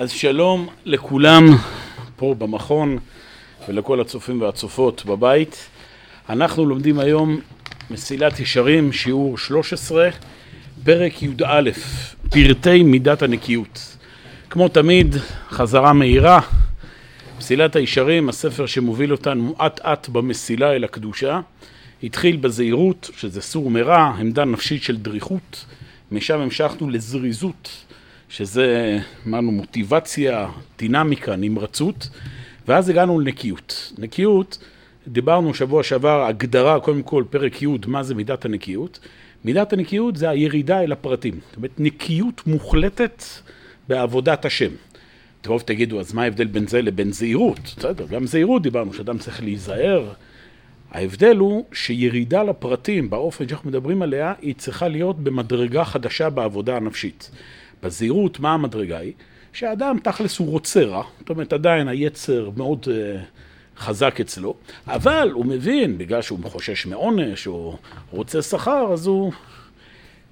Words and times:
אז 0.00 0.10
שלום 0.10 0.68
לכולם 0.84 1.44
פה 2.16 2.34
במכון 2.38 2.98
ולכל 3.68 4.00
הצופים 4.00 4.42
והצופות 4.42 5.04
בבית. 5.04 5.68
אנחנו 6.28 6.66
לומדים 6.66 6.98
היום 6.98 7.40
מסילת 7.90 8.40
ישרים, 8.40 8.92
שיעור 8.92 9.38
13, 9.38 10.08
פרק 10.84 11.22
י"א, 11.22 11.70
פרטי 12.30 12.82
מידת 12.82 13.22
הנקיות. 13.22 13.96
כמו 14.50 14.68
תמיד, 14.68 15.16
חזרה 15.50 15.92
מהירה, 15.92 16.40
מסילת 17.38 17.76
הישרים, 17.76 18.28
הספר 18.28 18.66
שמוביל 18.66 19.12
אותנו 19.12 19.54
אט 19.66 19.80
אט 19.80 20.08
במסילה 20.08 20.72
אל 20.72 20.84
הקדושה, 20.84 21.40
התחיל 22.02 22.36
בזהירות, 22.36 23.10
שזה 23.16 23.40
סור 23.40 23.70
מרע, 23.70 24.14
עמדה 24.18 24.44
נפשית 24.44 24.82
של 24.82 24.96
דריכות, 24.96 25.64
משם 26.12 26.40
המשכנו 26.40 26.90
לזריזות, 26.90 27.89
שזה, 28.30 28.98
אמרנו, 29.26 29.52
מוטיבציה, 29.52 30.48
דינמיקה, 30.78 31.36
נמרצות, 31.36 32.08
ואז 32.68 32.88
הגענו 32.88 33.20
לנקיות. 33.20 33.92
נקיות, 33.98 34.58
דיברנו 35.08 35.54
שבוע 35.54 35.82
שעבר, 35.82 36.24
הגדרה, 36.24 36.80
קודם 36.80 37.02
כל, 37.02 37.24
פרק 37.30 37.62
י', 37.62 37.66
מה 37.86 38.02
זה 38.02 38.14
מידת 38.14 38.44
הנקיות. 38.44 38.98
מידת 39.44 39.72
הנקיות 39.72 40.16
זה 40.16 40.30
הירידה 40.30 40.80
אל 40.80 40.92
הפרטים. 40.92 41.34
זאת 41.48 41.56
אומרת, 41.56 41.70
נקיות 41.78 42.46
מוחלטת 42.46 43.24
בעבודת 43.88 44.44
השם. 44.44 44.70
טוב, 45.40 45.62
תגידו, 45.66 46.00
אז 46.00 46.12
מה 46.12 46.22
ההבדל 46.22 46.46
בין 46.46 46.66
זה 46.66 46.82
לבין 46.82 47.12
זהירות? 47.12 47.60
בסדר, 47.76 48.06
גם 48.06 48.26
זהירות 48.26 48.62
דיברנו, 48.62 48.92
שאדם 48.94 49.18
צריך 49.18 49.42
להיזהר. 49.42 50.12
ההבדל 50.90 51.36
הוא 51.36 51.64
שירידה 51.72 52.42
לפרטים, 52.42 53.10
באופן 53.10 53.48
שאנחנו 53.48 53.70
מדברים 53.70 54.02
עליה, 54.02 54.34
היא 54.42 54.54
צריכה 54.54 54.88
להיות 54.88 55.18
במדרגה 55.18 55.84
חדשה 55.84 56.30
בעבודה 56.30 56.76
הנפשית. 56.76 57.30
בזהירות, 57.82 58.40
מה 58.40 58.54
המדרגה 58.54 58.98
היא? 58.98 59.12
שהאדם 59.52 59.98
תכלס 60.02 60.38
הוא 60.38 60.50
רוצה 60.50 60.84
רע, 60.84 61.02
זאת 61.18 61.30
אומרת 61.30 61.52
עדיין 61.52 61.88
היצר 61.88 62.50
מאוד 62.56 62.84
uh, 62.84 63.80
חזק 63.80 64.20
אצלו, 64.20 64.54
אבל 64.86 65.30
הוא 65.32 65.46
מבין, 65.46 65.98
בגלל 65.98 66.22
שהוא 66.22 66.38
חושש 66.44 66.86
מעונש 66.86 67.46
או 67.46 67.76
רוצה 68.10 68.42
שכר, 68.42 68.92
אז 68.92 69.06
הוא 69.06 69.32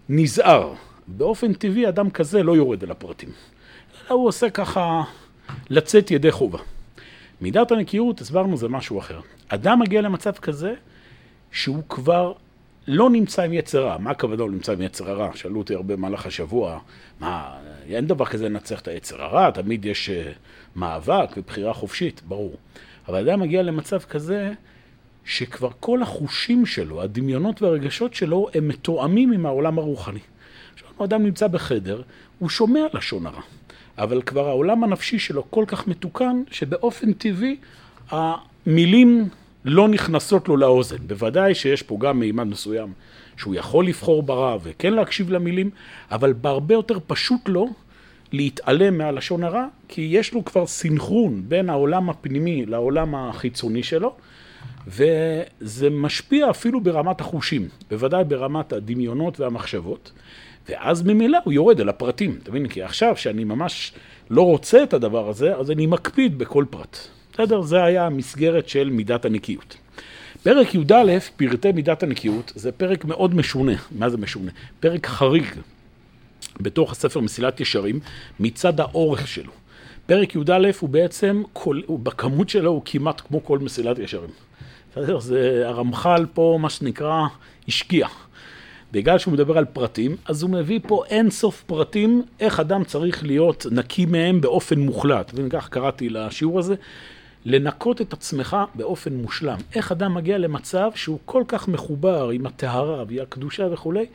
נזהר. 0.08 0.74
באופן 1.06 1.52
טבעי 1.52 1.88
אדם 1.88 2.10
כזה 2.10 2.42
לא 2.42 2.56
יורד 2.56 2.82
אל 2.82 2.90
הפרטים, 2.90 3.28
אלא 4.00 4.16
הוא 4.16 4.28
עושה 4.28 4.50
ככה 4.50 5.02
לצאת 5.70 6.10
ידי 6.10 6.30
חובה. 6.30 6.58
מידת 7.40 7.70
הנקיות, 7.70 8.20
הסברנו, 8.20 8.56
זה 8.56 8.68
משהו 8.68 8.98
אחר. 8.98 9.20
אדם 9.48 9.80
מגיע 9.80 10.00
למצב 10.00 10.32
כזה 10.32 10.74
שהוא 11.52 11.82
כבר 11.88 12.32
לא 12.90 13.10
נמצא 13.10 13.42
עם 13.42 13.52
יצר 13.52 13.84
רע. 13.86 13.98
מה 13.98 14.10
הכוונה 14.10 14.36
לא 14.36 14.50
נמצא 14.50 14.72
עם 14.72 14.82
יצר 14.82 15.10
הרע? 15.10 15.30
שאלו 15.34 15.58
אותי 15.58 15.74
הרבה 15.74 15.96
במהלך 15.96 16.26
השבוע, 16.26 16.78
מה, 17.20 17.58
אין 17.88 18.06
דבר 18.06 18.24
כזה 18.24 18.48
לנצח 18.48 18.80
את 18.80 18.88
היצר 18.88 19.22
הרע, 19.22 19.50
תמיד 19.50 19.84
יש 19.84 20.10
uh, 20.10 20.38
מאבק 20.76 21.30
ובחירה 21.36 21.72
חופשית, 21.72 22.22
ברור. 22.28 22.54
אבל 23.08 23.28
אדם 23.28 23.40
מגיע 23.40 23.62
למצב 23.62 23.98
כזה 23.98 24.52
שכבר 25.24 25.70
כל 25.80 26.02
החושים 26.02 26.66
שלו, 26.66 27.02
הדמיונות 27.02 27.62
והרגשות 27.62 28.14
שלו, 28.14 28.48
הם 28.54 28.68
מתואמים 28.68 29.32
עם 29.32 29.46
העולם 29.46 29.78
הרוחני. 29.78 30.20
עכשיו, 30.74 30.88
אדם 31.04 31.22
נמצא 31.22 31.46
בחדר, 31.46 32.02
הוא 32.38 32.48
שומע 32.48 32.86
לשון 32.94 33.26
הרע, 33.26 33.42
אבל 33.98 34.22
כבר 34.22 34.48
העולם 34.48 34.84
הנפשי 34.84 35.18
שלו 35.18 35.50
כל 35.50 35.64
כך 35.68 35.86
מתוקן, 35.88 36.42
שבאופן 36.50 37.12
טבעי 37.12 37.56
המילים 38.10 39.28
לא 39.64 39.88
נכנסות 39.88 40.48
לו 40.48 40.56
לאוזן. 40.56 40.96
בוודאי 41.06 41.54
שיש 41.54 41.82
פה 41.82 41.96
גם 42.00 42.20
מימד 42.20 42.44
מסוים 42.46 42.92
שהוא 43.36 43.54
יכול 43.54 43.86
לבחור 43.86 44.22
ברע 44.22 44.56
וכן 44.62 44.92
להקשיב 44.92 45.30
למילים, 45.30 45.70
אבל 46.10 46.32
בהרבה 46.32 46.74
יותר 46.74 46.98
פשוט 47.06 47.48
לו 47.48 47.68
להתעלם 48.32 48.98
מהלשון 48.98 49.44
הרע, 49.44 49.66
כי 49.88 50.08
יש 50.10 50.34
לו 50.34 50.44
כבר 50.44 50.66
סינכרון 50.66 51.42
בין 51.48 51.70
העולם 51.70 52.10
הפנימי 52.10 52.66
לעולם 52.66 53.14
החיצוני 53.14 53.82
שלו, 53.82 54.14
וזה 54.86 55.90
משפיע 55.90 56.50
אפילו 56.50 56.80
ברמת 56.80 57.20
החושים, 57.20 57.68
בוודאי 57.90 58.24
ברמת 58.24 58.72
הדמיונות 58.72 59.40
והמחשבות, 59.40 60.12
ואז 60.68 61.02
ממילא 61.02 61.38
הוא 61.44 61.52
יורד 61.52 61.80
אל 61.80 61.88
הפרטים. 61.88 62.38
אתה 62.42 62.50
מבין? 62.50 62.68
כי 62.68 62.82
עכשיו 62.82 63.16
שאני 63.16 63.44
ממש 63.44 63.92
לא 64.30 64.42
רוצה 64.42 64.82
את 64.82 64.92
הדבר 64.94 65.28
הזה, 65.28 65.56
אז 65.56 65.70
אני 65.70 65.86
מקפיד 65.86 66.38
בכל 66.38 66.64
פרט. 66.70 66.98
בסדר? 67.38 67.62
זה 67.62 67.84
היה 67.84 68.06
המסגרת 68.06 68.68
של 68.68 68.90
מידת 68.90 69.24
הנקיות. 69.24 69.76
פרק 70.42 70.74
י"א, 70.74 71.18
פרטי 71.36 71.72
מידת 71.72 72.02
הנקיות, 72.02 72.52
זה 72.54 72.72
פרק 72.72 73.04
מאוד 73.04 73.34
משונה. 73.34 73.72
מה 73.90 74.08
זה 74.08 74.16
משונה? 74.16 74.50
פרק 74.80 75.06
חריג 75.06 75.44
בתוך 76.60 76.92
הספר 76.92 77.20
מסילת 77.20 77.60
ישרים, 77.60 78.00
מצד 78.40 78.80
האורך 78.80 79.28
שלו. 79.28 79.52
פרק 80.06 80.34
י"א 80.34 80.70
הוא 80.80 80.88
בעצם, 80.88 81.42
כל, 81.52 81.80
הוא, 81.86 81.98
בכמות 81.98 82.48
שלו 82.48 82.70
הוא 82.70 82.82
כמעט 82.84 83.20
כמו 83.20 83.44
כל 83.44 83.58
מסילת 83.58 83.98
ישרים. 83.98 84.30
בסדר? 84.92 85.20
זה 85.20 85.62
הרמח"ל 85.66 86.26
פה, 86.34 86.58
מה 86.60 86.70
שנקרא, 86.70 87.22
השקיע. 87.68 88.08
בגלל 88.92 89.18
שהוא 89.18 89.34
מדבר 89.34 89.58
על 89.58 89.64
פרטים, 89.64 90.16
אז 90.24 90.42
הוא 90.42 90.50
מביא 90.50 90.80
פה 90.86 91.04
אין 91.08 91.30
סוף 91.30 91.62
פרטים, 91.66 92.22
איך 92.40 92.60
אדם 92.60 92.84
צריך 92.84 93.24
להיות 93.24 93.66
נקי 93.70 94.06
מהם 94.06 94.40
באופן 94.40 94.80
מוחלט. 94.80 95.32
וכך 95.34 95.68
קראתי 95.68 96.08
לשיעור 96.08 96.58
הזה, 96.58 96.74
לנקות 97.48 98.00
את 98.00 98.12
עצמך 98.12 98.56
באופן 98.74 99.14
מושלם. 99.14 99.56
איך 99.74 99.92
אדם 99.92 100.14
מגיע 100.14 100.38
למצב 100.38 100.90
שהוא 100.94 101.18
כל 101.24 101.42
כך 101.48 101.68
מחובר 101.68 102.28
עם 102.28 102.46
הטהרה 102.46 103.04
והקדושה 103.08 103.66
וכולי, 103.72 104.06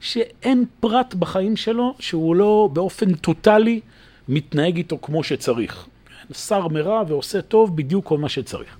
שאין 0.00 0.64
פרט 0.80 1.14
בחיים 1.14 1.56
שלו 1.56 1.94
שהוא 1.98 2.36
לא 2.36 2.68
באופן 2.72 3.14
טוטאלי 3.14 3.80
מתנהג 4.28 4.76
איתו 4.76 4.98
כמו 5.02 5.24
שצריך. 5.24 5.86
שר 6.32 6.68
מרע 6.68 7.02
ועושה 7.08 7.42
טוב 7.42 7.76
בדיוק 7.76 8.06
כל 8.06 8.18
מה 8.18 8.28
שצריך. 8.28 8.76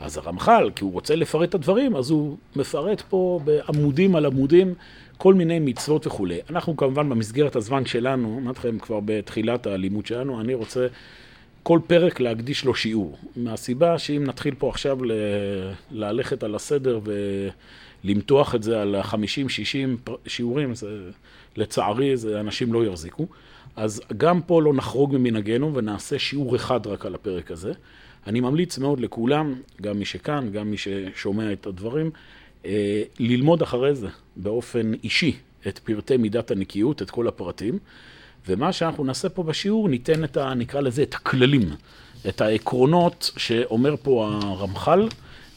אז 0.00 0.16
הרמח"ל, 0.16 0.70
כי 0.76 0.84
הוא 0.84 0.92
רוצה 0.92 1.16
לפרט 1.16 1.48
את 1.48 1.54
הדברים, 1.54 1.96
אז 1.96 2.10
הוא 2.10 2.36
מפרט 2.56 3.02
פה 3.08 3.40
בעמודים 3.44 4.16
על 4.16 4.26
עמודים 4.26 4.74
כל 5.16 5.34
מיני 5.34 5.58
מצוות 5.58 6.06
וכולי. 6.06 6.38
אנחנו 6.50 6.76
כמובן 6.76 7.08
במסגרת 7.08 7.56
הזמן 7.56 7.86
שלנו, 7.86 8.38
אמרתי 8.42 8.58
לכם 8.58 8.78
כבר 8.78 9.00
בתחילת 9.04 9.66
הלימוד 9.66 10.06
שלנו, 10.06 10.40
אני 10.40 10.54
רוצה 10.54 10.86
כל 11.66 11.80
פרק 11.86 12.20
להקדיש 12.20 12.64
לו 12.64 12.74
שיעור. 12.74 13.18
מהסיבה 13.36 13.98
שאם 13.98 14.24
נתחיל 14.24 14.54
פה 14.58 14.68
עכשיו 14.68 15.04
ל... 15.04 15.12
ללכת 15.90 16.42
על 16.42 16.54
הסדר 16.54 17.00
ולמתוח 18.04 18.54
את 18.54 18.62
זה 18.62 18.82
על 18.82 18.96
50-60 19.00 19.14
שיעורים, 20.26 20.74
זה, 20.74 21.10
לצערי 21.56 22.16
זה 22.16 22.40
אנשים 22.40 22.72
לא 22.72 22.84
יחזיקו. 22.84 23.26
אז 23.76 24.02
גם 24.16 24.42
פה 24.42 24.62
לא 24.62 24.74
נחרוג 24.74 25.16
ממנהגנו 25.16 25.74
ונעשה 25.74 26.18
שיעור 26.18 26.56
אחד 26.56 26.86
רק 26.86 27.06
על 27.06 27.14
הפרק 27.14 27.50
הזה. 27.50 27.72
אני 28.26 28.40
ממליץ 28.40 28.78
מאוד 28.78 29.00
לכולם, 29.00 29.54
גם 29.82 29.98
מי 29.98 30.04
שכאן, 30.04 30.50
גם 30.52 30.70
מי 30.70 30.76
ששומע 30.76 31.52
את 31.52 31.66
הדברים, 31.66 32.10
אה, 32.66 33.02
ללמוד 33.18 33.62
אחרי 33.62 33.94
זה 33.94 34.08
באופן 34.36 34.92
אישי 35.04 35.36
את 35.68 35.78
פרטי 35.78 36.16
מידת 36.16 36.50
הנקיות, 36.50 37.02
את 37.02 37.10
כל 37.10 37.28
הפרטים. 37.28 37.78
ומה 38.48 38.72
שאנחנו 38.72 39.04
נעשה 39.04 39.28
פה 39.28 39.42
בשיעור, 39.42 39.88
ניתן 39.88 40.24
את 40.24 40.36
ה... 40.36 40.54
נקרא 40.54 40.80
לזה 40.80 41.02
את 41.02 41.14
הכללים, 41.14 41.70
את 42.28 42.40
העקרונות 42.40 43.30
שאומר 43.36 43.94
פה 44.02 44.30
הרמח"ל, 44.42 45.08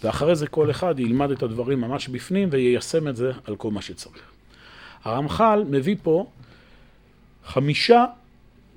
ואחרי 0.03 0.35
זה 0.35 0.47
כל 0.47 0.71
אחד 0.71 0.99
ילמד 0.99 1.31
את 1.31 1.43
הדברים 1.43 1.81
ממש 1.81 2.07
בפנים 2.07 2.49
ויישם 2.51 3.07
את 3.07 3.15
זה 3.15 3.31
על 3.45 3.55
כל 3.55 3.71
מה 3.71 3.81
שצריך. 3.81 4.21
הרמח"ל 5.03 5.63
מביא 5.69 5.95
פה 6.03 6.25
חמישה 7.45 8.05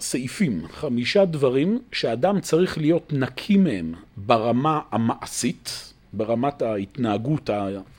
סעיפים, 0.00 0.68
חמישה 0.68 1.24
דברים 1.24 1.78
שאדם 1.92 2.40
צריך 2.40 2.78
להיות 2.78 3.12
נקי 3.12 3.56
מהם 3.56 3.94
ברמה 4.16 4.80
המעשית, 4.90 5.92
ברמת 6.12 6.62
ההתנהגות 6.62 7.50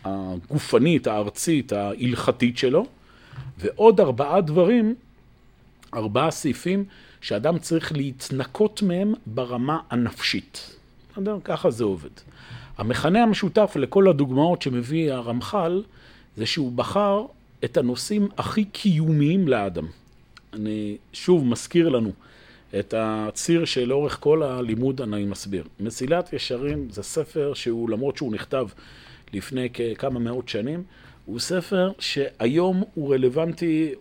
הגופנית, 0.05 1.07
הארצית, 1.07 1.73
ההלכתית 1.73 2.57
שלו, 2.57 2.85
ועוד 3.57 3.99
ארבעה 3.99 4.41
דברים 4.41 4.95
ארבעה 5.95 6.31
סעיפים 6.31 6.85
שאדם 7.21 7.59
צריך 7.59 7.91
להתנקות 7.91 8.81
מהם 8.81 9.13
ברמה 9.25 9.79
הנפשית. 9.89 10.75
בסדר? 11.11 11.37
ככה 11.43 11.71
זה 11.71 11.83
עובד. 11.83 12.09
המכנה 12.77 13.23
המשותף 13.23 13.73
לכל 13.75 14.07
הדוגמאות 14.07 14.61
שמביא 14.61 15.13
הרמח"ל 15.13 15.83
זה 16.37 16.45
שהוא 16.45 16.71
בחר 16.71 17.25
את 17.63 17.77
הנושאים 17.77 18.27
הכי 18.37 18.65
קיומיים 18.65 19.47
לאדם. 19.47 19.85
אני 20.53 20.97
שוב 21.13 21.45
מזכיר 21.45 21.89
לנו 21.89 22.11
את 22.79 22.93
הציר 22.97 23.65
שלאורך 23.65 24.17
כל 24.19 24.43
הלימוד 24.43 25.01
אני 25.01 25.25
מסביר. 25.25 25.63
מסילת 25.79 26.33
ישרים 26.33 26.87
זה 26.89 27.03
ספר 27.03 27.53
שהוא, 27.53 27.89
למרות 27.89 28.17
שהוא 28.17 28.31
נכתב 28.31 28.67
לפני 29.33 29.69
כמה 29.97 30.19
מאות 30.19 30.49
שנים, 30.49 30.83
הוא 31.25 31.39
ספר 31.39 31.91
שהיום 31.99 32.83
הוא 32.93 33.13
רלוונטי, 33.13 33.93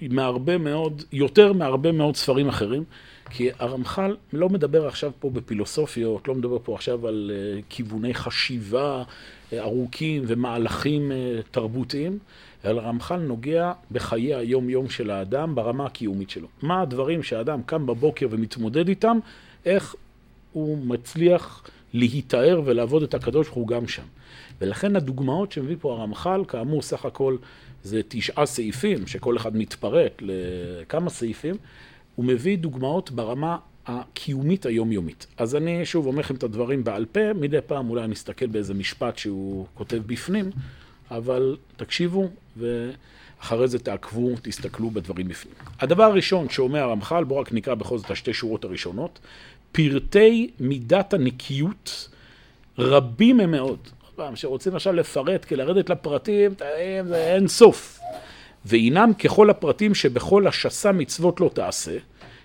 מהרבה 0.00 0.58
מאוד, 0.58 1.02
יותר 1.12 1.52
מהרבה 1.52 1.92
מאוד 1.92 2.16
ספרים 2.16 2.48
אחרים, 2.48 2.84
כי 3.30 3.48
הרמח"ל 3.58 4.16
לא 4.32 4.48
מדבר 4.48 4.86
עכשיו 4.86 5.12
פה 5.20 5.30
בפילוסופיות, 5.30 6.28
לא 6.28 6.34
מדבר 6.34 6.58
פה 6.64 6.74
עכשיו 6.74 7.08
על 7.08 7.30
uh, 7.30 7.62
כיווני 7.68 8.14
חשיבה 8.14 9.02
uh, 9.02 9.54
ארוכים 9.58 10.22
ומהלכים 10.26 11.12
uh, 11.12 11.42
תרבותיים, 11.50 12.18
אלא 12.64 12.80
רמח"ל 12.80 13.16
נוגע 13.16 13.72
בחיי 13.90 14.34
היום-יום 14.34 14.88
של 14.88 15.10
האדם 15.10 15.54
ברמה 15.54 15.86
הקיומית 15.86 16.30
שלו. 16.30 16.48
מה 16.62 16.80
הדברים 16.80 17.22
שהאדם 17.22 17.62
קם 17.62 17.86
בבוקר 17.86 18.26
ומתמודד 18.30 18.88
איתם, 18.88 19.18
איך 19.66 19.94
הוא 20.52 20.78
מצליח 20.78 21.62
להיטהר 21.94 22.62
ולעבוד 22.64 23.02
את 23.02 23.14
הקדוש 23.14 23.46
ברוך 23.46 23.56
הוא 23.56 23.68
גם 23.68 23.88
שם. 23.88 24.02
ולכן 24.60 24.96
הדוגמאות 24.96 25.52
שמביא 25.52 25.76
פה 25.80 25.92
הרמח"ל, 25.92 26.44
כאמור 26.48 26.82
סך 26.82 27.04
הכל 27.04 27.36
זה 27.84 28.00
תשעה 28.08 28.46
סעיפים, 28.46 29.06
שכל 29.06 29.36
אחד 29.36 29.56
מתפרק 29.56 30.22
לכמה 30.22 31.10
סעיפים, 31.10 31.54
הוא 32.14 32.24
מביא 32.24 32.58
דוגמאות 32.58 33.10
ברמה 33.10 33.56
הקיומית 33.86 34.66
היומיומית. 34.66 35.26
אז 35.36 35.56
אני 35.56 35.86
שוב 35.86 36.06
אומר 36.06 36.20
לכם 36.20 36.34
את 36.34 36.42
הדברים 36.42 36.84
בעל 36.84 37.04
פה, 37.04 37.32
מדי 37.32 37.58
פעם 37.66 37.90
אולי 37.90 38.06
נסתכל 38.06 38.46
באיזה 38.46 38.74
משפט 38.74 39.18
שהוא 39.18 39.66
כותב 39.74 40.02
בפנים, 40.06 40.50
אבל 41.10 41.56
תקשיבו 41.76 42.28
ואחרי 42.56 43.68
זה 43.68 43.78
תעקבו, 43.78 44.30
תסתכלו 44.42 44.90
בדברים 44.90 45.28
בפנים. 45.28 45.54
הדבר 45.80 46.02
הראשון 46.04 46.48
שאומר 46.48 46.78
הרמח"ל, 46.78 47.24
בואו 47.24 47.40
רק 47.40 47.52
נקרא 47.52 47.74
בכל 47.74 47.98
זאת 47.98 48.10
השתי 48.10 48.34
שורות 48.34 48.64
הראשונות, 48.64 49.18
פרטי 49.72 50.50
מידת 50.60 51.14
הנקיות 51.14 52.08
רבים 52.78 53.40
הם 53.40 53.50
מאוד. 53.50 53.78
פעם, 54.18 54.36
שרוצים 54.36 54.74
עכשיו 54.74 54.92
לפרט, 54.92 55.44
כי 55.44 55.56
לרדת 55.56 55.90
לפרטים, 55.90 56.50
זה 57.04 57.16
אין 57.16 57.48
סוף. 57.48 58.00
והינם 58.64 59.12
ככל 59.24 59.50
הפרטים 59.50 59.94
שבכל 59.94 60.46
השסה 60.46 60.92
מצוות 60.92 61.40
לא 61.40 61.50
תעשה, 61.54 61.96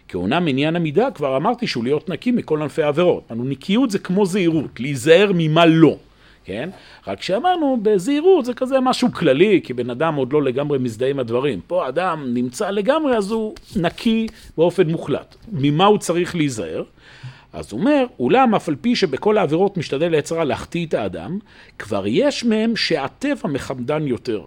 כעונם 0.08 0.46
עניין 0.48 0.75
המידה, 0.75 1.12
כבר 1.12 1.38
אמרתי 1.38 1.68
שהוא 1.68 1.84
להיות 1.84 2.10
נקי 2.10 2.31
מכל 2.31 2.62
ענפי 2.62 2.84
העבירות. 2.84 3.24
אנו 3.31 3.44
נקיות 3.44 3.92
זה 3.92 4.00
כמו 4.00 4.25
זהירות, 4.25 4.80
להיזהר 4.80 5.31
ממה 5.36 5.66
לא, 5.66 5.98
כן? 6.46 6.70
רק 7.08 7.22
שאמרנו, 7.22 7.80
בזהירות 7.81 8.46
זה 8.46 8.54
כזה 8.54 8.80
משהו 8.80 9.12
כללי, 9.12 9.62
כי 9.64 9.74
בן 9.74 9.90
אדם 9.90 10.16
עוד 10.16 10.34
לא 10.34 10.44
לגמרי 10.44 10.80
מזדהה 10.80 11.10
עם 11.10 11.20
הדברים. 11.20 11.60
פה 11.68 11.88
אדם 11.88 12.34
נמצא 12.34 12.70
לגמרי, 12.70 13.18
אז 13.18 13.31
הוא 13.31 13.56
נקי 13.75 14.28
באופן 14.58 14.90
מוחלט. 14.90 15.36
ממה 15.52 15.86
הוא 15.86 15.98
צריך 15.98 16.36
להיזהר? 16.36 16.84
אז 17.54 17.72
הוא 17.72 17.80
אומר, 17.80 18.06
אולם 18.20 18.56
אף 18.56 18.70
על 18.70 18.76
פי 18.76 18.96
שבכל 18.96 19.38
העבירות 19.38 19.78
משתדל 19.78 20.14
היצרה 20.14 20.44
להחטיא 20.44 20.86
את 20.86 20.94
האדם, 20.94 21.40
כבר 21.80 22.04
יש 22.08 22.44
מהם 22.44 22.76
שהטבע 22.76 23.50
מחמדן 23.50 24.08
יותר. 24.08 24.42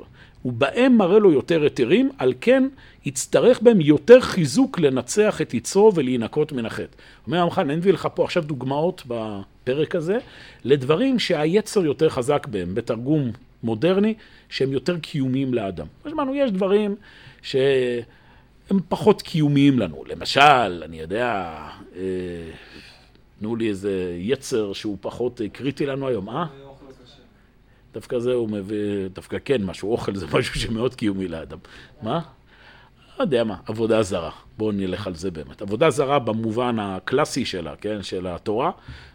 ובהם 0.45 0.97
מראה 0.97 1.19
לו 1.19 1.33
יותר 1.33 1.63
היתרים, 1.63 2.11
על 2.19 2.35
כן 2.41 2.69
יצטרך 3.05 3.61
בהם 3.63 3.81
יותר 3.81 4.21
חיזוק 4.21 4.79
לנצח 4.79 5.41
את 5.41 5.55
יצרו 5.55 5.93
ולהינקות 5.95 6.53
מן 6.53 6.67
החטא. 6.67 6.97
אומר 7.27 7.39
המח"ל, 7.39 7.63
אני 7.63 7.77
מביא 7.77 7.93
לך 7.93 8.09
פה 8.15 8.25
עכשיו 8.25 8.43
דוגמאות 8.43 9.03
בפרק 9.07 9.95
הזה, 9.95 10.19
לדברים 10.65 11.19
שהיצר 11.19 11.85
יותר 11.85 12.09
חזק 12.09 12.47
בהם, 12.51 12.75
בתרגום 12.75 13.31
מודרני, 13.63 14.15
שהם 14.49 14.73
יותר 14.73 14.99
קיומיים 14.99 15.55
לאדם. 15.55 15.87
כמו 16.03 16.35
יש 16.35 16.51
דברים 16.51 16.97
שהם 17.43 18.81
פחות 18.89 19.23
קיומיים 19.23 19.79
לנו. 19.79 20.05
למשל, 20.07 20.83
אני 20.85 21.01
יודע, 21.01 21.53
אה, 21.97 22.03
תנו 23.39 23.57
לי 23.57 23.69
איזה 23.69 24.17
יצר 24.19 24.73
שהוא 24.73 24.99
פחות 25.01 25.41
קריטי 25.53 25.87
לנו 25.87 26.09
היום, 26.09 26.29
אה? 26.29 26.47
דווקא 27.95 28.19
זה 28.19 28.33
הוא 28.33 28.49
מביא, 28.49 29.09
דווקא 29.13 29.37
כן, 29.45 29.65
משהו, 29.65 29.93
אוכל 29.93 30.15
זה 30.15 30.27
משהו 30.39 30.61
שמאוד 30.61 30.95
קיומי 30.95 31.29
לאדם. 31.29 31.59
מה? 32.03 32.21
לא 33.19 33.25
יודע 33.25 33.45
מה, 33.45 33.57
עבודה 33.67 34.03
זרה. 34.03 34.31
בואו 34.59 34.73
נלך 34.73 35.07
על 35.07 35.15
זה 35.15 35.31
באמת. 35.31 35.63
עבודה 35.63 35.91
זרה 35.91 36.19
במובן 36.19 36.79
הקלאסי 36.79 37.45
שלה, 37.45 37.77
כן, 37.77 38.03
של 38.03 38.27
התורה, 38.27 38.71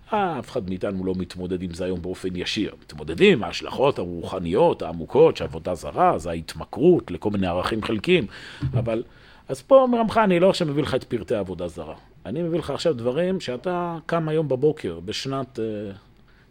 אף 0.10 0.50
אחד 0.50 0.70
מאיתנו 0.70 1.06
לא 1.06 1.14
מתמודד 1.18 1.62
עם 1.62 1.74
זה 1.74 1.86
היום 1.86 2.02
באופן 2.02 2.36
ישיר. 2.36 2.76
מתמודדים 2.82 3.34
עם 3.34 3.44
ההשלכות 3.44 4.00
הרוחניות, 4.00 4.82
העמוקות, 4.82 5.38
שעבודה 5.38 5.76
זרה, 5.76 6.18
זה 6.18 6.30
ההתמכרות 6.30 7.12
לכל 7.12 7.30
מיני 7.30 7.48
ערכים 7.48 7.84
חלקיים, 7.84 8.28
אבל... 8.74 9.04
אז 9.50 9.62
פה 9.62 9.82
אומר 9.82 10.00
עמך, 10.00 10.20
אני 10.24 10.40
לא 10.40 10.50
עכשיו 10.50 10.68
מביא 10.68 10.84
לך 10.84 10.96
את 10.96 11.04
פרטי 11.04 11.36
העבודה 11.36 11.68
זרה. 11.68 11.96
אני 12.26 12.44
מביא 12.44 12.60
לך 12.60 12.70
עכשיו 12.70 12.94
דברים 12.94 13.40
שאתה 13.40 13.98
קם 14.06 14.30
היום 14.30 14.48
בבוקר, 14.48 15.00
בשנת 15.00 15.60
uh, 15.60 15.96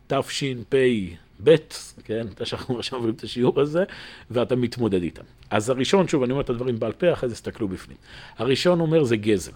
תשפ"ב, 0.07 1.57
כן, 2.05 2.27
שאנחנו 2.45 2.77
עכשיו 2.79 2.99
עוברים 2.99 3.15
את 3.15 3.23
השיעור 3.23 3.61
הזה, 3.61 3.85
ואתה 4.31 4.57
מתמודד 4.57 5.03
איתם. 5.03 5.23
אז 5.51 5.71
הראשון, 5.71 6.09
שוב, 6.09 6.23
אני 6.23 6.33
אומר 6.33 6.43
את 6.43 6.51
הדברים 6.51 6.79
בעל 6.79 6.93
פה, 6.93 7.13
אחרי 7.13 7.29
זה 7.29 7.35
תסתכלו 7.35 7.69
בפנים. 7.69 7.97
הראשון 8.39 8.81
אומר 8.81 9.05
זה 9.05 9.17
גזל, 9.17 9.53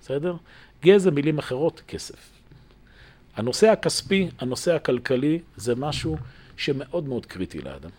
בסדר? 0.00 0.36
גזל, 0.82 1.10
מילים 1.10 1.38
אחרות, 1.38 1.82
כסף. 1.88 2.30
הנושא 3.36 3.68
הכספי, 3.68 4.28
הנושא 4.38 4.74
הכלכלי, 4.74 5.38
זה 5.56 5.74
משהו 5.74 6.16
שמאוד 6.56 7.08
מאוד 7.08 7.26
קריטי 7.26 7.60
לאדם. 7.60 7.90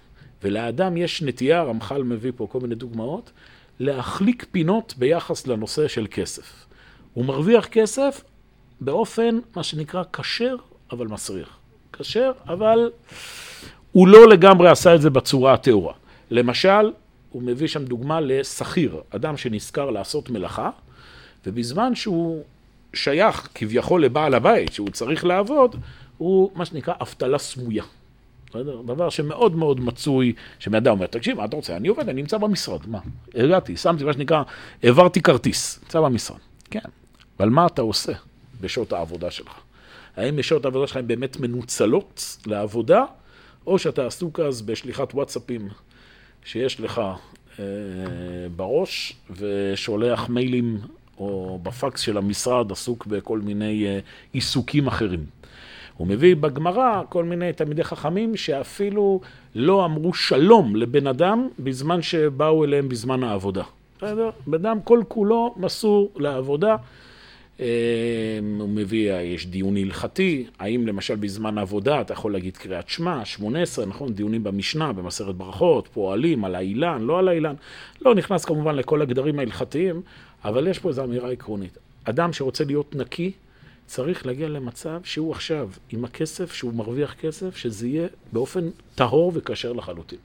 ולאדם 0.43 0.97
יש 0.97 1.21
נטייה, 1.21 1.63
רמח"ל 1.63 2.03
מביא 2.03 2.31
פה 2.35 2.47
כל 2.51 2.59
מיני 2.59 2.75
דוגמאות, 2.75 3.31
להחליק 3.79 4.45
פינות 4.51 4.93
ביחס 4.97 5.47
לנושא 5.47 5.87
של 5.87 6.07
כסף. 6.11 6.65
הוא 7.13 7.25
מרוויח 7.25 7.65
כסף 7.65 8.23
באופן, 8.81 9.39
מה 9.55 9.63
שנקרא, 9.63 10.03
כשר, 10.13 10.55
אבל 10.91 11.07
מסריח. 11.07 11.57
כשר, 11.93 12.31
אבל 12.47 12.91
הוא 13.91 14.07
לא 14.07 14.29
לגמרי 14.29 14.69
עשה 14.69 14.95
את 14.95 15.01
זה 15.01 15.09
בצורה 15.09 15.53
הטהורה. 15.53 15.93
למשל, 16.31 16.91
הוא 17.31 17.43
מביא 17.43 17.67
שם 17.67 17.85
דוגמה 17.85 18.21
לשכיר, 18.21 19.01
אדם 19.09 19.37
שנזכר 19.37 19.89
לעשות 19.89 20.29
מלאכה, 20.29 20.69
ובזמן 21.45 21.95
שהוא 21.95 22.43
שייך 22.93 23.49
כביכול 23.55 24.03
לבעל 24.03 24.33
הבית, 24.33 24.73
שהוא 24.73 24.89
צריך 24.89 25.25
לעבוד, 25.25 25.75
הוא 26.17 26.51
מה 26.55 26.65
שנקרא 26.65 26.93
אבטלה 27.01 27.37
סמויה. 27.37 27.83
דבר 28.85 29.09
שמאוד 29.09 29.55
מאוד 29.55 29.79
מצוי, 29.79 30.33
שבן 30.59 30.87
אומר, 30.87 31.05
תקשיב, 31.05 31.37
מה 31.37 31.45
אתה 31.45 31.55
רוצה? 31.55 31.75
אני 31.75 31.87
עובד, 31.87 32.09
אני 32.09 32.21
נמצא 32.21 32.37
במשרד, 32.37 32.79
מה? 32.87 32.99
הגעתי, 33.35 33.77
שמתי 33.77 34.03
מה 34.03 34.13
שנקרא, 34.13 34.43
העברתי 34.83 35.21
כרטיס, 35.21 35.79
נמצא 35.83 36.01
במשרד. 36.01 36.37
כן, 36.71 36.79
אבל 37.39 37.49
מה 37.49 37.65
אתה 37.65 37.81
עושה 37.81 38.13
בשעות 38.61 38.93
העבודה 38.93 39.31
שלך? 39.31 39.53
האם 40.15 40.35
בשעות 40.35 40.65
העבודה 40.65 40.87
שלך 40.87 40.97
הן 40.97 41.07
באמת 41.07 41.39
מנוצלות 41.39 42.37
לעבודה, 42.45 43.05
או 43.67 43.79
שאתה 43.79 44.05
עסוק 44.05 44.39
אז 44.39 44.61
בשליחת 44.61 45.13
וואטסאפים 45.13 45.69
שיש 46.45 46.79
לך 46.79 47.01
אה, 47.59 47.65
בראש, 48.55 49.15
ושולח 49.29 50.29
מיילים, 50.29 50.77
או 51.17 51.59
בפקס 51.63 52.01
של 52.01 52.17
המשרד 52.17 52.71
עסוק 52.71 53.05
בכל 53.05 53.39
מיני 53.39 53.87
אה, 53.87 53.99
עיסוקים 54.33 54.87
אחרים. 54.87 55.25
הוא 55.97 56.07
מביא 56.07 56.35
בגמרא 56.35 57.01
כל 57.09 57.23
מיני 57.23 57.53
תלמידי 57.53 57.83
חכמים 57.83 58.35
שאפילו 58.35 59.21
לא 59.55 59.85
אמרו 59.85 60.13
שלום 60.13 60.75
לבן 60.75 61.07
אדם 61.07 61.47
בזמן 61.59 62.01
שבאו 62.01 62.65
אליהם 62.65 62.89
בזמן 62.89 63.23
העבודה. 63.23 63.63
בסדר? 63.97 64.29
בן 64.47 64.65
אדם 64.65 64.81
כל 64.83 65.01
כולו 65.07 65.55
מסור 65.57 66.11
לעבודה. 66.15 66.75
אה, 67.59 67.65
הוא 68.59 68.69
מביא, 68.69 69.13
יש 69.13 69.47
דיון 69.47 69.77
הלכתי, 69.77 70.45
האם 70.59 70.87
למשל 70.87 71.15
בזמן 71.15 71.57
העבודה 71.57 72.01
אתה 72.01 72.13
יכול 72.13 72.33
להגיד 72.33 72.57
קריאת 72.57 72.89
שמע, 72.89 73.25
18, 73.25 73.85
נכון? 73.85 74.13
דיונים 74.13 74.43
במשנה, 74.43 74.93
במסכת 74.93 75.35
ברכות, 75.35 75.87
פועלים 75.87 76.45
על 76.45 76.55
האילן, 76.55 77.01
לא 77.01 77.19
על 77.19 77.27
האילן. 77.27 77.55
לא 78.01 78.15
נכנס 78.15 78.45
כמובן 78.45 78.75
לכל 78.75 79.01
הגדרים 79.01 79.39
ההלכתיים, 79.39 80.01
אבל 80.45 80.67
יש 80.67 80.79
פה 80.79 80.89
איזו 80.89 81.03
אמירה 81.03 81.31
עקרונית. 81.31 81.77
אדם 82.03 82.33
שרוצה 82.33 82.63
להיות 82.63 82.95
נקי, 82.95 83.31
צריך 83.85 84.25
להגיע 84.25 84.49
למצב 84.49 84.99
שהוא 85.03 85.31
עכשיו, 85.31 85.69
עם 85.89 86.05
הכסף, 86.05 86.53
שהוא 86.53 86.73
מרוויח 86.73 87.13
כסף, 87.13 87.57
שזה 87.57 87.87
יהיה 87.87 88.07
באופן 88.31 88.69
טהור 88.95 89.31
וכשר 89.35 89.73
לחלוטין. 89.73 90.19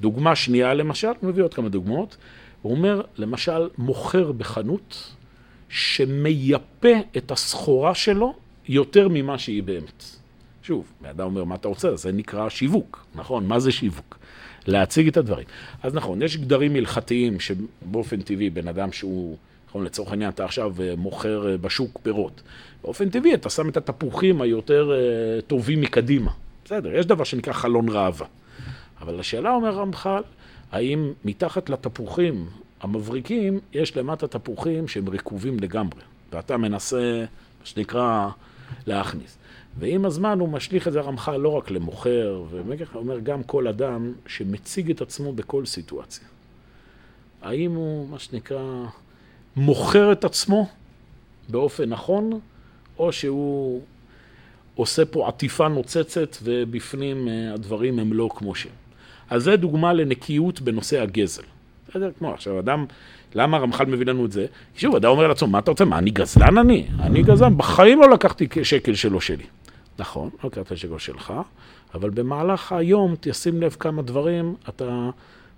דוגמה 0.00 0.36
שנייה 0.36 0.74
למשל, 0.74 1.08
הוא 1.20 1.30
מביא 1.30 1.42
עוד 1.42 1.54
כמה 1.54 1.68
דוגמאות, 1.68 2.16
הוא 2.62 2.72
אומר, 2.72 3.02
למשל, 3.16 3.68
מוכר 3.78 4.32
בחנות 4.32 5.15
שמייפה 5.68 6.96
את 7.16 7.30
הסחורה 7.30 7.94
שלו 7.94 8.34
יותר 8.68 9.08
ממה 9.08 9.38
שהיא 9.38 9.62
באמת. 9.62 10.04
שוב, 10.62 10.84
האדם 11.04 11.24
אומר, 11.24 11.44
מה 11.44 11.54
אתה 11.54 11.68
רוצה? 11.68 11.96
זה 11.96 12.12
נקרא 12.12 12.48
שיווק, 12.48 13.06
נכון? 13.14 13.46
מה 13.46 13.58
זה 13.58 13.72
שיווק? 13.72 14.18
להציג 14.66 15.08
את 15.08 15.16
הדברים. 15.16 15.46
אז 15.82 15.94
נכון, 15.94 16.22
יש 16.22 16.36
גדרים 16.36 16.76
הלכתיים 16.76 17.40
שבאופן 17.40 18.20
טבעי 18.20 18.50
בן 18.50 18.68
אדם 18.68 18.92
שהוא 18.92 19.36
נכון, 19.68 19.84
לצורך 19.84 20.10
העניין 20.10 20.30
אתה 20.30 20.44
עכשיו 20.44 20.74
אה, 20.80 20.94
מוכר 20.96 21.50
אה, 21.50 21.56
בשוק 21.56 21.98
פירות. 22.02 22.42
באופן 22.82 23.10
טבעי 23.10 23.34
אתה 23.34 23.50
שם 23.50 23.68
את 23.68 23.76
התפוחים 23.76 24.40
היותר 24.40 24.92
אה, 24.92 25.40
טובים 25.40 25.80
מקדימה. 25.80 26.30
בסדר, 26.64 26.94
יש 26.94 27.06
דבר 27.06 27.24
שנקרא 27.24 27.52
חלון 27.52 27.88
ראווה. 27.88 28.26
אבל 29.00 29.20
השאלה, 29.20 29.50
אומר 29.50 29.70
רמח"ל, 29.70 30.22
האם 30.72 31.12
מתחת 31.24 31.70
לתפוחים 31.70 32.46
המבריקים, 32.86 33.60
יש 33.72 33.96
למטה 33.96 34.26
תפוחים 34.26 34.88
שהם 34.88 35.08
רקובים 35.08 35.60
לגמרי, 35.60 36.00
ואתה 36.32 36.56
מנסה, 36.56 37.24
מה 37.60 37.66
שנקרא, 37.66 38.28
להכניס. 38.86 39.38
ועם 39.78 40.04
הזמן 40.04 40.40
הוא 40.40 40.48
משליך 40.48 40.88
את 40.88 40.92
זה 40.92 41.00
רמח"ל 41.00 41.36
לא 41.36 41.48
רק 41.48 41.70
למוכר, 41.70 42.44
הוא 42.52 42.60
אומר 42.94 43.18
גם 43.18 43.42
כל 43.42 43.68
אדם 43.68 44.12
שמציג 44.26 44.90
את 44.90 45.00
עצמו 45.00 45.32
בכל 45.32 45.66
סיטואציה. 45.66 46.26
האם 47.42 47.74
הוא, 47.74 48.08
מה 48.08 48.18
שנקרא, 48.18 48.84
מוכר 49.56 50.12
את 50.12 50.24
עצמו 50.24 50.68
באופן 51.48 51.88
נכון, 51.88 52.40
או 52.98 53.12
שהוא 53.12 53.82
עושה 54.74 55.04
פה 55.04 55.28
עטיפה 55.28 55.68
נוצצת 55.68 56.36
ובפנים 56.42 57.28
אה, 57.28 57.54
הדברים 57.54 57.98
הם 57.98 58.12
לא 58.12 58.28
כמו 58.34 58.54
שהם. 58.54 58.72
אז 59.30 59.42
זה 59.42 59.56
דוגמה 59.56 59.92
לנקיות 59.92 60.60
בנושא 60.60 61.02
הגזל. 61.02 61.42
בסדר? 61.88 62.10
כמו 62.18 62.32
עכשיו, 62.32 62.58
אדם, 62.58 62.84
למה 63.34 63.56
הרמח"ל 63.56 63.84
מביא 63.84 64.06
לנו 64.06 64.26
את 64.26 64.32
זה? 64.32 64.46
שוב, 64.76 64.94
אדם 64.94 65.10
אומר 65.10 65.28
לעצמו, 65.28 65.48
מה 65.48 65.58
אתה 65.58 65.70
רוצה? 65.70 65.84
מה, 65.84 65.98
אני 65.98 66.10
גזלן 66.10 66.58
אני? 66.58 66.86
אני 67.00 67.22
גזלן, 67.22 67.56
בחיים 67.56 68.00
לא 68.00 68.10
לקחתי 68.10 68.48
שקל 68.62 68.94
שלו 68.94 69.20
שלי. 69.20 69.44
נכון, 69.98 70.30
לא 70.44 70.50
לקחת 70.52 70.76
שקל 70.76 70.98
שלך, 70.98 71.32
אבל 71.94 72.10
במהלך 72.10 72.72
היום 72.72 73.14
תשים 73.20 73.60
לב 73.62 73.76
כמה 73.80 74.02
דברים, 74.02 74.54
אתה 74.68 75.10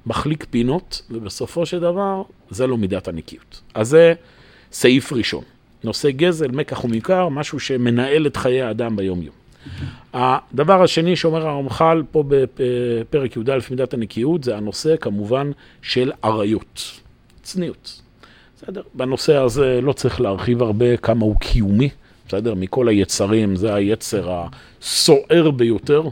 מחליק 0.07 0.47
פינות, 0.51 1.03
ובסופו 1.11 1.67
של 1.67 1.81
דבר, 1.81 2.23
זה 2.51 2.67
לא 2.67 2.77
מידת 2.77 3.09
הנקיות. 3.09 3.61
אז 3.75 3.89
זה 3.89 4.15
סעיף 4.73 5.13
ראשון. 5.13 5.45
נושא 5.85 6.11
גזל, 6.11 6.51
מקח 6.51 6.85
ומקר, 6.85 7.29
משהו 7.29 7.61
שמנהל 7.61 8.27
את 8.27 8.37
חיי 8.37 8.63
האדם 8.63 8.97
ביום-יום. 8.97 9.35
הדבר 10.13 10.83
השני 10.83 11.17
שאומר 11.17 11.47
הרמח"ל 11.47 12.03
פה 12.11 12.25
בפרק 12.29 13.37
י"א 13.37 13.59
מידת 13.71 13.95
הנקיות, 13.95 14.45
זה 14.45 14.57
הנושא 14.57 14.97
כמובן 14.97 15.51
של 15.83 16.13
עריות, 16.23 17.01
צניעות. 17.43 18.01
בסדר? 18.57 18.83
בנושא 18.95 19.37
הזה 19.37 19.81
לא 19.83 19.93
צריך 19.93 20.21
להרחיב 20.21 20.63
הרבה 20.63 20.97
כמה 20.97 21.25
הוא 21.25 21.37
קיומי, 21.41 21.89
בסדר? 22.29 22.55
מכל 22.55 22.89
היצרים 22.89 23.57
זה 23.57 23.75
היצר 23.75 24.43
הסוער 24.81 25.51
ביותר, 25.51 26.03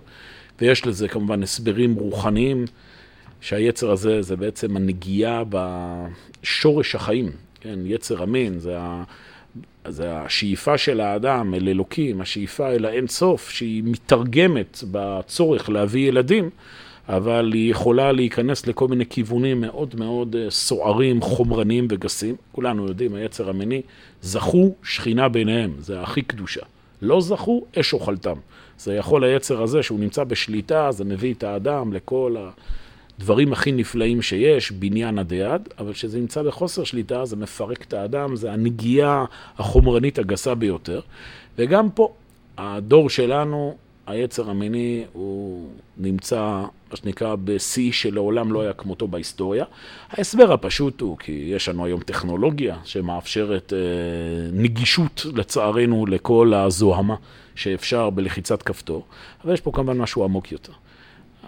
ויש 0.61 0.87
לזה 0.87 1.09
כמובן 1.09 1.43
הסברים 1.43 1.95
רוחניים, 1.95 2.65
שהיצר 3.41 3.91
הזה 3.91 4.23
זה 4.23 4.37
בעצם 4.37 4.77
הנגיעה 4.77 5.43
בשורש 5.49 6.95
החיים, 6.95 7.31
כן? 7.61 7.79
יצר 7.85 8.23
המין, 8.23 8.59
זה 8.59 8.79
ה... 8.79 9.05
זה 9.89 10.17
השאיפה 10.17 10.79
של 10.79 11.01
האדם 11.01 11.55
אל 11.55 11.69
אלוקים, 11.69 12.21
השאיפה 12.21 12.69
אל 12.69 12.85
האין 12.85 13.07
סוף, 13.07 13.51
שהיא 13.51 13.83
מתרגמת 13.85 14.85
בצורך 14.91 15.69
להביא 15.69 16.09
ילדים, 16.09 16.51
אבל 17.09 17.51
היא 17.55 17.71
יכולה 17.71 18.13
להיכנס 18.13 18.67
לכל 18.67 18.89
מיני 18.89 19.07
כיוונים 19.07 19.61
מאוד 19.61 19.95
מאוד 19.99 20.37
אה, 20.37 20.51
סוערים, 20.51 21.21
חומרניים 21.21 21.87
וגסים. 21.91 22.37
כולנו 22.53 22.87
יודעים, 22.87 23.15
היצר 23.15 23.51
המיני, 23.51 23.83
זכו 24.23 24.75
שכינה 24.83 25.29
ביניהם, 25.29 25.75
זה 25.79 26.01
הכי 26.01 26.23
קדושה. 26.23 26.61
לא 27.03 27.21
זכו, 27.21 27.65
אש 27.81 27.93
אוכלתם. 27.93 28.37
זה 28.79 28.95
יכול 28.95 29.25
היצר 29.25 29.63
הזה, 29.63 29.83
שהוא 29.83 30.01
נמצא 30.01 30.25
בשליטה, 30.25 30.93
זה 30.93 31.05
מביא 31.05 31.35
את 31.35 31.43
האדם 31.43 31.93
לכל 31.93 32.37
ה... 32.39 32.51
דברים 33.19 33.53
הכי 33.53 33.73
נפלאים 33.73 34.23
שיש, 34.23 34.73
בניין 34.73 35.19
עד 35.19 35.33
יד, 35.33 35.69
אבל 35.79 35.93
כשזה 35.93 36.21
נמצא 36.21 36.43
בחוסר 36.43 36.85
שליטה, 36.85 37.25
זה 37.25 37.37
מפרק 37.37 37.83
את 37.83 37.93
האדם, 37.93 38.37
זה 38.37 38.53
הנגיעה 38.53 39.25
החומרנית 39.59 40.19
הגסה 40.19 40.55
ביותר. 40.55 41.01
וגם 41.59 41.91
פה, 41.91 42.13
הדור 42.59 43.11
שלנו, 43.11 43.77
היצר 44.07 44.51
המיני, 44.51 45.05
הוא 45.13 45.69
נמצא, 45.97 46.65
מה 46.91 46.97
שנקרא, 46.97 47.35
בשיא 47.45 47.93
שלעולם 47.93 48.53
לא 48.53 48.61
היה 48.61 48.73
כמותו 48.73 49.09
בהיסטוריה. 49.09 49.65
ההסבר 50.11 50.53
הפשוט 50.53 51.01
הוא 51.01 51.19
כי 51.19 51.33
יש 51.33 51.69
לנו 51.69 51.85
היום 51.85 52.01
טכנולוגיה 52.01 52.77
שמאפשרת 52.85 53.73
אה, 53.73 53.79
נגישות, 54.53 55.27
לצערנו, 55.35 56.07
לכל 56.07 56.55
הזוהמה 56.55 57.15
שאפשר 57.55 58.11
בלחיצת 58.11 58.63
כפתור, 58.63 59.05
אבל 59.45 59.55
יש 59.55 59.61
פה 59.61 59.71
כמובן 59.73 59.99
משהו 59.99 60.25
עמוק 60.25 60.53
יותר. 60.53 60.73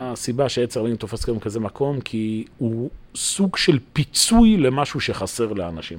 הסיבה 0.01 0.49
שעץ 0.49 0.77
הרעים 0.77 0.97
תופס 0.97 1.27
גם 1.27 1.41
כזה 1.41 1.61
מקום, 1.61 2.01
כי 2.01 2.45
הוא 2.59 2.91
סוג 3.15 3.57
של 3.57 3.79
פיצוי 3.93 4.57
למשהו 4.57 5.01
שחסר 5.01 5.53
לאנשים. 5.53 5.99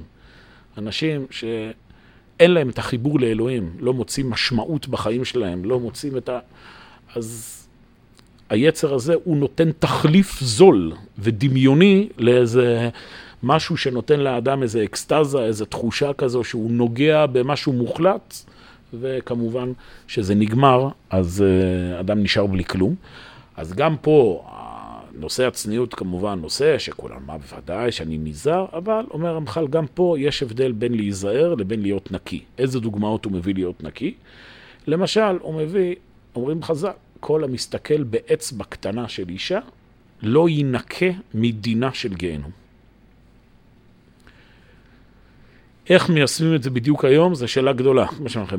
אנשים 0.78 1.26
שאין 1.30 2.50
להם 2.50 2.68
את 2.68 2.78
החיבור 2.78 3.20
לאלוהים, 3.20 3.72
לא 3.78 3.94
מוצאים 3.94 4.30
משמעות 4.30 4.88
בחיים 4.88 5.24
שלהם, 5.24 5.64
לא 5.64 5.80
מוצאים 5.80 6.16
את 6.16 6.28
ה... 6.28 6.38
אז 7.14 7.56
היצר 8.50 8.94
הזה, 8.94 9.14
הוא 9.24 9.36
נותן 9.36 9.72
תחליף 9.72 10.40
זול 10.40 10.92
ודמיוני 11.18 12.08
לאיזה 12.18 12.88
משהו 13.42 13.76
שנותן 13.76 14.20
לאדם 14.20 14.62
איזה 14.62 14.84
אקסטזה, 14.84 15.38
איזו 15.38 15.64
תחושה 15.64 16.12
כזו 16.12 16.44
שהוא 16.44 16.70
נוגע 16.70 17.26
במשהו 17.26 17.72
מוחלט, 17.72 18.34
וכמובן 19.00 19.72
שזה 20.08 20.34
נגמר, 20.34 20.88
אז 21.10 21.44
אה, 21.46 22.00
אדם 22.00 22.22
נשאר 22.22 22.46
בלי 22.46 22.64
כלום. 22.64 22.94
אז 23.60 23.72
גם 23.72 23.96
פה, 23.96 24.44
נושא 25.14 25.46
הצניעות 25.46 25.94
כמובן 25.94 26.38
נושא 26.40 26.78
שכולם, 26.78 27.20
מה 27.26 27.38
בוודאי 27.38 27.92
שאני 27.92 28.18
נזהר, 28.18 28.66
אבל 28.72 29.04
אומר 29.10 29.34
רמח"ל, 29.34 29.66
גם 29.66 29.86
פה 29.94 30.16
יש 30.18 30.42
הבדל 30.42 30.72
בין 30.72 30.94
להיזהר 30.94 31.54
לבין 31.54 31.82
להיות 31.82 32.12
נקי. 32.12 32.42
איזה 32.58 32.80
דוגמאות 32.80 33.24
הוא 33.24 33.32
מביא 33.32 33.54
להיות 33.54 33.82
נקי? 33.82 34.14
למשל, 34.86 35.36
הוא 35.40 35.54
מביא, 35.54 35.94
אומרים 36.34 36.62
חז"ל, 36.62 36.90
כל 37.20 37.44
המסתכל 37.44 38.02
באצבע 38.02 38.64
קטנה 38.64 39.08
של 39.08 39.28
אישה, 39.28 39.58
לא 40.22 40.48
יינקה 40.48 41.10
מדינה 41.34 41.92
של 41.92 42.14
גיהנום. 42.14 42.50
איך 45.90 46.10
מיישמים 46.10 46.54
את 46.54 46.62
זה 46.62 46.70
בדיוק 46.70 47.04
היום, 47.04 47.34
זו 47.34 47.48
שאלה 47.48 47.72
גדולה. 47.72 48.06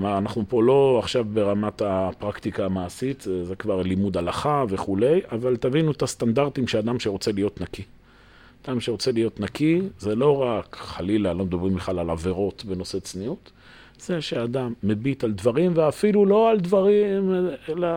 אנחנו 0.03 0.43
פה 0.47 0.63
לא 0.63 0.99
עכשיו 1.03 1.25
ברמת 1.33 1.81
הפרקטיקה 1.85 2.65
המעשית, 2.65 3.21
זה 3.43 3.55
כבר 3.55 3.81
לימוד 3.81 4.17
הלכה 4.17 4.65
וכולי, 4.69 5.21
אבל 5.31 5.55
תבינו 5.57 5.91
את 5.91 6.01
הסטנדרטים 6.01 6.67
של 6.67 6.77
אדם 6.77 6.99
שרוצה 6.99 7.31
להיות 7.31 7.61
נקי. 7.61 7.83
אדם 8.65 8.79
שרוצה 8.79 9.11
להיות 9.11 9.39
נקי, 9.39 9.81
זה 9.99 10.15
לא 10.15 10.41
רק, 10.41 10.75
חלילה, 10.79 11.33
לא 11.33 11.45
מדברים 11.45 11.75
בכלל 11.75 11.99
על 11.99 12.09
עבירות 12.09 12.65
בנושא 12.65 12.99
צניעות, 12.99 13.51
זה 13.99 14.21
שאדם 14.21 14.73
מביט 14.83 15.23
על 15.23 15.31
דברים, 15.31 15.71
ואפילו 15.75 16.25
לא 16.25 16.49
על 16.49 16.59
דברים, 16.59 17.31
אלא 17.69 17.87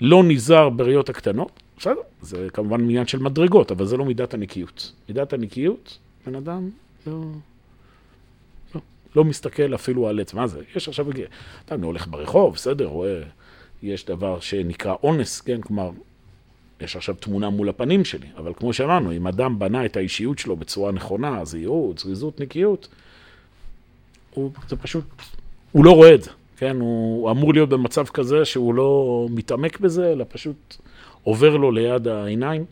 לא 0.00 0.22
נזהר 0.24 0.68
בראיות 0.68 1.08
הקטנות. 1.08 1.50
בסדר, 1.78 2.00
זה 2.22 2.46
כמובן 2.52 2.80
עניין 2.80 3.06
של 3.06 3.18
מדרגות, 3.18 3.70
אבל 3.70 3.86
זה 3.86 3.96
לא 3.96 4.04
מידת 4.04 4.34
הנקיות. 4.34 4.92
מידת 5.08 5.32
הנקיות, 5.32 5.98
בן 6.26 6.34
אדם 6.34 6.70
לא... 7.06 7.24
לא 9.16 9.24
מסתכל 9.24 9.74
אפילו 9.74 10.08
על 10.08 10.20
עץ. 10.20 10.34
מה 10.34 10.46
זה? 10.46 10.60
יש 10.76 10.88
עכשיו, 10.88 11.06
אתה 11.64 11.74
הולך 11.82 12.08
ברחוב, 12.08 12.54
בסדר, 12.54 12.86
רואה, 12.86 13.22
יש 13.82 14.04
דבר 14.04 14.40
שנקרא 14.40 14.94
אונס, 15.02 15.40
כן? 15.40 15.60
כלומר, 15.60 15.90
יש 16.80 16.96
עכשיו 16.96 17.14
תמונה 17.14 17.50
מול 17.50 17.68
הפנים 17.68 18.04
שלי, 18.04 18.26
אבל 18.36 18.52
כמו 18.56 18.72
שאמרנו, 18.72 19.12
אם 19.12 19.26
אדם 19.26 19.58
בנה 19.58 19.84
את 19.84 19.96
האישיות 19.96 20.38
שלו 20.38 20.56
בצורה 20.56 20.92
נכונה, 20.92 21.44
זהירות, 21.44 21.98
זריזות, 21.98 22.40
נקיות, 22.40 22.88
הוא, 24.30 24.50
זה 24.68 24.76
פשוט, 24.76 25.04
הוא 25.72 25.84
לא 25.84 25.90
רואה 25.90 26.14
את 26.14 26.22
זה, 26.22 26.30
כן? 26.56 26.76
הוא 26.80 27.30
אמור 27.30 27.52
להיות 27.52 27.68
במצב 27.68 28.06
כזה 28.06 28.44
שהוא 28.44 28.74
לא 28.74 29.26
מתעמק 29.30 29.80
בזה, 29.80 30.12
אלא 30.12 30.24
פשוט 30.28 30.76
עובר 31.22 31.56
לו 31.56 31.70
ליד 31.72 32.08
העיניים. 32.08 32.64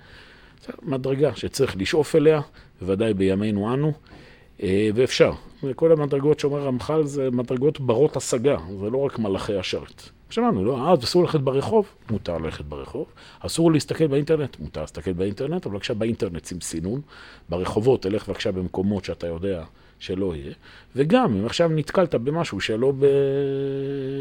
זו 0.66 0.72
מדרגה 0.82 1.37
שצריך 1.37 1.76
לשאוף 1.76 2.16
אליה, 2.16 2.40
בוודאי 2.80 3.14
בימינו 3.14 3.75
אנו. 3.75 3.92
אה, 4.62 4.90
ואפשר. 4.94 5.32
וכל 5.62 5.92
המדרגות 5.92 6.40
שאומר 6.40 6.66
רמח"ל 6.66 7.04
זה 7.04 7.31
מדרגות 7.31 7.81
ברות 7.81 8.16
השגה, 8.16 8.57
זה 8.81 8.90
לא 8.90 8.99
רק 8.99 9.19
מלאכי 9.19 9.57
השרת. 9.57 10.02
שמענו, 10.31 10.64
לא, 10.64 10.92
אז 10.92 11.04
אסור 11.04 11.23
ללכת 11.23 11.40
ברחוב, 11.40 11.87
מותר 12.11 12.38
ללכת 12.38 12.64
ברחוב. 12.64 13.07
אסור 13.40 13.73
להסתכל 13.73 14.07
באינטרנט, 14.07 14.57
מותר 14.61 14.81
להסתכל 14.81 15.12
באינטרנט, 15.12 15.66
אבל 15.66 15.75
בבקשה 15.75 15.95
באינטרנט 15.95 16.45
שים 16.45 16.61
סינון. 16.61 17.00
ברחובות, 17.49 18.02
תלך 18.02 18.28
בבקשה 18.28 18.52
במקומות 18.52 19.04
שאתה 19.04 19.26
יודע 19.26 19.64
שלא 19.99 20.35
יהיה. 20.37 20.52
וגם, 20.97 21.37
אם 21.37 21.47
עכשיו 21.47 21.69
נתקלת 21.69 22.14
במשהו 22.14 22.61
שלא 22.61 22.92
ב... 22.99 23.04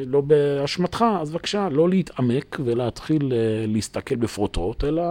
לא 0.08 0.22
באשמתך, 0.22 1.06
אז 1.22 1.32
בבקשה, 1.32 1.70
לא 1.70 1.90
להתעמק 1.90 2.58
ולהתחיל 2.64 3.34
אה, 3.34 3.66
להסתכל 3.68 4.16
בפרוטרוט, 4.16 4.84
אלא 4.84 5.04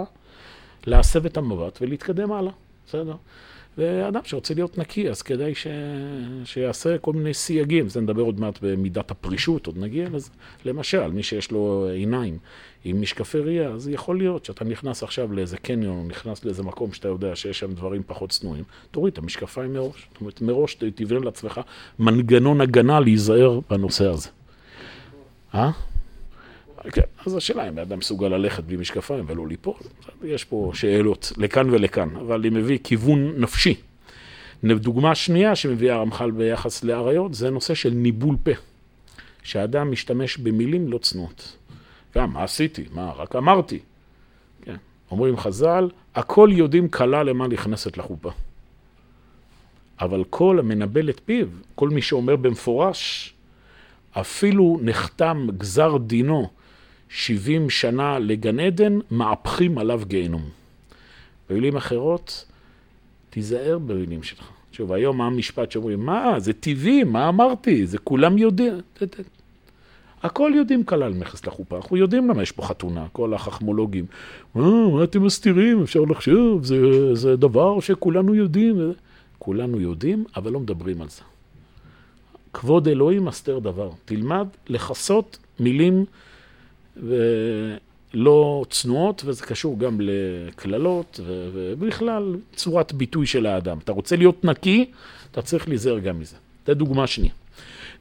להסב 0.86 1.26
את 1.26 1.36
המבט 1.36 1.78
ולהתקדם 1.82 2.32
הלאה, 2.32 2.52
בסדר? 2.86 3.14
ואדם 3.78 4.20
שרוצה 4.24 4.54
להיות 4.54 4.78
נקי, 4.78 5.10
אז 5.10 5.22
כדאי 5.22 5.54
ש... 5.54 5.66
שיעשה 6.44 6.98
כל 6.98 7.12
מיני 7.12 7.34
סייגים. 7.34 7.88
זה 7.88 8.00
נדבר 8.00 8.22
עוד 8.22 8.40
מעט 8.40 8.58
במידת 8.62 9.10
הפרישות, 9.10 9.66
עוד 9.66 9.78
נגיע 9.78 10.08
לזה. 10.12 10.30
למשל, 10.64 11.10
מי 11.10 11.22
שיש 11.22 11.50
לו 11.50 11.88
עיניים 11.92 12.38
עם 12.84 13.00
משקפי 13.00 13.38
ראייה, 13.38 13.68
אז 13.68 13.88
יכול 13.88 14.18
להיות 14.18 14.44
שאתה 14.44 14.64
נכנס 14.64 15.02
עכשיו 15.02 15.32
לאיזה 15.32 15.56
קניון, 15.56 15.98
או 15.98 16.04
נכנס 16.04 16.44
לאיזה 16.44 16.62
מקום 16.62 16.92
שאתה 16.92 17.08
יודע 17.08 17.36
שיש 17.36 17.58
שם 17.58 17.72
דברים 17.72 18.02
פחות 18.06 18.30
צנועים, 18.30 18.64
תוריד 18.90 19.12
את 19.12 19.18
המשקפיים 19.18 19.72
מראש. 19.72 20.08
זאת 20.12 20.20
אומרת, 20.20 20.40
מראש 20.40 20.74
תבנה 20.74 21.20
לעצמך 21.20 21.60
מנגנון 21.98 22.60
הגנה 22.60 23.00
להיזהר 23.00 23.60
בנושא 23.70 24.06
הזה. 24.06 24.28
אה? 25.54 25.70
כן, 26.92 27.02
אז 27.26 27.36
השאלה 27.36 27.68
אם 27.68 27.78
האדם 27.78 27.98
מסוגל 27.98 28.28
ללכת 28.28 28.64
בלי 28.64 28.76
משקפיים 28.76 29.24
ולא 29.26 29.48
ליפול. 29.48 29.74
יש 30.24 30.44
פה 30.44 30.70
שאלות 30.74 31.32
לכאן 31.36 31.70
ולכאן, 31.70 32.16
אבל 32.16 32.40
אני 32.40 32.50
מביא 32.50 32.78
כיוון 32.84 33.32
נפשי. 33.36 33.74
דוגמה 34.64 35.14
שנייה 35.14 35.56
שמביא 35.56 35.92
הרמח"ל 35.92 36.30
ביחס 36.30 36.84
לאריות, 36.84 37.34
זה 37.34 37.50
נושא 37.50 37.74
של 37.74 37.90
ניבול 37.90 38.36
פה. 38.42 38.50
שהאדם 39.42 39.90
משתמש 39.90 40.36
במילים 40.36 40.88
לא 40.88 40.98
צנועות. 40.98 41.56
גם, 42.14 42.32
מה 42.32 42.44
עשיתי? 42.44 42.84
מה, 42.92 43.12
רק 43.16 43.36
אמרתי. 43.36 43.78
כן. 44.62 44.76
אומרים 45.10 45.36
חז"ל, 45.36 45.88
הכל 46.14 46.50
יודעים 46.52 46.88
קלה 46.88 47.22
למה 47.22 47.48
נכנסת 47.48 47.96
לחופה. 47.96 48.30
אבל 50.00 50.24
כל 50.30 50.58
המנבל 50.58 51.10
את 51.10 51.20
פיו, 51.24 51.46
כל 51.74 51.88
מי 51.88 52.02
שאומר 52.02 52.36
במפורש, 52.36 53.34
אפילו 54.12 54.80
נחתם 54.82 55.46
גזר 55.58 55.96
דינו 55.96 56.50
70 57.10 57.70
שנה 57.70 58.18
לגן 58.18 58.60
עדן, 58.60 58.98
מהפכים 59.10 59.78
עליו 59.78 60.02
גיהנום. 60.06 60.42
במילים 61.50 61.76
אחרות, 61.76 62.44
תיזהר 63.30 63.78
במילים 63.78 64.22
שלך. 64.22 64.48
שוב, 64.72 64.92
היום 64.92 65.20
המשפט 65.20 65.70
שאומרים, 65.70 66.00
מה, 66.00 66.34
זה 66.40 66.52
טבעי, 66.52 67.04
מה 67.04 67.28
אמרתי, 67.28 67.86
זה 67.86 67.98
כולם 67.98 68.38
יודעים. 68.38 68.74
הכל 70.22 70.52
יודעים 70.54 70.84
כלל 70.84 71.12
מכס 71.12 71.46
לחופה, 71.46 71.76
אנחנו 71.76 71.96
יודעים 71.96 72.28
למה 72.28 72.42
יש 72.42 72.52
פה 72.52 72.62
חתונה, 72.62 73.06
כל 73.12 73.34
החכמולוגים. 73.34 74.04
מה, 74.54 74.88
מה 74.88 75.04
אתם 75.04 75.22
מסתירים, 75.22 75.82
אפשר 75.82 76.00
לחשוב, 76.00 76.64
זה, 76.64 76.76
זה 77.14 77.36
דבר 77.36 77.80
שכולנו 77.80 78.34
יודעים. 78.34 78.92
כולנו 79.38 79.80
יודעים, 79.80 80.24
אבל 80.36 80.52
לא 80.52 80.60
מדברים 80.60 81.02
על 81.02 81.08
זה. 81.08 81.22
כבוד 82.52 82.88
אלוהים 82.88 83.24
מסתר 83.24 83.58
דבר. 83.58 83.90
תלמד 84.04 84.46
לכסות 84.68 85.38
מילים 85.60 86.04
ולא 86.96 88.64
צנועות, 88.70 89.22
וזה 89.24 89.46
קשור 89.46 89.78
גם 89.78 89.98
לקללות 90.00 91.20
ובכלל 91.24 92.36
צורת 92.56 92.92
ביטוי 92.92 93.26
של 93.26 93.46
האדם. 93.46 93.78
אתה 93.78 93.92
רוצה 93.92 94.16
להיות 94.16 94.44
נקי, 94.44 94.90
אתה 95.30 95.42
צריך 95.42 95.68
להיזהר 95.68 95.98
גם 95.98 96.20
מזה. 96.20 96.36
זו 96.66 96.74
דוגמה 96.74 97.06
שנייה. 97.06 97.32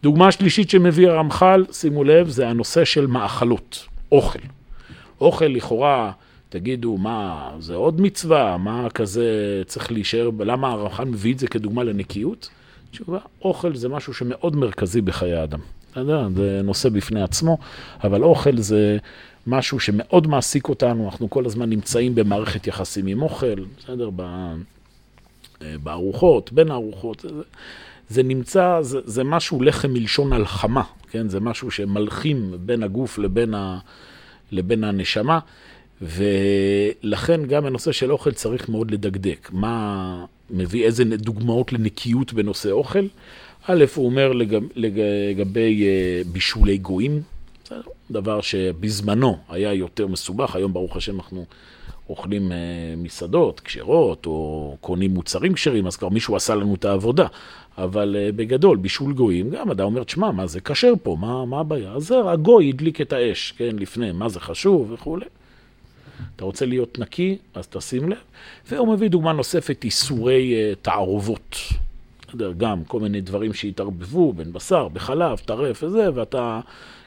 דוגמה 0.03 0.31
שלישית 0.31 0.69
שמביא 0.69 1.09
הרמח"ל, 1.09 1.65
שימו 1.71 2.03
לב, 2.03 2.29
זה 2.29 2.47
הנושא 2.47 2.85
של 2.85 3.07
מאכלות, 3.07 3.85
אוכל. 4.11 4.39
אוכל 5.21 5.45
לכאורה, 5.45 6.11
תגידו, 6.49 6.97
מה, 6.97 7.51
זה 7.59 7.75
עוד 7.75 8.01
מצווה? 8.01 8.57
מה 8.57 8.89
כזה 8.89 9.61
צריך 9.65 9.91
להישאר, 9.91 10.29
למה 10.39 10.71
הרמח"ל 10.71 11.05
מביא 11.05 11.33
את 11.33 11.39
זה 11.39 11.47
כדוגמה 11.47 11.83
לנקיות? 11.83 12.49
תשובה, 12.91 13.19
אוכל 13.41 13.75
זה 13.75 13.89
משהו 13.89 14.13
שמאוד 14.13 14.55
מרכזי 14.55 15.01
בחיי 15.01 15.33
האדם. 15.33 15.59
יודע, 15.99 16.27
זה 16.35 16.61
נושא 16.63 16.89
בפני 16.89 17.21
עצמו, 17.21 17.57
אבל 18.03 18.23
אוכל 18.23 18.57
זה 18.57 18.97
משהו 19.47 19.79
שמאוד 19.79 20.27
מעסיק 20.27 20.69
אותנו, 20.69 21.05
אנחנו 21.05 21.29
כל 21.29 21.45
הזמן 21.45 21.69
נמצאים 21.69 22.15
במערכת 22.15 22.67
יחסים 22.67 23.07
עם 23.07 23.21
אוכל, 23.21 23.55
בסדר? 23.77 24.09
בארוחות, 25.83 26.53
בין 26.53 26.71
הארוחות. 26.71 27.19
זה, 27.19 27.29
זה 28.09 28.23
נמצא, 28.23 28.81
זה, 28.81 28.99
זה 29.05 29.23
משהו 29.23 29.61
לחם 29.61 29.93
מלשון 29.93 30.33
הלחמה, 30.33 30.83
כן? 31.11 31.29
זה 31.29 31.39
משהו 31.39 31.71
שמלחים 31.71 32.53
בין 32.59 32.83
הגוף 32.83 33.17
לבין, 33.17 33.53
ה, 33.53 33.79
לבין 34.51 34.83
הנשמה, 34.83 35.39
ולכן 36.01 37.45
גם 37.45 37.65
הנושא 37.65 37.91
של 37.91 38.11
אוכל 38.11 38.31
צריך 38.31 38.69
מאוד 38.69 38.91
לדקדק. 38.91 39.49
מה 39.51 40.25
מביא, 40.49 40.85
איזה 40.85 41.03
דוגמאות 41.05 41.73
לנקיות 41.73 42.33
בנושא 42.33 42.71
אוכל? 42.71 43.05
א', 43.71 43.85
הוא 43.95 44.05
אומר 44.05 44.31
לגב, 44.31 44.61
לגבי 44.75 45.83
אה, 45.83 46.21
בישולי 46.31 46.77
גויים, 46.77 47.21
דבר 48.11 48.41
שבזמנו 48.41 49.37
היה 49.49 49.73
יותר 49.73 50.07
מסובך, 50.07 50.55
היום 50.55 50.73
ברוך 50.73 50.95
השם 50.95 51.15
אנחנו 51.15 51.45
אוכלים 52.09 52.51
אה, 52.51 52.57
מסעדות 52.97 53.59
כשרות, 53.59 54.25
או 54.25 54.77
קונים 54.81 55.13
מוצרים 55.13 55.53
כשרים, 55.53 55.87
אז 55.87 55.95
כבר 55.95 56.09
מישהו 56.09 56.35
עשה 56.35 56.55
לנו 56.55 56.75
את 56.75 56.85
העבודה. 56.85 57.27
אבל 57.77 58.15
uh, 58.15 58.35
בגדול, 58.35 58.77
בישול 58.77 59.13
גויים, 59.13 59.49
גם 59.49 59.71
אדם 59.71 59.85
אומר, 59.85 60.03
תשמע, 60.03 60.31
מה 60.31 60.47
זה 60.47 60.61
כשר 60.61 60.93
פה, 61.03 61.17
מה, 61.19 61.45
מה 61.45 61.59
הבעיה? 61.59 61.91
אז 61.91 62.13
הגוי 62.25 62.69
הדליק 62.69 63.01
את 63.01 63.13
האש, 63.13 63.53
כן, 63.57 63.75
לפני, 63.79 64.11
מה 64.11 64.29
זה 64.29 64.39
חשוב 64.39 64.91
וכולי. 64.91 65.25
אתה 66.35 66.45
רוצה 66.45 66.65
להיות 66.65 66.99
נקי, 66.99 67.37
אז 67.53 67.67
תשים 67.67 68.09
לב. 68.09 68.17
והוא 68.67 68.93
מביא 68.93 69.09
דוגמה 69.09 69.33
נוספת, 69.33 69.83
איסורי 69.83 70.55
תערובות. 70.81 71.55
גם 72.57 72.83
כל 72.83 72.99
מיני 72.99 73.21
דברים 73.21 73.53
שהתערבבו 73.53 74.33
בין 74.33 74.53
בשר, 74.53 74.87
בחלב, 74.87 75.37
טרף 75.37 75.83
וזה, 75.83 76.09
ואתה 76.13 76.59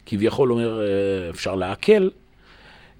כביכול 0.07 0.53
אומר, 0.53 0.81
uh, 0.81 1.35
אפשר 1.35 1.55
לעכל. 1.55 2.09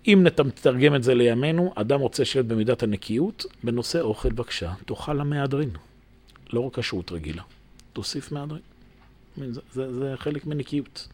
אם 0.07 0.27
נתרגם 0.45 0.95
את 0.95 1.03
זה 1.03 1.15
לימינו, 1.15 1.73
אדם 1.75 2.01
רוצה 2.01 2.25
שיהיה 2.25 2.43
במידת 2.43 2.83
הנקיות, 2.83 3.47
בנושא 3.65 4.01
אוכל 4.01 4.29
בבקשה, 4.29 4.73
תאכל 4.87 5.21
המהדרין. 5.21 5.71
לא 6.53 6.61
רק 6.61 6.79
כשרות 6.79 7.13
רגילה. 7.13 7.43
תוסיף 7.93 8.33
מהדרין. 8.33 8.63
זה, 9.37 9.61
זה, 9.73 9.93
זה 9.93 10.15
חלק 10.17 10.47
מנקיות. 10.47 11.09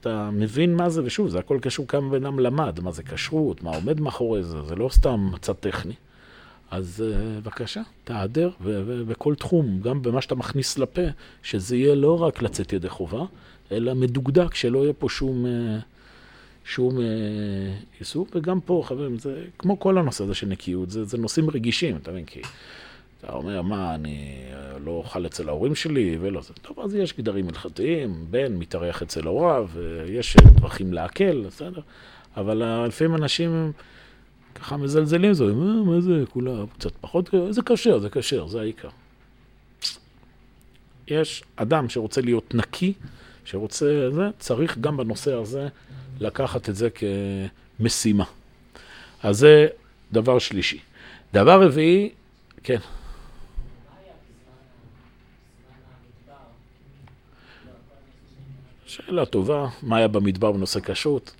אתה 0.00 0.30
מבין 0.32 0.76
מה 0.76 0.90
זה, 0.90 1.02
ושוב, 1.04 1.28
זה 1.28 1.38
הכל 1.38 1.58
קשור 1.62 1.86
כמה 1.86 2.10
בן 2.10 2.26
אדם 2.26 2.38
למד, 2.38 2.80
מה 2.80 2.92
זה 2.92 3.02
כשרות, 3.02 3.62
מה 3.62 3.70
עומד 3.70 4.00
מאחורי 4.00 4.42
זה, 4.42 4.62
זה 4.62 4.74
לא 4.76 4.88
סתם 4.88 5.30
מצד 5.32 5.52
טכני. 5.52 5.94
אז 6.72 7.04
uh, 7.04 7.40
בבקשה, 7.42 7.82
תעדר, 8.04 8.50
ובכל 8.60 9.34
תחום, 9.34 9.80
גם 9.80 10.02
במה 10.02 10.22
שאתה 10.22 10.34
מכניס 10.34 10.78
לפה, 10.78 11.02
שזה 11.42 11.76
יהיה 11.76 11.94
לא 11.94 12.22
רק 12.22 12.42
לצאת 12.42 12.72
ידי 12.72 12.88
חובה, 12.88 13.24
אלא 13.72 13.94
מדוקדק, 13.94 14.54
שלא 14.54 14.78
יהיה 14.78 14.92
פה 14.92 15.08
שום, 15.08 15.44
uh, 15.44 15.48
שום 16.64 16.96
uh, 16.96 17.00
עיסוק. 17.98 18.28
וגם 18.34 18.60
פה, 18.60 18.82
חברים, 18.86 19.18
זה 19.18 19.44
כמו 19.58 19.80
כל 19.80 19.98
הנושא 19.98 20.24
הזה 20.24 20.34
של 20.34 20.46
נקיות, 20.46 20.90
זה, 20.90 21.04
זה 21.04 21.18
נושאים 21.18 21.50
רגישים, 21.50 21.96
אתה 21.96 22.10
מבין? 22.10 22.24
כי 22.24 22.40
אתה 23.20 23.32
אומר, 23.32 23.62
מה, 23.62 23.94
אני 23.94 24.44
אה, 24.52 24.78
לא 24.84 24.90
אוכל 24.90 25.26
אצל 25.26 25.48
ההורים 25.48 25.74
שלי 25.74 26.18
ולא 26.20 26.42
זה. 26.42 26.52
טוב, 26.62 26.80
אז 26.80 26.94
יש 26.94 27.16
גדרים 27.18 27.48
הלכתיים, 27.48 28.24
בן 28.30 28.56
מתארח 28.56 29.02
אצל 29.02 29.26
הוריו, 29.26 29.68
יש 30.06 30.36
דרכים 30.36 30.92
להקל, 30.92 31.42
בסדר? 31.46 31.80
אבל 32.36 32.62
אה, 32.62 32.86
לפעמים 32.86 33.14
אנשים 33.14 33.72
ככה 34.54 34.76
מזלזלים, 34.76 35.32
זה, 35.32 35.44
מה, 35.44 35.82
מה 35.82 36.00
זה, 36.00 36.24
כולה 36.32 36.64
קצת 36.78 36.92
פחות, 37.00 37.30
זה 37.50 37.62
כשר, 37.62 37.98
זה 37.98 38.10
כשר, 38.10 38.46
זה 38.46 38.60
העיקר. 38.60 38.88
יש 41.08 41.44
אדם 41.56 41.88
שרוצה 41.88 42.20
להיות 42.20 42.54
נקי, 42.54 42.92
שרוצה, 43.44 44.10
זה, 44.10 44.22
צריך 44.38 44.78
גם 44.78 44.96
בנושא 44.96 45.34
הזה 45.34 45.68
לקחת 46.20 46.68
את 46.68 46.76
זה 46.76 46.88
כמשימה. 47.78 48.24
אז 49.22 49.38
זה 49.38 49.66
דבר 50.12 50.38
שלישי. 50.38 50.78
דבר 51.32 51.62
רביעי, 51.62 52.10
כן. 52.62 52.78
שאלה 58.86 59.26
טובה, 59.26 59.68
מה 59.82 59.96
היה 59.96 60.08
במדבר 60.08 60.52
בנושא 60.52 60.80
כשרות? 60.80 61.34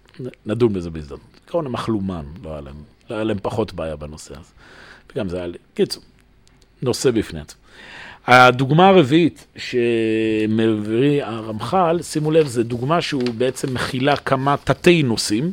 נדון 0.47 0.73
בזה 0.73 0.91
בהזדמנות. 0.91 1.41
עקרון 1.47 1.67
הם 1.67 1.75
אכלו 1.75 2.01
מן, 2.01 2.27
לא 2.43 2.51
היה 2.53 2.61
להם, 2.61 2.83
היה 3.15 3.25
להם 3.25 3.39
פחות 3.43 3.73
בעיה 3.73 3.97
בנושא 3.97 4.35
הזה. 4.35 4.51
וגם 5.13 5.29
זה 5.29 5.37
היה 5.37 5.47
לי, 5.47 5.59
קיצור, 5.75 6.03
נושא 6.83 7.11
בפני 7.11 7.41
עצמו. 7.41 7.63
הדוגמה 8.27 8.89
הרביעית 8.89 9.47
שמביא 9.57 11.25
הרמח"ל, 11.25 12.03
שימו 12.03 12.31
לב, 12.31 12.47
זו 12.47 12.63
דוגמה 12.63 13.01
שהוא 13.03 13.23
בעצם 13.39 13.75
מכילה 13.75 14.17
כמה 14.17 14.57
תתי 14.65 15.03
נושאים, 15.03 15.53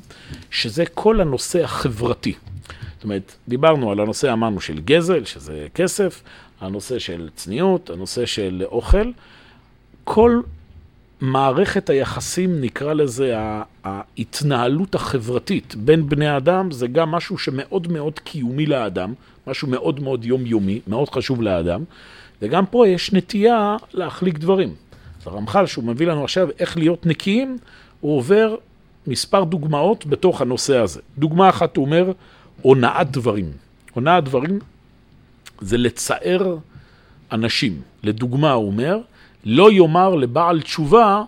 שזה 0.52 0.84
כל 0.86 1.22
הנושא 1.22 1.64
החברתי. 1.64 2.34
זאת 2.96 3.04
אומרת, 3.04 3.36
דיברנו 3.48 3.92
על 3.92 4.00
הנושא, 4.00 4.34
אמרנו, 4.34 4.62
של 4.62 4.80
גזל, 4.80 5.26
שזה 5.26 5.68
כסף, 5.74 6.22
הנושא 6.62 7.00
של 7.00 7.30
צניעות, 7.36 7.90
הנושא 7.90 8.26
של 8.26 8.64
אוכל. 8.66 9.12
כל 10.04 10.42
מערכת 11.22 11.90
היחסים, 11.90 12.62
נקרא 12.62 12.94
לזה, 12.94 13.36
ההתנהלות 13.84 14.96
החברתית 14.96 15.76
בין 15.76 16.10
בני 16.10 16.38
אדם, 16.38 16.72
זה 16.72 16.88
גם 16.88 17.12
משהו 17.12 17.38
שמאוד 17.38 17.92
מאוד 17.92 18.20
קיומי 18.20 18.66
לאדם, 18.66 19.14
משהו 19.48 19.68
מאוד 19.68 20.00
מאוד 20.00 20.26
יומיומי, 20.26 20.80
מאוד 20.88 21.10
חשוב 21.10 21.42
לאדם, 21.42 21.84
וגם 22.42 22.66
פה 22.66 22.88
יש 22.88 23.14
נטייה 23.14 23.78
להחליק 23.94 24.38
דברים. 24.38 24.76
אז 25.22 25.28
הרמח"ל, 25.28 25.66
שהוא 25.66 25.84
מביא 25.84 26.08
לנו 26.08 26.24
עכשיו 26.24 26.48
איך 26.60 26.78
להיות 26.78 27.06
נקיים, 27.06 27.58
הוא 28.02 28.18
עובר 28.18 28.56
מספר 29.08 29.44
דוגמאות 29.44 30.06
בתוך 30.06 30.42
הנושא 30.42 30.78
הזה. 30.78 31.02
דוגמה 31.18 31.50
אחת, 31.50 31.78
הוא 31.78 31.86
אומר, 31.86 32.12
הונאת 32.62 33.12
דברים. 33.12 33.52
הונאת 33.94 34.24
דברים 34.24 34.60
זה 35.62 35.78
לצער 35.78 36.58
אנשים. 37.32 37.82
לדוגמה, 38.04 38.52
הוא 38.52 38.68
אומר, 38.68 38.98
לא 39.44 39.72
יאמר 39.72 40.16
לבעל 40.16 40.62
תשובה, 40.62 41.24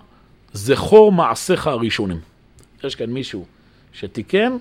זכור 0.53 1.11
מעשיך 1.11 1.67
הראשונים. 1.67 2.19
יש 2.83 2.95
כאן 2.95 3.09
מישהו 3.09 3.45
שתיקן, 3.93 4.57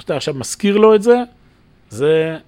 אתה 0.00 0.16
עכשיו 0.16 0.34
מזכיר 0.34 0.76
לו 0.76 0.94
את 0.94 1.02
זה, 1.02 1.16
זה 1.90 2.38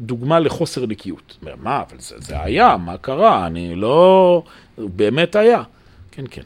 דוגמה 0.00 0.38
לחוסר 0.40 0.86
נקיות. 0.86 1.38
מה, 1.62 1.82
אבל 1.88 1.98
זה, 1.98 2.16
זה 2.18 2.42
היה, 2.42 2.76
מה 2.76 2.98
קרה? 2.98 3.46
אני 3.46 3.74
לא... 3.74 4.42
באמת 4.78 5.36
היה. 5.36 5.62
כן, 6.10 6.24
כן. 6.30 6.42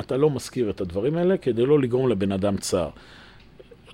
אתה 0.00 0.16
לא 0.16 0.30
מזכיר 0.30 0.70
את 0.70 0.80
הדברים 0.80 1.16
האלה 1.16 1.36
כדי 1.36 1.66
לא 1.66 1.80
לגרום 1.80 2.08
לבן 2.08 2.32
אדם 2.32 2.56
צער. 2.56 2.90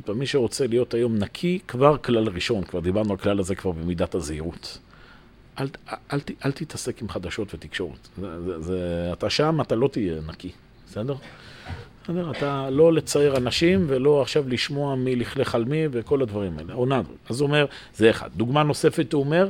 מי 0.09 0.27
שרוצה 0.27 0.67
להיות 0.67 0.95
היום 0.95 1.17
נקי, 1.17 1.59
כבר 1.69 1.97
כלל 1.97 2.29
ראשון, 2.29 2.65
כבר 2.65 2.81
דיברנו 2.81 3.11
על 3.11 3.17
כלל 3.17 3.41
הזה 3.41 3.55
כבר 3.55 3.71
במידת 3.71 4.15
הזהירות. 4.15 4.79
אל, 5.61 5.67
אל, 5.93 5.97
אל, 6.13 6.19
אל 6.45 6.53
תתעסק 6.53 7.03
עם 7.03 7.09
חדשות 7.09 7.55
ותקשורת. 7.55 8.09
זה, 8.21 8.43
זה, 8.43 8.63
זה, 8.63 9.11
אתה 9.13 9.31
שם, 9.31 9.61
אתה 9.61 9.75
לא 9.75 9.89
תהיה 9.89 10.15
נקי, 10.27 10.51
בסדר? 10.87 11.15
בסדר? 12.05 12.31
אתה 12.31 12.71
לא 12.71 12.93
לצייר 12.93 13.37
אנשים 13.37 13.85
ולא 13.89 14.23
עכשיו 14.23 14.49
לשמוע 14.49 14.97
מי 14.97 15.17
לכלך 15.17 15.55
על 15.55 15.65
מי 15.65 15.83
וכל 15.91 16.23
הדברים 16.23 16.59
האלה. 16.59 16.75
עונה. 16.75 17.03
אז 17.29 17.41
הוא 17.41 17.47
אומר, 17.47 17.67
זה 17.95 18.11
אחד. 18.11 18.31
דוגמה 18.37 18.63
נוספת, 18.63 19.13
הוא 19.13 19.25
אומר, 19.25 19.49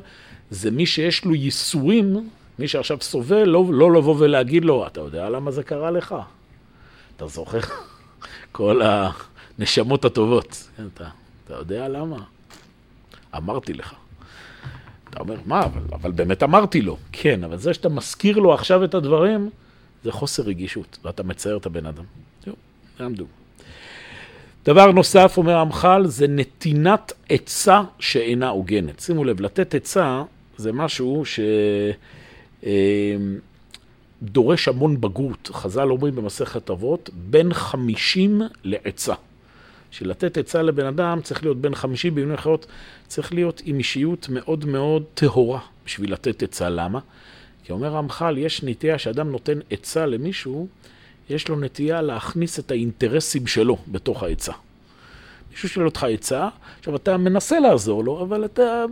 זה 0.51 0.71
מי 0.71 0.87
שיש 0.87 1.25
לו 1.25 1.35
ייסורים, 1.35 2.29
מי 2.59 2.69
שעכשיו 2.69 2.99
סובל, 3.01 3.45
לא, 3.45 3.65
לא 3.71 3.93
לבוא 3.93 4.15
ולהגיד 4.19 4.65
לו, 4.65 4.87
אתה 4.87 5.01
יודע 5.01 5.31
למה 5.31 5.51
זה 5.51 5.63
קרה 5.63 5.91
לך? 5.91 6.15
אתה 7.17 7.27
זוכר? 7.27 7.61
כל 8.53 8.81
הנשמות 9.59 10.05
הטובות. 10.05 10.69
אתה, 10.95 11.09
אתה 11.45 11.55
יודע 11.55 11.89
למה? 11.89 12.19
אמרתי 13.37 13.73
לך. 13.73 13.95
אתה 15.23 15.33
אומר, 15.33 15.41
מה, 15.47 15.65
אבל, 15.65 15.83
אבל 15.93 16.11
באמת 16.11 16.43
אמרתי 16.43 16.81
לו. 16.81 16.97
כן, 17.13 17.45
אבל 17.45 17.57
זה 17.57 17.75
שאתה 17.75 17.89
מזכיר 17.89 18.39
לו 18.39 18.55
עכשיו 18.55 18.85
את 18.85 18.95
הדברים, 18.95 19.51
זה 20.05 20.13
חוסר 20.13 20.43
רגישות, 20.43 20.99
ואתה 21.05 21.23
מצייר 21.23 21.57
את 21.57 21.67
הבן 21.67 21.87
אדם. 21.87 22.05
זהו, 22.45 22.55
יעמדו. 23.01 23.25
דבר 24.65 24.93
נוסף, 24.93 25.35
אומר 25.37 25.57
המח"ל, 25.57 26.07
זה 26.07 26.29
נתינת 26.29 27.13
עצה 27.29 27.83
שאינה 27.99 28.49
הוגנת. 28.49 29.01
שימו 29.01 29.25
לב, 29.25 29.41
לתת 29.41 29.75
עצה 29.75 30.23
זה 30.57 30.73
משהו 30.73 31.23
שדורש 34.23 34.69
המון 34.69 35.01
בגרות. 35.01 35.51
חז"ל 35.53 35.91
אומרים 35.91 36.17
במסכת 36.17 36.71
אבות, 36.71 37.11
בין 37.15 37.55
חמישים 37.55 38.43
לעצה. 38.65 39.15
בשביל 39.91 40.11
לתת 40.11 40.39
עצה 40.39 40.63
לבן 40.63 40.87
אדם 40.87 41.21
צריך 41.23 41.43
להיות 41.43 41.61
בין 41.61 41.75
חמישים, 41.75 42.15
במילים 42.15 42.35
אחרות 42.35 42.67
צריך 43.07 43.33
להיות 43.33 43.63
עם 43.65 43.79
אישיות 43.79 44.29
מאוד 44.29 44.65
מאוד 44.65 45.05
טהורה 45.15 45.61
בשביל 45.87 46.13
לתת 46.13 46.43
עצה. 46.43 46.69
למה? 46.69 46.99
כי 47.65 47.73
אומר 47.73 47.97
המח"ל, 47.97 48.39
יש 48.39 48.63
נטייה 48.63 48.99
שאדם 48.99 49.31
נותן 49.31 49.59
עצה 49.71 50.07
למישהו, 50.07 50.69
יש 51.31 51.49
לו 51.49 51.61
נטייה 51.61 52.03
להכניס 52.03 52.59
את 52.59 52.71
האינטרסים 52.71 53.47
שלו 53.47 53.79
בתוך 53.89 54.23
העצה. 54.23 54.53
מישהו 55.51 55.69
שואל 55.69 55.87
אותך 55.87 56.05
עצה, 56.11 56.49
עכשיו 56.79 56.97
אתה 56.97 57.17
מנסה 57.17 57.61
לעזור 57.61 58.05
לו, 58.05 58.23
אבל 58.23 58.45
אתה, 58.45 58.85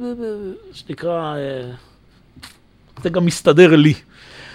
שנקרא, 0.73 1.37
אה, 1.37 1.71
זה 3.03 3.11
גם 3.11 3.27
מסתדר 3.27 3.77
לי. 3.77 3.95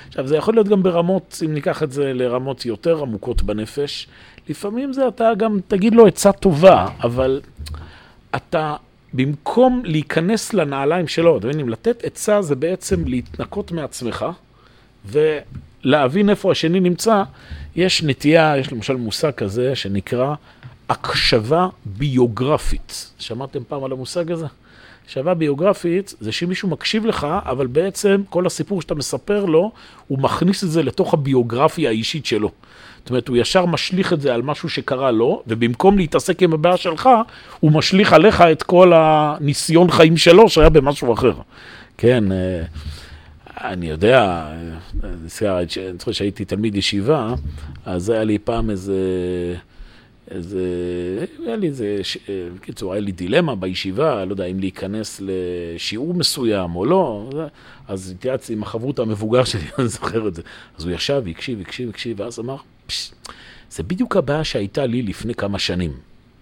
עכשיו, 0.08 0.28
זה 0.28 0.36
יכול 0.38 0.54
להיות 0.54 0.68
גם 0.68 0.84
ברמות, 0.84 1.42
אם 1.46 1.54
ניקח 1.54 1.84
את 1.84 1.92
זה 1.92 2.14
לרמות 2.14 2.66
יותר 2.66 3.02
עמוקות 3.02 3.42
בנפש, 3.42 4.08
לפעמים 4.50 4.94
זה 4.94 5.08
אתה 5.08 5.32
גם 5.38 5.60
תגיד 5.68 5.96
לו 5.96 6.08
עצה 6.08 6.32
טובה, 6.32 6.88
אבל 7.04 7.42
אתה, 8.36 8.76
במקום 9.14 9.82
להיכנס 9.86 10.54
לנעליים 10.54 11.08
שלו, 11.08 11.38
אתם 11.38 11.48
מבינים, 11.48 11.70
לתת 11.70 12.04
עצה 12.04 12.42
זה 12.42 12.56
בעצם 12.56 13.04
להתנקות 13.06 13.72
מעצמך, 13.72 14.26
ולהבין 15.06 16.30
איפה 16.30 16.52
השני 16.52 16.80
נמצא. 16.80 17.24
יש 17.76 18.04
נטייה, 18.04 18.58
יש 18.58 18.72
למשל 18.72 18.96
מושג 18.96 19.32
כזה 19.32 19.76
שנקרא 19.76 20.34
הקשבה 20.90 21.68
ביוגרפית. 21.86 23.12
שמעתם 23.20 23.60
פעם 23.68 23.84
על 23.84 23.92
המושג 23.92 24.32
הזה? 24.32 24.46
הקשבה 25.06 25.34
ביוגרפית 25.34 26.14
זה 26.20 26.32
שמישהו 26.32 26.70
מקשיב 26.70 27.06
לך, 27.06 27.28
אבל 27.46 27.68
בעצם 27.68 28.22
כל 28.30 28.46
הסיפור 28.46 28.82
שאתה 28.82 28.96
מספר 28.96 29.46
לו, 29.46 29.72
הוא 30.08 30.20
מכניס 30.20 30.64
את 30.64 30.72
זה 30.72 30.84
לתוך 30.84 31.14
הביוגרפיה 31.14 31.90
האישית 31.90 32.26
שלו. 32.26 32.52
זאת 33.02 33.10
אומרת, 33.10 33.28
הוא 33.28 33.38
ישר 33.38 33.66
משליך 33.66 34.14
את 34.14 34.22
זה 34.22 34.34
על 34.34 34.42
משהו 34.42 34.70
שקרה 34.70 35.12
לו, 35.12 35.44
ובמקום 35.48 35.98
להתעסק 35.98 36.44
עם 36.44 36.54
הבעיה 36.54 36.78
שלך, 36.78 37.10
הוא 37.60 37.72
משליך 37.72 38.14
עליך 38.14 38.42
את 38.42 38.64
כל 38.64 38.92
הניסיון 38.96 39.92
חיים 39.92 40.18
שלו 40.18 40.50
שהיה 40.50 40.70
במשהו 40.70 41.14
אחר. 41.14 41.34
כן, 41.98 42.32
אה, 42.32 42.64
אני 43.64 43.90
יודע, 43.90 44.20
אה, 44.20 44.54
אני 45.04 45.98
זוכר 46.00 46.12
שהייתי 46.12 46.46
תלמיד 46.46 46.76
ישיבה, 46.76 47.34
אז 47.86 48.10
היה 48.10 48.24
לי 48.24 48.38
פעם 48.38 48.70
איזה... 48.70 48.96
איזה, 50.32 50.60
היה 51.46 51.56
לי 51.56 51.68
איזה, 51.68 52.02
בקיצור, 52.56 52.94
היה 52.94 53.02
לי 53.02 53.12
דילמה 53.12 53.56
בישיבה, 53.56 54.26
לא 54.26 54.32
יודע 54.32 54.46
אם 54.46 54.60
להיכנס 54.60 55.22
לשיעור 55.24 56.14
מסוים 56.14 56.76
או 56.76 56.86
לא, 56.86 57.30
אז 57.88 58.12
התייעצתי 58.12 58.54
עם 58.54 58.64
החברות 58.64 59.00
המבוגר 59.00 59.44
שלי, 59.44 59.62
אני 59.80 59.88
זוכר 59.88 60.28
את 60.28 60.36
זה. 60.36 60.42
אז 60.78 60.86
הוא 60.86 60.94
ישב, 60.94 61.24
הקשיב, 61.30 61.62
הקשיב, 61.62 61.90
הקשיב, 61.90 62.20
ואז 62.20 62.40
אמר, 62.40 62.56
זה 63.70 63.84
בדיוק 63.84 64.18
הבעיה 64.18 64.44
שהייתה 64.44 64.86
לי 64.86 65.02
לפני 65.02 65.36
כמה 65.36 65.60
שנים. 65.60 65.92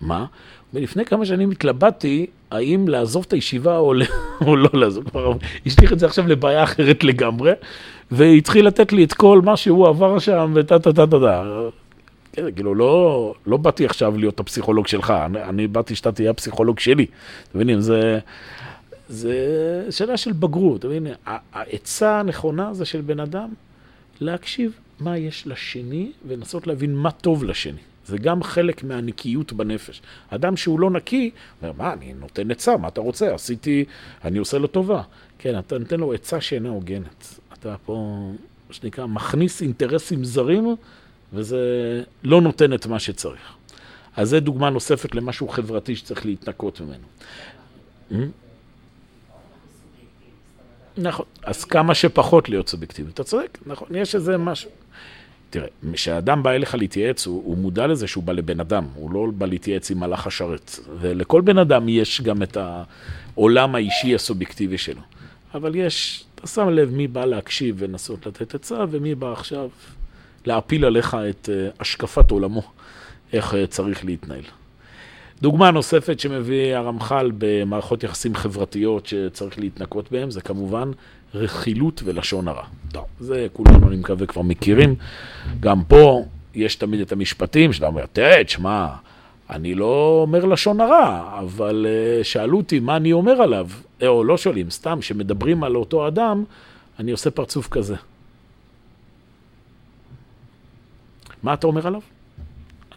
מה? 0.01 0.25
ולפני 0.73 1.05
כמה 1.05 1.25
שנים 1.25 1.51
התלבטתי 1.51 2.25
האם 2.51 2.87
לעזוב 2.87 3.25
את 3.27 3.33
הישיבה 3.33 3.77
או, 3.77 3.93
או 4.45 4.55
לא 4.55 4.69
לעזוב. 4.73 5.09
כבר 5.09 5.33
השליך 5.65 5.93
את 5.93 5.99
זה 5.99 6.05
עכשיו 6.05 6.27
לבעיה 6.27 6.63
אחרת 6.63 7.03
לגמרי, 7.03 7.51
והתחיל 8.11 8.67
לתת 8.67 8.91
לי 8.91 9.03
את 9.03 9.13
כל 9.13 9.41
מה 9.43 9.57
שהוא 9.57 9.87
עבר 9.87 10.19
שם, 10.19 10.51
וטה 10.55 10.79
טה 10.79 10.93
טה 10.93 11.07
טה 11.07 11.19
טה. 11.19 11.43
כן, 12.39 12.51
כאילו, 12.55 12.75
לא, 12.75 13.33
לא 13.45 13.57
באתי 13.57 13.85
עכשיו 13.85 14.17
להיות 14.17 14.39
הפסיכולוג 14.39 14.87
שלך, 14.87 15.13
אני, 15.25 15.43
אני 15.43 15.67
באתי 15.67 15.95
שאתה 15.95 16.11
תהיה 16.11 16.29
הפסיכולוג 16.31 16.79
שלי. 16.79 17.05
אתם 17.49 17.57
מבינים, 17.57 17.81
זה, 17.81 18.19
זה 19.09 19.87
שאלה 19.89 20.17
של 20.17 20.31
בגרות. 20.31 20.79
אתם 20.79 20.87
מבינים, 20.87 21.13
העצה 21.53 22.19
הנכונה 22.19 22.73
זה 22.73 22.85
של 22.85 23.01
בן 23.01 23.19
אדם 23.19 23.49
להקשיב 24.21 24.79
מה 24.99 25.17
יש 25.17 25.47
לשני 25.47 26.11
ולנסות 26.27 26.67
להבין 26.67 26.95
מה 26.95 27.11
טוב 27.11 27.43
לשני. 27.43 27.79
זה 28.05 28.17
גם 28.17 28.43
חלק 28.43 28.83
מהנקיות 28.83 29.53
בנפש. 29.53 30.01
אדם 30.29 30.57
שהוא 30.57 30.79
לא 30.79 30.89
נקי, 30.89 31.31
אומר, 31.61 31.73
מה, 31.77 31.93
אני 31.93 32.13
נותן 32.13 32.51
עצה, 32.51 32.77
מה 32.77 32.87
אתה 32.87 33.01
רוצה? 33.01 33.33
עשיתי, 33.35 33.85
אני 34.23 34.37
עושה 34.37 34.57
לו 34.57 34.67
טובה. 34.67 35.01
כן, 35.39 35.59
אתה 35.59 35.77
נותן 35.77 35.99
לו 35.99 36.13
עצה 36.13 36.41
שאינה 36.41 36.69
הוגנת. 36.69 37.39
אתה 37.53 37.75
פה, 37.85 37.93
מה 38.69 38.73
שנקרא, 38.73 39.05
מכניס 39.05 39.61
אינטרסים 39.61 40.23
זרים. 40.23 40.75
וזה 41.33 41.57
לא 42.23 42.41
נותן 42.41 42.73
את 42.73 42.85
מה 42.85 42.99
שצריך. 42.99 43.53
אז 44.15 44.29
זו 44.29 44.39
דוגמה 44.39 44.69
נוספת 44.69 45.15
למשהו 45.15 45.47
חברתי 45.47 45.95
שצריך 45.95 46.25
להתנקות 46.25 46.81
ממנו. 46.81 47.07
נכון, 50.97 51.25
אז 51.43 51.65
כמה 51.65 51.95
שפחות 51.95 52.49
להיות 52.49 52.69
סובייקטיבי. 52.69 53.11
אתה 53.11 53.23
צודק, 53.23 53.57
נכון, 53.65 53.87
יש 53.95 54.15
איזה 54.15 54.37
משהו. 54.37 54.69
תראה, 55.49 55.67
כשאדם 55.93 56.43
בא 56.43 56.51
אליך 56.51 56.75
להתייעץ, 56.75 57.27
הוא, 57.27 57.43
הוא 57.45 57.57
מודע 57.57 57.87
לזה 57.87 58.07
שהוא 58.07 58.23
בא 58.23 58.33
לבן 58.33 58.59
אדם, 58.59 58.85
הוא 58.95 59.11
לא 59.11 59.27
בא 59.33 59.45
להתייעץ 59.45 59.91
עם 59.91 59.99
מלאך 59.99 60.27
השרת. 60.27 60.79
ולכל 60.99 61.41
בן 61.41 61.57
אדם 61.57 61.89
יש 61.89 62.21
גם 62.21 62.43
את 62.43 62.57
העולם 62.57 63.75
האישי 63.75 64.15
הסובייקטיבי 64.15 64.77
שלו. 64.77 65.01
אבל 65.53 65.75
יש, 65.75 66.25
אתה 66.35 66.47
שם 66.47 66.69
לב 66.69 66.93
מי 66.93 67.07
בא 67.07 67.25
להקשיב 67.25 67.75
ולנסות 67.79 68.25
לתת 68.25 68.55
עצה, 68.55 68.85
ומי 68.89 69.15
בא 69.15 69.31
עכשיו 69.31 69.69
להפיל 70.45 70.85
עליך 70.85 71.17
את 71.29 71.49
אה, 71.53 71.69
השקפת 71.79 72.31
עולמו, 72.31 72.61
איך 73.33 73.55
אה, 73.55 73.67
צריך 73.67 74.05
להתנהל. 74.05 74.43
דוגמה 75.41 75.71
נוספת 75.71 76.19
שמביא 76.19 76.75
הרמח"ל 76.75 77.31
במערכות 77.37 78.03
יחסים 78.03 78.35
חברתיות 78.35 79.05
שצריך 79.05 79.59
להתנקות 79.59 80.11
בהן, 80.11 80.31
זה 80.31 80.41
כמובן 80.41 80.91
רכילות 81.33 82.01
ולשון 82.05 82.47
הרע. 82.47 82.63
טוב, 82.91 83.05
זה 83.19 83.47
כולנו, 83.53 83.87
אני 83.87 83.97
מקווה, 83.97 84.25
כבר 84.25 84.41
מכירים. 84.41 84.95
גם 85.59 85.83
פה 85.83 86.25
יש 86.55 86.75
תמיד 86.75 86.99
את 86.99 87.11
המשפטים 87.11 87.73
שאתה 87.73 87.87
אומר, 87.87 88.05
תראה, 88.13 88.43
תשמע, 88.43 88.87
אני 89.49 89.75
לא 89.75 90.19
אומר 90.21 90.45
לשון 90.45 90.81
הרע, 90.81 91.39
אבל 91.39 91.85
אה, 91.89 92.23
שאלו 92.23 92.57
אותי 92.57 92.79
מה 92.79 92.95
אני 92.95 93.13
אומר 93.13 93.41
עליו, 93.41 93.67
או 94.07 94.23
לא 94.23 94.37
שואלים, 94.37 94.69
סתם, 94.69 95.01
שמדברים 95.01 95.63
על 95.63 95.75
אותו 95.75 96.07
אדם, 96.07 96.43
אני 96.99 97.11
עושה 97.11 97.31
פרצוף 97.31 97.67
כזה. 97.67 97.95
מה 101.43 101.53
אתה 101.53 101.67
אומר 101.67 101.87
עליו? 101.87 102.01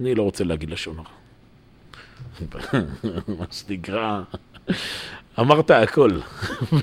אני 0.00 0.14
לא 0.14 0.22
רוצה 0.22 0.44
להגיד 0.44 0.70
לשון 0.70 0.96
הרע. 0.98 1.08
מה 3.38 3.44
שנקרא, 3.50 4.22
אמרת 5.38 5.70
הכל. 5.70 6.10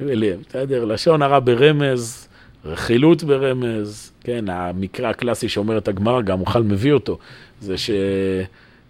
בלי, 0.00 0.32
בסדר, 0.48 0.84
לשון 0.84 1.22
הרע 1.22 1.38
ברמז, 1.44 2.28
רכילות 2.64 3.22
ברמז, 3.22 4.12
כן, 4.20 4.44
המקרה 4.48 5.10
הקלאסי 5.10 5.48
שאומרת 5.48 5.88
הגמרא, 5.88 6.22
גם 6.22 6.40
אוכל 6.40 6.62
מביא 6.62 6.92
אותו, 6.92 7.18
זה 7.60 7.74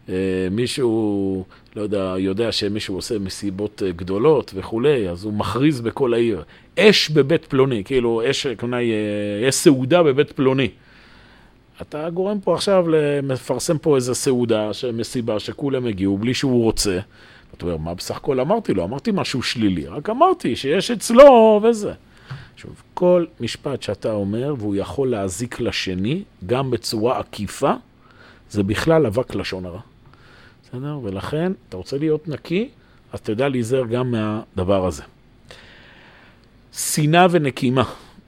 שמישהו, 0.08 1.44
לא 1.76 1.82
יודע, 1.82 2.14
יודע 2.18 2.52
שמישהו 2.52 2.94
עושה 2.94 3.18
מסיבות 3.18 3.82
גדולות 3.96 4.52
וכולי, 4.54 5.08
אז 5.08 5.24
הוא 5.24 5.32
מכריז 5.32 5.80
בכל 5.80 6.14
העיר, 6.14 6.42
אש 6.78 7.10
בבית 7.10 7.44
פלוני, 7.44 7.84
כאילו, 7.84 8.22
אש, 8.30 8.46
כלומר, 8.46 8.78
יש 9.42 9.54
סעודה 9.54 10.02
בבית 10.02 10.32
פלוני. 10.32 10.68
אתה 11.82 12.10
גורם 12.10 12.40
פה 12.40 12.54
עכשיו, 12.54 12.86
מפרסם 13.22 13.78
פה 13.78 13.96
איזה 13.96 14.14
סעודה, 14.14 14.70
מסיבה, 14.94 15.40
שכולם 15.40 15.86
הגיעו 15.86 16.18
בלי 16.18 16.34
שהוא 16.34 16.62
רוצה. 16.62 16.98
אתה 17.56 17.64
אומר, 17.64 17.76
מה 17.76 17.94
בסך 17.94 18.16
הכל 18.16 18.40
אמרתי 18.40 18.74
לו? 18.74 18.84
אמרתי 18.84 19.10
משהו 19.14 19.42
שלילי, 19.42 19.86
רק 19.86 20.10
אמרתי 20.10 20.56
שיש 20.56 20.90
אצלו 20.90 21.60
וזה. 21.64 21.92
עכשיו, 22.54 22.70
כל 22.94 23.24
משפט 23.40 23.82
שאתה 23.82 24.12
אומר, 24.12 24.54
והוא 24.58 24.76
יכול 24.76 25.10
להזיק 25.10 25.60
לשני, 25.60 26.22
גם 26.46 26.70
בצורה 26.70 27.18
עקיפה, 27.18 27.72
זה 28.50 28.62
בכלל 28.62 29.06
אבק 29.06 29.34
לשון 29.34 29.66
הרע. 29.66 29.80
בסדר? 30.62 30.98
ולכן, 31.02 31.52
אתה 31.68 31.76
רוצה 31.76 31.98
להיות 31.98 32.28
נקי, 32.28 32.68
אז 33.12 33.20
תדע 33.20 33.48
להיזהר 33.48 33.84
גם 33.86 34.10
מהדבר 34.10 34.86
הזה. 34.86 35.02
שנאה 36.72 37.26
ונקימה, 37.30 37.84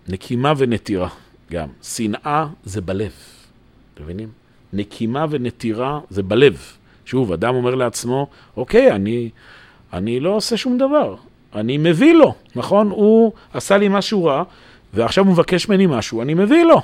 נקימה 0.09 0.53
ונטירה 0.57 1.09
גם. 1.53 1.69
שנאה 1.83 2.47
זה 2.65 2.81
בלב. 2.81 3.13
מבינים? 4.03 4.29
נקימה 4.73 5.27
ונטירה 5.31 6.01
זה 6.11 6.23
בלב. 6.23 6.63
שוב, 7.05 7.33
אדם 7.33 7.55
אומר 7.55 7.75
לעצמו, 7.75 8.27
אוקיי, 8.57 8.93
אני, 8.93 9.31
אני 9.93 10.21
לא 10.21 10.31
עושה 10.31 10.57
שום 10.57 10.79
דבר, 10.79 11.17
אני 11.55 11.79
מביא 11.79 12.15
לו, 12.15 12.35
נכון? 12.57 12.91
הוא 12.91 13.33
עשה 13.53 13.79
לי 13.79 13.89
משהו 13.89 14.25
רע, 14.25 14.43
ועכשיו 14.95 15.25
הוא 15.25 15.33
מבקש 15.33 15.69
ממני 15.69 15.87
משהו, 15.87 16.23
אני 16.23 16.35
מביא 16.35 16.65
לו. 16.65 16.81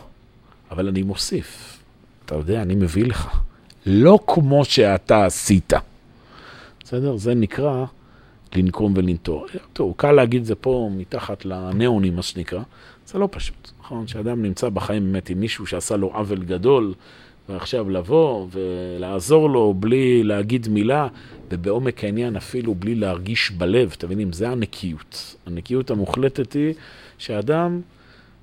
אבל 0.71 0.89
אני 0.89 1.03
מוסיף, 1.03 1.79
אתה 2.25 2.35
יודע, 2.35 2.63
אני 2.63 2.75
מביא 2.75 3.05
לך. 3.05 3.41
לא 3.87 4.19
כמו 4.27 4.65
שאתה 4.65 5.27
עשית. 5.27 5.73
בסדר? 6.85 7.17
זה 7.17 7.35
נקרא 7.35 7.85
לנקום 8.55 8.93
ולנטור. 8.97 9.47
טוב, 9.73 9.95
קל 9.97 10.13
להגיד 10.13 10.45
זה 10.45 10.55
פה 10.55 10.91
מתחת 10.97 11.45
לניאונים, 11.45 12.17
מה 12.17 12.23
שנקרא. 12.23 12.63
זה 13.09 13.19
לא 13.19 13.29
פשוט, 13.31 13.71
נכון? 13.81 14.07
שאדם 14.07 14.43
נמצא 14.43 14.69
בחיים 14.69 15.05
באמת 15.05 15.31
עם 15.31 15.41
מישהו 15.41 15.67
שעשה 15.67 15.97
לו 15.97 16.07
עוול 16.15 16.45
גדול, 16.45 16.95
ועכשיו 17.49 17.91
לבוא 17.91 18.47
ולעזור 18.51 19.51
לו 19.51 19.75
בלי 19.75 20.23
להגיד 20.23 20.69
מילה, 20.69 21.09
ובעומק 21.51 22.05
העניין 22.05 22.37
אפילו 22.37 22.75
בלי 22.75 22.95
להרגיש 22.95 23.51
בלב, 23.51 23.95
אתם 23.99 24.07
מבינים? 24.07 24.33
זה 24.33 24.49
הנקיות. 24.49 25.37
הנקיות 25.47 25.91
המוחלטת 25.91 26.53
היא 26.53 26.75
שאדם 27.19 27.81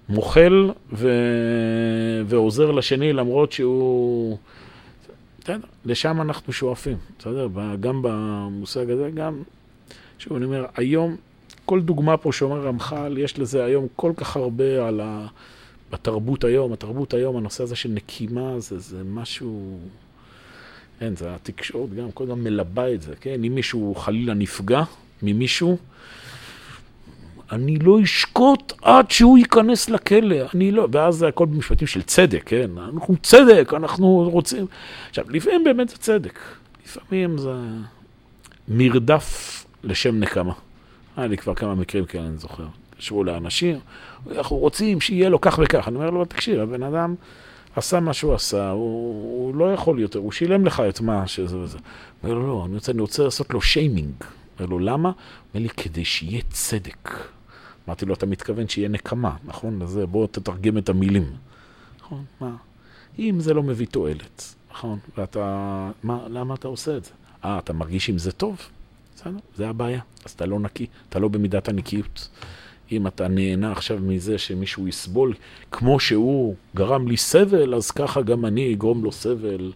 מוחל 0.09 0.71
ו... 0.93 1.09
ועוזר 2.25 2.71
לשני 2.71 3.13
למרות 3.13 3.51
שהוא... 3.51 4.37
בסדר, 5.39 5.59
לשם 5.85 6.21
אנחנו 6.21 6.53
שואפים, 6.53 6.97
בסדר? 7.19 7.47
גם 7.79 7.99
במושג 8.01 8.89
הזה, 8.89 9.09
גם, 9.13 9.43
שוב, 10.19 10.35
אני 10.35 10.45
אומר, 10.45 10.65
היום, 10.75 11.15
כל 11.65 11.81
דוגמה 11.81 12.17
פה 12.17 12.31
שאומר 12.31 12.67
רמח"ל, 12.67 13.17
יש 13.17 13.39
לזה 13.39 13.65
היום 13.65 13.87
כל 13.95 14.11
כך 14.17 14.35
הרבה 14.35 14.87
על 14.87 15.01
ה... 15.03 15.27
בתרבות 15.91 16.43
היום, 16.43 16.73
התרבות 16.73 17.13
היום, 17.13 17.37
הנושא 17.37 17.63
הזה 17.63 17.75
של 17.75 17.89
נקימה, 17.89 18.59
זה, 18.59 18.79
זה 18.79 19.03
משהו... 19.03 19.79
אין, 21.01 21.15
זה 21.15 21.35
התקשורת 21.35 21.93
גם, 21.93 22.11
כל 22.11 22.23
הזמן 22.23 22.39
מלבה 22.39 22.93
את 22.93 23.01
זה, 23.01 23.13
כן? 23.21 23.43
אם 23.43 23.55
מישהו 23.55 23.95
חלילה 23.95 24.33
נפגע 24.33 24.83
ממישהו, 25.21 25.77
אני 27.51 27.79
לא 27.79 28.03
אשקוט 28.03 28.73
עד 28.81 29.11
שהוא 29.11 29.37
ייכנס 29.37 29.89
לכלא, 29.89 30.35
אני 30.53 30.71
לא, 30.71 30.87
ואז 30.91 31.15
זה 31.15 31.27
הכל 31.27 31.45
במשפטים 31.45 31.87
של 31.87 32.01
צדק, 32.01 32.43
כן? 32.45 32.69
אנחנו 32.77 33.15
צדק, 33.23 33.73
אנחנו 33.75 34.29
רוצים... 34.31 34.65
עכשיו, 35.09 35.25
לפעמים 35.29 35.63
באמת 35.63 35.89
זה 35.89 35.97
צדק, 35.97 36.39
לפעמים 36.85 37.37
זה 37.37 37.53
מרדף 38.67 39.65
לשם 39.83 40.19
נקמה. 40.19 40.53
היה 41.17 41.27
לי 41.27 41.37
כבר 41.37 41.55
כמה 41.55 41.75
מקרים 41.75 42.05
כאלה, 42.05 42.27
אני 42.27 42.37
זוכר. 42.37 42.65
קשרו 42.97 43.23
לאנשים, 43.23 43.79
אנחנו 44.31 44.55
רוצים 44.55 45.01
שיהיה 45.01 45.29
לו 45.29 45.41
כך 45.41 45.59
וכך. 45.63 45.87
אני 45.87 45.95
אומר 45.95 46.09
לו, 46.09 46.25
תקשיב, 46.25 46.59
הבן 46.59 46.83
אדם 46.83 47.15
עשה 47.75 47.99
מה 47.99 48.13
שהוא 48.13 48.33
עשה, 48.33 48.69
הוא, 48.69 48.79
הוא 49.39 49.55
לא 49.55 49.73
יכול 49.73 49.99
יותר, 49.99 50.19
הוא 50.19 50.31
שילם 50.31 50.65
לך 50.65 50.83
את 50.89 51.01
מה 51.01 51.27
שזה 51.27 51.57
וזה. 51.57 51.77
הוא 51.77 52.29
אומר 52.29 52.41
לו, 52.41 52.47
לא, 52.47 52.65
אני 52.65 52.75
רוצה, 52.75 52.91
אני 52.91 53.01
רוצה 53.01 53.23
לעשות 53.23 53.53
לו 53.53 53.61
שיימינג. 53.61 54.13
אומר 54.59 54.69
לו, 54.69 54.79
למה? 54.79 55.11
אומר 55.53 55.63
לי, 55.63 55.69
כדי 55.69 56.05
שיהיה 56.05 56.41
צדק. 56.49 57.09
אמרתי 57.87 58.05
לו, 58.05 58.13
אתה 58.13 58.25
מתכוון 58.25 58.67
שיהיה 58.67 58.89
נקמה, 58.89 59.35
נכון? 59.43 59.81
אז 59.81 59.99
בוא 60.11 60.27
תתרגם 60.31 60.77
את 60.77 60.89
המילים. 60.89 61.25
נכון, 61.99 62.23
מה? 62.41 62.55
אם 63.19 63.35
זה 63.39 63.53
לא 63.53 63.63
מביא 63.63 63.87
תועלת, 63.87 64.55
נכון? 64.71 64.99
ואתה, 65.17 65.89
מה, 66.03 66.27
למה 66.29 66.53
אתה 66.53 66.67
עושה 66.67 66.97
את 66.97 67.05
זה? 67.05 67.11
אה, 67.45 67.59
אתה 67.59 67.73
מרגיש 67.73 68.09
עם 68.09 68.17
זה 68.17 68.31
טוב? 68.31 68.57
בסדר, 69.25 69.39
זה 69.55 69.69
הבעיה. 69.69 69.99
אז 70.25 70.31
אתה 70.31 70.45
לא 70.45 70.59
נקי, 70.59 70.85
אתה 71.09 71.19
לא 71.19 71.27
במידת 71.27 71.69
הנקיות. 71.69 72.29
אם 72.91 73.07
אתה 73.07 73.27
נהנה 73.27 73.71
עכשיו 73.71 73.97
מזה 74.01 74.37
שמישהו 74.37 74.87
יסבול, 74.87 75.33
כמו 75.71 75.99
שהוא 75.99 76.55
גרם 76.75 77.07
לי 77.07 77.17
סבל, 77.17 77.75
אז 77.75 77.91
ככה 77.91 78.21
גם 78.21 78.45
אני 78.45 78.73
אגרום 78.73 79.03
לו 79.03 79.11
סבל. 79.11 79.71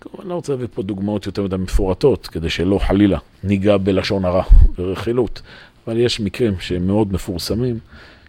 כמובן, 0.00 0.26
לא 0.28 0.34
רוצה 0.34 0.52
להביא 0.52 0.66
פה 0.74 0.82
דוגמאות 0.82 1.26
יותר 1.26 1.42
מדי 1.42 1.56
מפורטות, 1.56 2.26
כדי 2.26 2.50
שלא 2.50 2.78
חלילה 2.78 3.18
ניגע 3.44 3.76
בלשון 3.76 4.24
הרע 4.24 4.44
ורכילות. 4.78 5.42
אבל 5.86 5.96
יש 5.96 6.20
מקרים 6.20 6.60
שהם 6.60 6.86
מאוד 6.86 7.12
מפורסמים, 7.12 7.78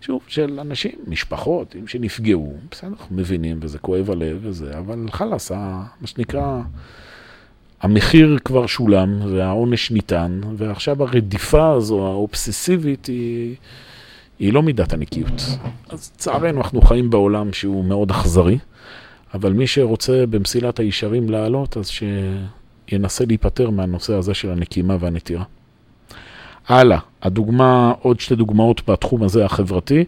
שוב, 0.01 0.21
של 0.27 0.59
אנשים, 0.59 0.95
משפחות, 1.07 1.75
שנפגעו, 1.87 2.57
בסדר, 2.71 2.89
אנחנו 2.89 3.15
מבינים, 3.15 3.59
וזה 3.61 3.79
כואב 3.79 4.11
הלב 4.11 4.39
וזה, 4.41 4.77
אבל 4.77 5.07
חלאס, 5.11 5.51
מה 5.51 6.07
שנקרא, 6.07 6.61
המחיר 7.85 8.37
כבר 8.45 8.67
שולם, 8.67 9.19
והעונש 9.31 9.91
ניתן, 9.91 10.41
ועכשיו 10.57 11.03
הרדיפה 11.03 11.71
הזו, 11.71 12.07
האובססיבית, 12.07 13.05
היא, 13.05 13.55
היא 14.39 14.53
לא 14.53 14.63
מידת 14.63 14.93
הנקיות. 14.93 15.41
אז 15.89 16.11
לצערנו, 16.15 16.61
אנחנו 16.61 16.81
חיים 16.81 17.09
בעולם 17.09 17.53
שהוא 17.53 17.85
מאוד 17.85 18.11
אכזרי, 18.11 18.57
אבל 19.33 19.53
מי 19.53 19.67
שרוצה 19.67 20.23
במסילת 20.29 20.79
הישרים 20.79 21.29
לעלות, 21.29 21.77
אז 21.77 21.91
שינסה 22.87 23.25
להיפטר 23.25 23.69
מהנושא 23.69 24.13
הזה 24.13 24.33
של 24.33 24.49
הנקימה 24.49 24.97
והנטירה. 24.99 25.43
הלאה, 26.67 26.99
הדוגמה, 27.23 27.93
עוד 28.01 28.19
שתי 28.19 28.35
דוגמאות 28.35 28.89
בתחום 28.89 29.23
הזה 29.23 29.45
החברתי, 29.45 30.03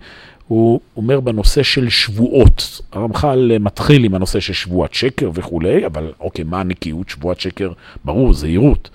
הוא 0.47 0.79
אומר 0.95 1.19
בנושא 1.19 1.63
של 1.63 1.89
שבועות. 1.89 2.81
הרמח"ל 2.91 3.57
מתחיל 3.59 4.03
עם 4.03 4.15
הנושא 4.15 4.39
של 4.39 4.53
שבועת 4.53 4.93
שקר 4.93 5.31
וכולי, 5.33 5.85
אבל 5.85 6.11
אוקיי, 6.19 6.43
מה 6.43 6.59
הנקיות? 6.59 7.09
שבועת 7.09 7.39
שקר, 7.39 7.71
ברור, 8.05 8.33
זהירות. 8.33 8.89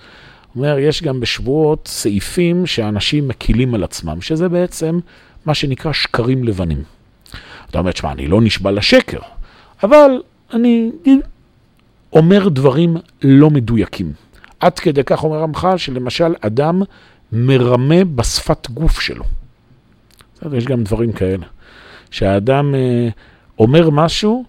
הוא 0.53 0.63
אומר, 0.63 0.79
יש 0.79 1.03
גם 1.03 1.19
בשבועות 1.19 1.87
סעיפים 1.87 2.65
שאנשים 2.65 3.27
מקילים 3.27 3.73
על 3.73 3.83
עצמם, 3.83 4.21
שזה 4.21 4.49
בעצם 4.49 4.99
מה 5.45 5.53
שנקרא 5.53 5.93
שקרים 5.93 6.43
לבנים. 6.43 6.83
אתה 7.69 7.79
אומר, 7.79 7.91
תשמע, 7.91 8.11
אני 8.11 8.27
לא 8.27 8.41
נשבע 8.41 8.71
לשקר, 8.71 9.19
אבל 9.83 10.11
אני 10.53 10.91
אומר 12.13 12.49
דברים 12.49 12.97
לא 13.21 13.49
מדויקים. 13.49 14.13
עד 14.59 14.79
כדי 14.79 15.03
כך 15.03 15.23
אומר 15.23 15.37
רמח"ל, 15.37 15.77
שלמשל 15.77 16.33
אדם 16.41 16.81
מרמה 17.31 18.03
בשפת 18.03 18.69
גוף 18.69 18.99
שלו. 18.99 19.23
בסדר, 20.43 20.57
יש 20.57 20.65
גם 20.65 20.83
דברים 20.83 21.11
כאלה. 21.11 21.45
שהאדם 22.11 22.75
אה, 22.75 23.09
אומר 23.59 23.89
משהו, 23.89 24.43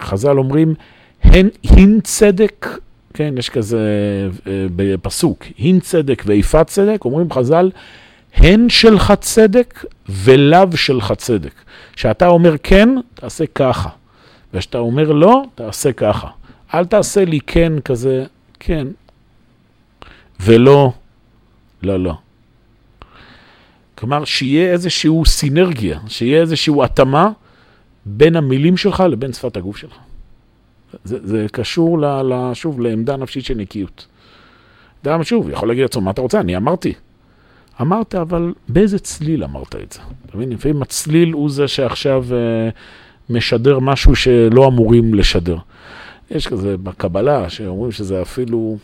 חז"ל 0.00 0.38
אומרים, 0.38 0.74
הן, 1.22 1.48
הין 1.62 2.00
צדק, 2.00 2.66
כן, 3.14 3.34
יש 3.38 3.50
כזה 3.50 3.78
אה, 4.46 4.66
בפסוק, 4.76 5.44
הין 5.58 5.80
צדק 5.80 6.22
ואיפת 6.26 6.66
צדק, 6.66 7.04
אומרים 7.04 7.32
חז"ל, 7.32 7.70
הן 8.34 8.68
שלך 8.68 9.12
צדק 9.20 9.84
ולאו 10.08 10.76
שלך 10.76 11.12
צדק. 11.16 11.52
כשאתה 11.92 12.26
אומר 12.26 12.54
כן, 12.62 12.88
תעשה 13.14 13.44
ככה. 13.54 13.88
וכשאתה 14.54 14.78
אומר 14.78 15.12
לא, 15.12 15.42
תעשה 15.54 15.92
ככה. 15.92 16.28
אל 16.74 16.84
תעשה 16.84 17.24
לי 17.24 17.38
כן 17.46 17.72
כזה, 17.84 18.24
כן, 18.60 18.86
ולא 20.40 20.92
לא, 21.82 22.00
לא. 22.00 22.14
כלומר, 23.98 24.24
שיהיה 24.24 24.72
איזושהי 24.72 25.10
סינרגיה, 25.26 25.98
שיהיה 26.08 26.40
איזושהי 26.40 26.74
התאמה 26.84 27.30
בין 28.06 28.36
המילים 28.36 28.76
שלך 28.76 29.00
לבין 29.10 29.32
שפת 29.32 29.56
הגוף 29.56 29.76
שלך. 29.76 29.94
זה, 31.04 31.18
זה 31.22 31.46
קשור, 31.52 31.98
ל, 31.98 32.04
ל, 32.04 32.54
שוב, 32.54 32.80
לעמדה 32.80 33.16
נפשית 33.16 33.44
של 33.44 33.54
נקיות. 33.54 34.06
אדם, 35.02 35.24
שוב, 35.24 35.50
יכול 35.50 35.68
להגיד 35.68 35.82
לעצמו, 35.82 36.02
מה 36.02 36.10
אתה 36.10 36.20
רוצה? 36.20 36.40
אני 36.40 36.56
אמרתי. 36.56 36.92
אמרת, 37.80 38.14
אבל 38.14 38.52
באיזה 38.68 38.98
צליל 38.98 39.44
אמרת 39.44 39.74
את 39.74 39.92
זה? 39.92 40.00
אתה 40.26 40.36
מבין? 40.36 40.52
לפעמים 40.52 40.82
הצליל 40.82 41.32
הוא 41.32 41.50
זה 41.50 41.68
שעכשיו 41.68 42.24
אה, 42.32 42.68
משדר 43.30 43.78
משהו 43.78 44.16
שלא 44.16 44.66
אמורים 44.66 45.14
לשדר. 45.14 45.56
יש 46.30 46.46
כזה 46.46 46.76
בקבלה, 46.76 47.50
שאומרים 47.50 47.92
שזה 47.92 48.22
אפילו 48.22 48.78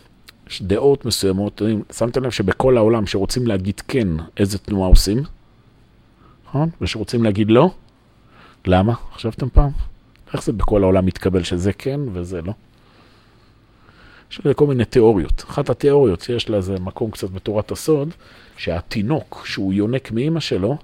דעות 0.61 1.05
מסוימות, 1.05 1.61
שמתם 1.91 2.23
לב 2.23 2.31
שבכל 2.31 2.77
העולם 2.77 3.07
שרוצים 3.07 3.47
להגיד 3.47 3.81
כן, 3.87 4.07
איזה 4.37 4.57
תנועה 4.57 4.89
עושים? 4.89 5.23
נכון? 6.47 6.69
ושרוצים 6.81 7.23
להגיד 7.23 7.51
לא? 7.51 7.71
למה? 8.65 8.93
חשבתם 9.13 9.49
פעם? 9.49 9.71
איך 10.33 10.43
זה 10.43 10.53
בכל 10.53 10.83
העולם 10.83 11.05
מתקבל 11.05 11.43
שזה 11.43 11.73
כן 11.73 11.99
וזה 12.13 12.41
לא? 12.41 12.53
יש 14.31 14.39
לזה 14.39 14.53
כל 14.53 14.67
מיני 14.67 14.85
תיאוריות. 14.85 15.43
אחת 15.49 15.69
התיאוריות 15.69 16.21
שיש 16.21 16.49
לה 16.49 16.57
איזה 16.57 16.79
מקום 16.79 17.11
קצת 17.11 17.29
בתורת 17.29 17.71
הסוד, 17.71 18.09
שהתינוק, 18.57 19.43
שהוא 19.45 19.73
יונק 19.73 20.11
מאימא 20.11 20.39
שלו, 20.39 20.77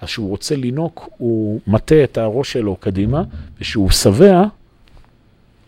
אז 0.00 0.08
כשהוא 0.08 0.28
רוצה 0.28 0.56
לינוק, 0.56 1.08
הוא 1.18 1.60
מטה 1.66 2.04
את 2.04 2.18
הראש 2.18 2.52
שלו 2.52 2.76
קדימה, 2.76 3.22
וכשהוא 3.58 3.90
שבע, 3.90 4.42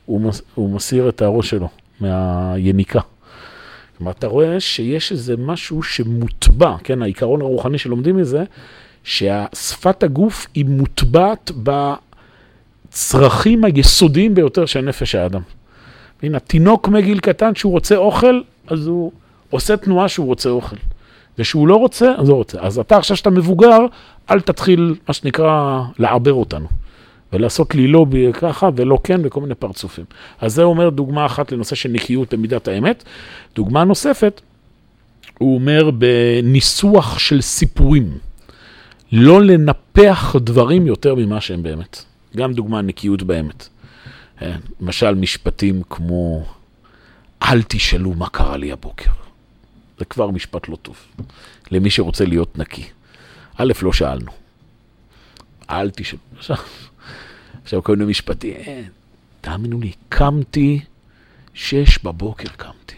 הוא, 0.07 0.21
מס, 0.21 0.43
הוא 0.55 0.71
מסיר 0.71 1.09
את 1.09 1.23
הראש 1.23 1.51
שלו 1.51 1.69
מהיניקה. 2.01 3.01
כלומר, 4.05 4.17
אתה 4.19 4.27
רואה 4.27 4.61
שיש 4.61 5.13
איזה 5.13 5.37
משהו 5.37 5.83
שמוטבע, 5.83 6.77
כן, 6.85 7.03
העיקרון 7.03 7.41
הרוחני 7.41 7.79
שלומדים 7.79 8.17
מזה, 8.17 8.45
שהשפת 9.05 10.03
הגוף 10.03 10.47
היא 10.55 10.65
מוטבעת 10.65 11.51
בצרכים 12.89 13.65
היסודיים 13.65 14.35
ביותר 14.35 14.67
של 14.67 14.81
נפש 14.81 15.15
האדם. 15.15 15.41
הנה, 16.23 16.39
תינוק 16.39 16.89
מגיל 16.89 17.19
קטן, 17.19 17.55
שהוא 17.55 17.73
רוצה 17.73 17.97
אוכל, 17.97 18.41
אז 18.67 18.87
הוא 18.87 19.13
עושה 19.51 19.77
תנועה 19.77 20.09
שהוא 20.09 20.27
רוצה 20.27 20.49
אוכל. 20.49 20.77
ושהוא 21.39 21.69
לא 21.69 21.77
רוצה, 21.77 22.13
אז 22.19 22.29
לא 22.29 22.35
רוצה. 22.35 22.61
אז 22.61 22.79
אתה 22.79 22.97
עכשיו 22.97 23.17
שאתה 23.17 23.31
מבוגר, 23.31 23.79
אל 24.31 24.41
תתחיל, 24.41 24.95
מה 25.09 25.15
שנקרא, 25.15 25.83
לעבר 25.99 26.33
אותנו. 26.33 26.67
ולעשות 27.35 27.75
לי 27.75 27.87
לא 27.89 28.07
ככה 28.33 28.69
ולא 28.77 28.99
כן 29.05 29.21
וכל 29.25 29.41
מיני 29.41 29.55
פרצופים. 29.55 30.05
אז 30.41 30.55
זה 30.55 30.63
אומר 30.63 30.91
דוגמה 30.91 31.27
אחת 31.27 31.53
לנושא 31.53 31.77
של 31.77 31.89
נקיות 31.89 32.35
במידת 32.35 32.69
האמת. 32.69 33.05
דוגמה 33.55 33.85
נוספת, 33.85 34.41
הוא 35.39 35.55
אומר 35.55 35.91
בניסוח 35.91 37.19
של 37.19 37.41
סיפורים, 37.41 38.19
לא 39.13 39.43
לנפח 39.43 40.37
דברים 40.37 40.87
יותר 40.87 41.15
ממה 41.15 41.41
שהם 41.41 41.63
באמת. 41.63 42.05
גם 42.37 42.53
דוגמה 42.53 42.83
נקיות 42.83 43.23
באמת. 43.23 43.69
כן? 44.39 44.59
למשל 44.81 45.15
משפטים 45.15 45.83
כמו, 45.91 46.45
אל 47.43 47.63
תשאלו 47.63 48.15
מה 48.15 48.29
קרה 48.29 48.57
לי 48.57 48.73
הבוקר. 48.73 49.11
זה 49.99 50.05
כבר 50.05 50.31
משפט 50.31 50.69
לא 50.69 50.77
טוב, 50.77 50.97
למי 51.71 51.91
שרוצה 51.91 52.25
להיות 52.25 52.59
נקי. 52.59 52.85
א', 53.57 53.73
לא 53.83 53.93
שאלנו. 53.93 54.31
אל 55.71 55.91
תשאלו. 55.91 56.23
עכשיו, 57.63 57.83
כל 57.83 57.97
מיני 57.97 58.11
משפטים, 58.11 58.55
אין, 58.57 58.85
תאמינו 59.41 59.81
לי, 59.81 59.93
קמתי, 60.09 60.81
שש 61.55 61.99
בבוקר 61.99 62.49
קמתי. 62.49 62.95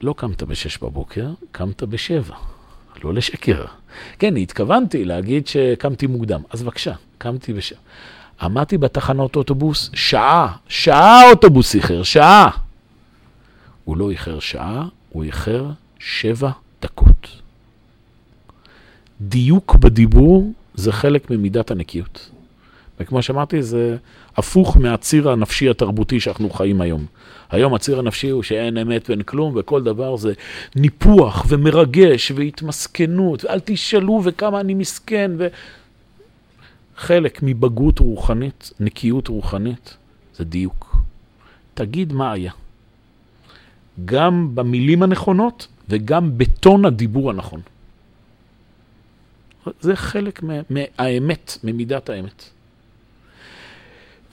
לא 0.00 0.14
קמת 0.16 0.42
בשש 0.42 0.78
בבוקר, 0.78 1.30
קמת 1.52 1.82
בשבע. 1.82 2.36
לא 3.04 3.14
לשקר. 3.14 3.64
כן, 4.18 4.36
התכוונתי 4.36 5.04
להגיד 5.04 5.46
שקמתי 5.46 6.06
מוקדם. 6.06 6.42
אז 6.50 6.62
בבקשה, 6.62 6.94
קמתי 7.18 7.52
בשבע. 7.52 7.78
עמדתי 8.40 8.78
בתחנות 8.78 9.36
אוטובוס 9.36 9.90
שעה, 9.94 10.56
שעה 10.68 11.20
האוטובוס 11.20 11.74
איחר, 11.74 12.02
שעה. 12.02 12.50
הוא 13.84 13.96
לא 13.96 14.10
איחר 14.10 14.40
שעה, 14.40 14.88
הוא 15.10 15.24
איחר 15.24 15.70
שבע 15.98 16.50
דקות. 16.82 17.28
דיוק 19.20 19.74
בדיבור 19.74 20.52
זה 20.74 20.92
חלק 20.92 21.30
ממידת 21.30 21.70
הנקיות. 21.70 22.30
וכמו 23.02 23.22
שאמרתי, 23.22 23.62
זה 23.62 23.96
הפוך 24.36 24.76
מהציר 24.76 25.30
הנפשי 25.30 25.70
התרבותי 25.70 26.20
שאנחנו 26.20 26.50
חיים 26.50 26.80
היום. 26.80 27.06
היום 27.50 27.74
הציר 27.74 27.98
הנפשי 27.98 28.28
הוא 28.28 28.42
שאין 28.42 28.78
אמת 28.78 29.10
ואין 29.10 29.22
כלום, 29.22 29.52
וכל 29.56 29.82
דבר 29.82 30.16
זה 30.16 30.32
ניפוח 30.76 31.46
ומרגש 31.48 32.30
והתמסכנות, 32.30 33.44
ואל 33.44 33.60
תשאלו 33.64 34.20
וכמה 34.24 34.60
אני 34.60 34.74
מסכן. 34.74 35.30
ו... 35.38 35.46
חלק 36.96 37.40
מבגרות 37.42 37.98
רוחנית, 37.98 38.72
נקיות 38.80 39.28
רוחנית, 39.28 39.96
זה 40.36 40.44
דיוק. 40.44 40.96
תגיד 41.74 42.12
מה 42.12 42.32
היה. 42.32 42.52
גם 44.04 44.54
במילים 44.54 45.02
הנכונות 45.02 45.68
וגם 45.88 46.38
בטון 46.38 46.84
הדיבור 46.84 47.30
הנכון. 47.30 47.60
זה 49.80 49.96
חלק 49.96 50.42
מהאמת, 50.70 51.58
ממידת 51.64 52.08
האמת. 52.08 52.50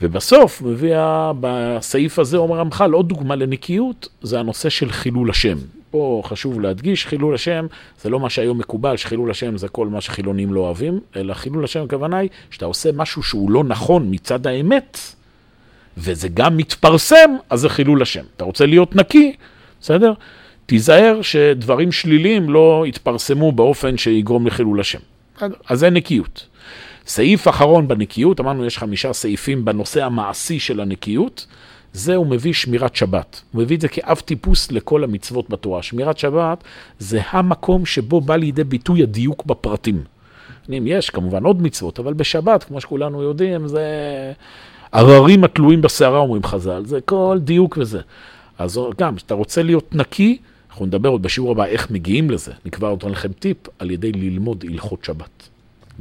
ובסוף 0.02 0.62
מביא, 0.62 0.96
בסעיף 1.40 2.18
הזה 2.18 2.36
אומר 2.36 2.56
רמח"ל, 2.56 2.92
עוד 2.92 3.08
דוגמה 3.08 3.36
לנקיות, 3.36 4.08
זה 4.22 4.40
הנושא 4.40 4.68
של 4.68 4.90
חילול 4.90 5.30
השם. 5.30 5.58
פה 5.90 6.22
חשוב 6.24 6.60
להדגיש, 6.60 7.06
חילול 7.06 7.34
השם 7.34 7.66
זה 8.02 8.10
לא 8.10 8.20
מה 8.20 8.30
שהיום 8.30 8.58
מקובל, 8.58 8.96
שחילול 8.96 9.30
השם 9.30 9.56
זה 9.56 9.68
כל 9.68 9.86
מה 9.86 10.00
שחילונים 10.00 10.54
לא 10.54 10.60
אוהבים, 10.60 11.00
אלא 11.16 11.34
חילול 11.34 11.64
השם 11.64 11.84
הכוונה 11.84 12.16
היא 12.16 12.28
שאתה 12.50 12.64
עושה 12.64 12.92
משהו 12.92 13.22
שהוא 13.22 13.50
לא 13.50 13.64
נכון 13.64 14.06
מצד 14.10 14.46
האמת, 14.46 14.98
וזה 15.96 16.28
גם 16.28 16.56
מתפרסם, 16.56 17.30
אז 17.50 17.60
זה 17.60 17.68
חילול 17.68 18.02
השם. 18.02 18.24
אתה 18.36 18.44
רוצה 18.44 18.66
להיות 18.66 18.96
נקי, 18.96 19.32
בסדר? 19.80 20.12
תיזהר 20.66 21.22
שדברים 21.22 21.92
שליליים 21.92 22.50
לא 22.50 22.84
יתפרסמו 22.86 23.52
באופן 23.52 23.96
שיגרום 23.96 24.46
לחילול 24.46 24.80
השם. 24.80 24.98
אז 25.68 25.78
זה 25.78 25.90
נקיות. 25.90 26.46
סעיף 27.06 27.48
אחרון 27.48 27.88
בנקיות, 27.88 28.40
אמרנו 28.40 28.66
יש 28.66 28.78
חמישה 28.78 29.12
סעיפים 29.12 29.64
בנושא 29.64 30.04
המעשי 30.04 30.58
של 30.58 30.80
הנקיות, 30.80 31.46
זה 31.92 32.14
הוא 32.14 32.26
מביא 32.26 32.52
שמירת 32.52 32.96
שבת. 32.96 33.42
הוא 33.52 33.62
מביא 33.62 33.76
את 33.76 33.80
זה 33.80 33.88
כאב 33.88 34.16
טיפוס 34.16 34.72
לכל 34.72 35.04
המצוות 35.04 35.50
בתורה. 35.50 35.82
שמירת 35.82 36.18
שבת 36.18 36.64
זה 36.98 37.20
המקום 37.30 37.86
שבו 37.86 38.20
בא 38.20 38.36
לידי 38.36 38.64
ביטוי 38.64 39.02
הדיוק 39.02 39.46
בפרטים. 39.46 40.02
יש 40.68 41.10
כמובן 41.10 41.44
עוד 41.44 41.62
מצוות, 41.62 41.98
אבל 41.98 42.12
בשבת, 42.12 42.64
כמו 42.64 42.80
שכולנו 42.80 43.22
יודעים, 43.22 43.68
זה 43.68 43.82
הררים 44.92 45.44
התלויים 45.44 45.82
בסערה, 45.82 46.18
אומרים 46.18 46.42
חז"ל, 46.42 46.82
זה 46.84 47.00
כל 47.00 47.38
דיוק 47.40 47.78
וזה. 47.80 48.00
אז 48.58 48.80
גם, 48.98 49.16
כשאתה 49.16 49.34
רוצה 49.34 49.62
להיות 49.62 49.94
נקי, 49.94 50.38
אנחנו 50.70 50.86
נדבר 50.86 51.08
עוד 51.08 51.22
בשיעור 51.22 51.52
הבא 51.52 51.64
איך 51.64 51.90
מגיעים 51.90 52.30
לזה. 52.30 52.52
נקבע 52.64 52.88
עוד 52.88 53.04
לכם 53.04 53.32
טיפ 53.32 53.56
על 53.78 53.90
ידי 53.90 54.12
ללמוד 54.12 54.64
הלכות 54.68 55.04
שבת. 55.04 55.49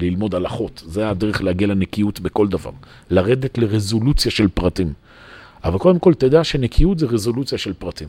ללמוד 0.02 0.36
הלכות. 0.36 0.84
זה 0.86 1.10
הדרך 1.10 1.42
להגיע 1.42 1.68
לנקיות 1.68 2.20
בכל 2.20 2.48
דבר. 2.48 2.72
לרדת 3.10 3.58
לרזולוציה 3.58 4.32
של 4.32 4.48
פרטים. 4.48 4.94
אבל 5.64 5.78
קודם 5.78 6.00
כל 6.00 6.14
תדע 6.14 6.44
שנקיות 6.44 7.00
זה 7.00 7.06
רזולוציה 7.06 7.58
של 7.58 7.74
פרטים. 7.74 8.08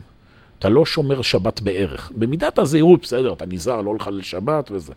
אתה 0.59 0.69
לא 0.69 0.85
שומר 0.85 1.21
שבת 1.21 1.61
בערך. 1.61 2.11
במידת 2.15 2.59
הזהירות, 2.59 3.01
בסדר, 3.01 3.33
אתה 3.33 3.45
נזהר, 3.45 3.81
לא 3.81 3.95
לחלל 3.95 4.21
שבת 4.21 4.71
וזה. 4.71 4.93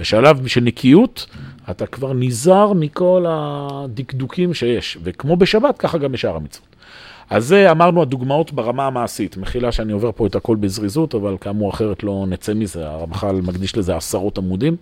בשלב 0.00 0.46
של 0.46 0.60
נקיות, 0.60 1.26
אתה 1.70 1.86
כבר 1.86 2.12
נזהר 2.12 2.72
מכל 2.72 3.24
הדקדוקים 3.28 4.54
שיש. 4.54 4.98
וכמו 5.02 5.36
בשבת, 5.36 5.78
ככה 5.78 5.98
גם 5.98 6.12
בשאר 6.12 6.36
המצוות. 6.36 6.74
אז 7.30 7.46
זה 7.46 7.70
אמרנו 7.70 8.02
הדוגמאות 8.02 8.52
ברמה 8.52 8.86
המעשית. 8.86 9.36
מחילה 9.36 9.72
שאני 9.72 9.92
עובר 9.92 10.10
פה 10.12 10.26
את 10.26 10.34
הכל 10.34 10.56
בזריזות, 10.56 11.14
אבל 11.14 11.36
כאמור 11.40 11.70
אחרת 11.70 12.02
לא 12.02 12.24
נצא 12.28 12.54
מזה. 12.54 12.88
הרמח"ל 12.88 13.40
מקדיש 13.42 13.76
לזה 13.76 13.96
עשרות 13.96 14.38
עמודים. 14.38 14.76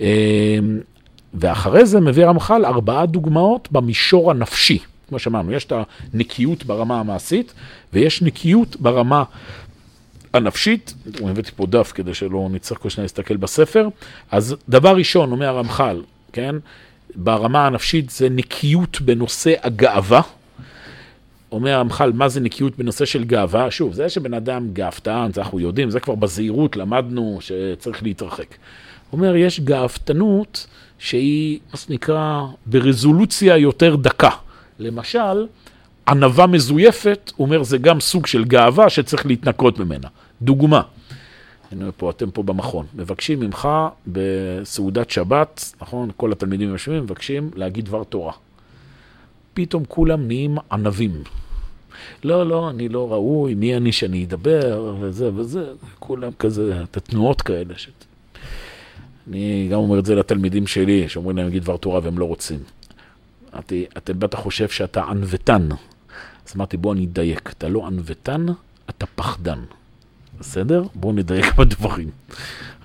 אמ, 0.00 0.06
ואחרי 1.34 1.86
זה 1.86 2.00
מביא 2.00 2.24
הרמח"ל 2.24 2.64
ארבעה 2.64 3.06
דוגמאות 3.06 3.68
במישור 3.72 4.30
הנפשי. 4.30 4.78
כמו 5.08 5.18
שאמרנו, 5.18 5.52
יש 5.52 5.64
את 5.64 5.72
הנקיות 6.12 6.64
ברמה 6.64 7.00
המעשית, 7.00 7.54
ויש 7.92 8.22
נקיות 8.22 8.76
ברמה 8.76 9.24
הנפשית. 10.32 10.94
אני 11.20 11.30
הבאתי 11.30 11.50
פה 11.56 11.66
דף 11.66 11.92
כדי 11.94 12.14
שלא 12.14 12.48
נצטרך 12.50 12.78
כל 12.78 12.88
שניה 12.88 13.04
להסתכל 13.04 13.36
בספר. 13.36 13.88
אז 14.30 14.56
דבר 14.68 14.96
ראשון, 14.96 15.32
אומר 15.32 15.46
הרמח"ל, 15.46 16.02
כן, 16.32 16.54
ברמה 17.14 17.66
הנפשית 17.66 18.10
זה 18.10 18.28
נקיות 18.28 19.00
בנושא 19.00 19.54
הגאווה. 19.62 20.20
אומר 21.52 21.74
הרמח"ל, 21.74 22.12
מה 22.12 22.28
זה 22.28 22.40
נקיות 22.40 22.78
בנושא 22.78 23.04
של 23.04 23.24
גאווה? 23.24 23.70
שוב, 23.70 23.92
זה 23.92 24.08
שבן 24.08 24.34
אדם 24.34 24.68
גאוותן, 24.72 25.30
זה 25.34 25.40
אנחנו 25.40 25.60
יודעים, 25.60 25.90
זה 25.90 26.00
כבר 26.00 26.14
בזהירות 26.14 26.76
למדנו 26.76 27.38
שצריך 27.40 28.02
להתרחק. 28.02 28.54
אומר, 29.12 29.36
יש 29.36 29.60
גאוותנות 29.60 30.66
שהיא, 30.98 31.58
מה 31.72 31.78
שנקרא, 31.78 32.42
ברזולוציה 32.66 33.56
יותר 33.56 33.96
דקה. 33.96 34.30
למשל, 34.78 35.46
ענווה 36.08 36.46
מזויפת, 36.46 37.32
הוא 37.36 37.46
אומר, 37.46 37.62
זה 37.62 37.78
גם 37.78 38.00
סוג 38.00 38.26
של 38.26 38.44
גאווה 38.44 38.90
שצריך 38.90 39.26
להתנקות 39.26 39.78
ממנה. 39.78 40.08
דוגמה, 40.42 40.82
הנה 41.72 41.92
פה, 41.92 42.10
אתם 42.10 42.30
פה 42.30 42.42
במכון, 42.42 42.86
מבקשים 42.94 43.40
ממך 43.40 43.68
בסעודת 44.06 45.10
שבת, 45.10 45.72
נכון? 45.80 46.10
כל 46.16 46.32
התלמידים 46.32 46.68
יושבים, 46.68 47.02
מבקשים 47.02 47.50
להגיד 47.54 47.84
דבר 47.84 48.04
תורה. 48.04 48.32
פתאום 49.54 49.84
כולם 49.88 50.26
נהיים 50.26 50.56
ענבים. 50.72 51.22
לא, 52.24 52.46
לא, 52.46 52.70
אני 52.70 52.88
לא 52.88 53.12
ראוי, 53.12 53.54
מי 53.54 53.76
אני 53.76 53.92
שאני 53.92 54.24
אדבר, 54.24 54.94
וזה 55.00 55.30
וזה, 55.34 55.64
כולם 55.98 56.30
כזה, 56.38 56.82
את 56.82 56.96
התנועות 56.96 57.42
כאלה. 57.42 57.74
ש... 57.76 57.88
אני 59.28 59.68
גם 59.72 59.78
אומר 59.78 59.98
את 59.98 60.06
זה 60.06 60.14
לתלמידים 60.14 60.66
שלי, 60.66 61.08
שאומרים 61.08 61.36
להם 61.36 61.46
להגיד 61.46 61.62
דבר 61.62 61.76
תורה 61.76 62.00
והם 62.02 62.18
לא 62.18 62.24
רוצים. 62.24 62.58
אמרתי, 63.54 63.84
אתה 63.96 64.12
בטח 64.12 64.38
חושב 64.38 64.68
שאתה 64.68 65.02
ענוותן. 65.02 65.68
אז 66.46 66.52
אמרתי, 66.56 66.76
בוא 66.76 66.92
אני 66.92 67.04
אדייק, 67.04 67.50
אתה 67.58 67.68
לא 67.68 67.86
ענוותן, 67.86 68.46
אתה 68.90 69.06
פחדן. 69.06 69.58
בסדר? 70.40 70.82
בואו 70.94 71.12
נדייק 71.12 71.54
בדברים. 71.58 72.10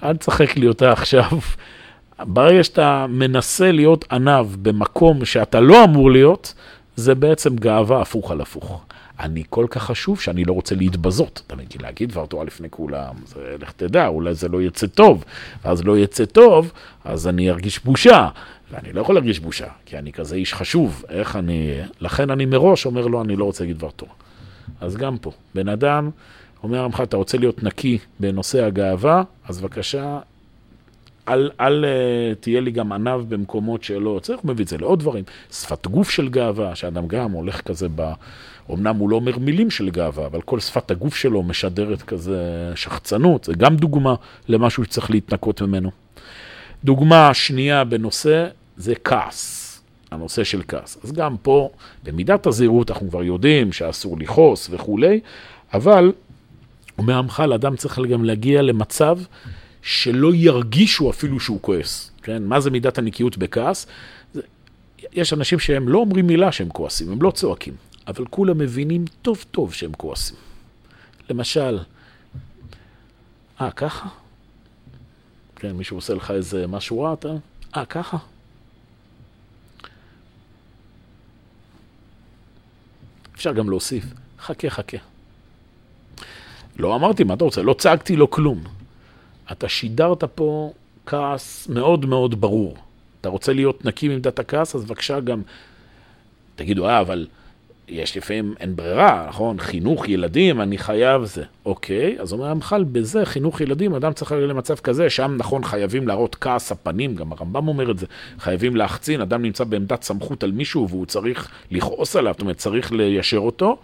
אל 0.04 0.18
תשחק 0.18 0.58
לי 0.58 0.68
אותה 0.68 0.92
עכשיו. 0.92 1.30
ברגע 2.20 2.64
שאתה 2.64 3.06
מנסה 3.10 3.72
להיות 3.72 4.06
ענב 4.12 4.46
במקום 4.62 5.26
שאתה 5.26 5.60
לא 5.60 5.84
אמור 5.84 6.12
להיות, 6.12 6.54
זה 6.96 7.16
בעצם 7.16 7.56
גאווה 7.56 8.02
הפוך 8.02 8.32
על 8.32 8.42
הפוך. 8.42 8.86
אני 9.20 9.44
כל 9.50 9.66
כך 9.70 9.84
חשוב 9.84 10.22
שאני 10.22 10.44
לא 10.44 10.54
רוצה 10.54 10.76
להתבזות. 10.76 11.42
אתה 11.48 11.56
מבין, 11.56 11.68
להגיד 11.82 12.12
דבר 12.12 12.26
תורה 12.26 12.46
לפני 12.46 12.68
כולם, 12.70 13.16
זה 13.26 13.56
לך 13.62 13.72
תדע, 13.72 14.08
אולי 14.08 14.34
זה 14.34 14.48
לא 14.48 14.62
יצא 14.62 14.88
טוב, 14.88 15.24
ואז 15.66 15.84
לא 15.84 15.98
יצא 15.98 16.26
טוב, 16.26 16.72
אז 17.04 17.28
אני 17.28 17.50
ארגיש 17.50 17.84
בושה. 17.84 18.30
ואני 18.72 18.94
לא 18.94 19.02
יכול 19.02 19.16
להרגיש 19.16 19.40
בושה, 19.40 19.68
כי 19.86 19.98
אני 19.98 20.12
כזה 20.12 20.36
איש 20.36 20.54
חשוב, 20.54 21.04
איך 21.10 21.36
אני... 21.36 21.72
לכן 22.02 22.30
אני 22.30 22.46
מראש 22.46 22.86
אומר 22.86 23.08
לו, 23.08 23.22
אני 23.22 23.36
לא 23.36 23.46
רוצה 23.46 23.64
להגיד 23.64 23.78
דבר 23.78 23.90
תורה. 23.90 24.12
אז 24.82 24.98
גם 24.98 25.18
פה, 25.18 25.32
בן 25.56 25.70
אדם 25.70 26.10
אומר 26.64 26.88
לך, 26.88 27.02
אתה 27.02 27.18
רוצה 27.18 27.38
להיות 27.38 27.64
נקי 27.64 27.98
בנושא 28.20 28.64
הגאווה, 28.64 29.24
אז 29.48 29.62
בבקשה, 29.62 30.20
אל, 31.28 31.52
אל 31.60 31.86
uh, 31.86 32.36
תהיה 32.40 32.62
לי 32.62 32.72
גם 32.72 32.92
עניו 32.92 33.24
במקומות 33.30 33.84
שלא 33.84 34.20
צריך, 34.24 34.44
מביא 34.44 34.64
את 34.64 34.70
זה 34.70 34.78
לעוד 34.78 35.00
דברים. 35.00 35.24
שפת 35.52 35.88
גוף 35.88 36.10
של 36.10 36.30
גאווה, 36.30 36.76
שאדם 36.76 37.08
גם 37.08 37.32
הולך 37.32 37.62
כזה 37.62 37.88
ב... 37.96 38.12
אמנם 38.74 38.96
הוא 38.96 39.10
לא 39.10 39.16
אומר 39.16 39.38
מילים 39.38 39.72
של 39.72 39.90
גאווה, 39.90 40.26
אבל 40.26 40.42
כל 40.42 40.60
שפת 40.60 40.92
הגוף 40.92 41.16
שלו 41.16 41.44
משדרת 41.44 42.02
כזה 42.02 42.72
שחצנות, 42.76 43.44
זה 43.44 43.54
גם 43.54 43.76
דוגמה 43.76 44.16
למשהו 44.48 44.84
שצריך 44.84 45.12
להתנקות 45.12 45.62
ממנו. 45.62 45.92
דוגמה 46.84 47.34
שנייה 47.34 47.84
בנושא 47.84 48.48
זה 48.78 48.94
כעס, 49.04 49.82
הנושא 50.12 50.44
של 50.44 50.62
כעס. 50.68 50.98
אז 51.04 51.12
גם 51.12 51.36
פה, 51.42 51.70
במידת 52.04 52.46
הזהירות, 52.46 52.92
אנחנו 52.92 53.10
כבר 53.10 53.24
יודעים 53.24 53.72
שאסור 53.72 54.18
לכעוס 54.20 54.70
וכולי, 54.72 55.20
אבל, 55.74 56.12
המח"ל, 56.98 57.54
אדם 57.54 57.76
צריך 57.76 58.00
גם 58.00 58.26
להגיע 58.26 58.62
למצב 58.62 59.18
שלא 59.82 60.36
ירגישו 60.36 61.10
אפילו 61.10 61.40
שהוא 61.40 61.60
כועס. 61.62 62.12
כן? 62.24 62.44
מה 62.44 62.60
זה 62.60 62.72
מידת 62.72 62.98
הנקיות 62.98 63.38
בכעס? 63.38 63.88
יש 65.14 65.34
אנשים 65.34 65.60
שהם 65.60 65.90
לא 65.90 65.98
אומרים 65.98 66.28
מילה 66.28 66.52
שהם 66.52 66.70
כועסים, 66.70 67.12
הם 67.12 67.22
לא 67.22 67.32
צועקים, 67.32 67.74
אבל 68.10 68.26
כולם 68.26 68.58
מבינים 68.58 69.06
טוב 69.22 69.46
טוב 69.52 69.74
שהם 69.74 69.92
כועסים. 69.98 70.38
למשל, 71.30 71.80
אה, 73.62 73.72
ככה? 73.72 74.10
כן, 75.56 75.72
מישהו 75.72 75.98
עושה 75.98 76.14
לך 76.14 76.32
איזה 76.32 76.68
משהו 76.68 77.02
רע, 77.02 77.14
אתה... 77.14 77.30
אה, 77.78 77.86
ככה? 77.86 78.18
אפשר 83.36 83.54
גם 83.54 83.70
להוסיף, 83.70 84.06
חכה, 84.40 84.70
חכה. 84.70 84.98
לא 86.76 86.96
אמרתי, 86.96 87.24
מה 87.24 87.34
אתה 87.34 87.44
רוצה? 87.44 87.62
לא 87.62 87.74
צעקתי 87.74 88.16
לו 88.16 88.30
כלום. 88.32 88.64
אתה 89.52 89.70
שידרת 89.70 90.24
פה 90.24 90.74
כעס 91.06 91.68
מאוד 91.68 92.06
מאוד 92.06 92.42
ברור. 92.42 92.78
אתה 93.22 93.30
רוצה 93.30 93.54
להיות 93.54 93.86
נקי 93.86 94.08
מעמדת 94.08 94.40
הכעס, 94.40 94.76
אז 94.76 94.86
בבקשה 94.86 95.20
גם, 95.20 95.42
תגידו, 96.56 96.90
אה, 96.90 97.00
אבל 97.00 97.28
יש 97.90 98.18
לפעמים, 98.18 98.54
אין 98.60 98.76
ברירה, 98.76 99.26
נכון? 99.30 99.60
חינוך 99.60 100.10
ילדים, 100.10 100.62
אני 100.62 100.78
חייב 100.78 101.24
זה. 101.24 101.44
אוקיי, 101.66 102.16
אז 102.20 102.34
אומר 102.34 102.46
המח"ל, 102.46 102.84
בזה, 102.84 103.26
חינוך 103.26 103.62
ילדים, 103.62 103.94
אדם 103.94 104.14
צריך 104.14 104.32
להגיע 104.32 104.48
למצב 104.48 104.76
כזה, 104.76 105.10
שם 105.10 105.36
נכון 105.38 105.64
חייבים 105.64 106.08
להראות 106.08 106.36
כעס 106.42 106.72
הפנים, 106.72 107.16
גם 107.16 107.32
הרמב"ם 107.32 107.68
אומר 107.68 107.92
את 107.92 108.00
זה, 108.00 108.06
חייבים 108.40 108.76
להחצין, 108.76 109.22
אדם 109.22 109.42
נמצא 109.42 109.64
בעמדת 109.64 110.04
סמכות 110.04 110.44
על 110.44 110.52
מישהו 110.52 110.90
והוא 110.90 111.06
צריך 111.06 111.50
לכעוס 111.72 112.16
עליו, 112.16 112.34
זאת 112.34 112.42
אומרת, 112.42 112.58
צריך 112.58 112.92
ליישר 112.92 113.38
אותו. 113.38 113.78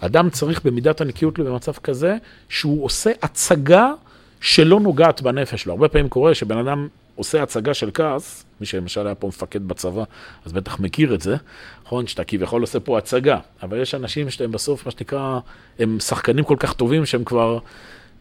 אדם 0.00 0.30
צריך 0.30 0.64
במידת 0.64 1.00
הנקיות 1.00 1.38
במצב 1.38 1.72
כזה, 1.72 2.16
שהוא 2.48 2.84
עושה 2.84 3.10
הצגה 3.22 3.92
שלא 4.40 4.80
נוגעת 4.80 5.22
בנפש 5.22 5.62
שלו. 5.62 5.72
הרבה 5.72 5.88
פעמים 5.88 6.08
קורה 6.08 6.34
שבן 6.34 6.58
אדם 6.58 6.88
עושה 7.20 7.42
הצגה 7.42 7.74
של 7.74 7.90
כעס, 7.94 8.44
מי 8.60 8.66
שלמשל 8.66 9.06
היה 9.06 9.14
פה 9.14 9.28
מפקד 9.28 9.68
בצבא, 9.68 10.04
אז 10.44 10.52
בטח 10.52 10.80
מכיר 10.80 11.14
את 11.14 11.20
זה, 11.20 11.36
נכון? 11.84 12.06
שאתה 12.06 12.24
כביכול 12.24 12.60
עושה 12.60 12.80
פה 12.80 12.98
הצגה, 12.98 13.38
אבל 13.62 13.80
יש 13.80 13.94
אנשים 13.94 14.30
שהם 14.30 14.52
בסוף, 14.52 14.86
מה 14.86 14.92
שנקרא, 14.92 15.38
הם 15.78 16.00
שחקנים 16.00 16.44
כל 16.44 16.56
כך 16.58 16.72
טובים 16.72 17.06
שהם 17.06 17.24
כבר 17.24 17.58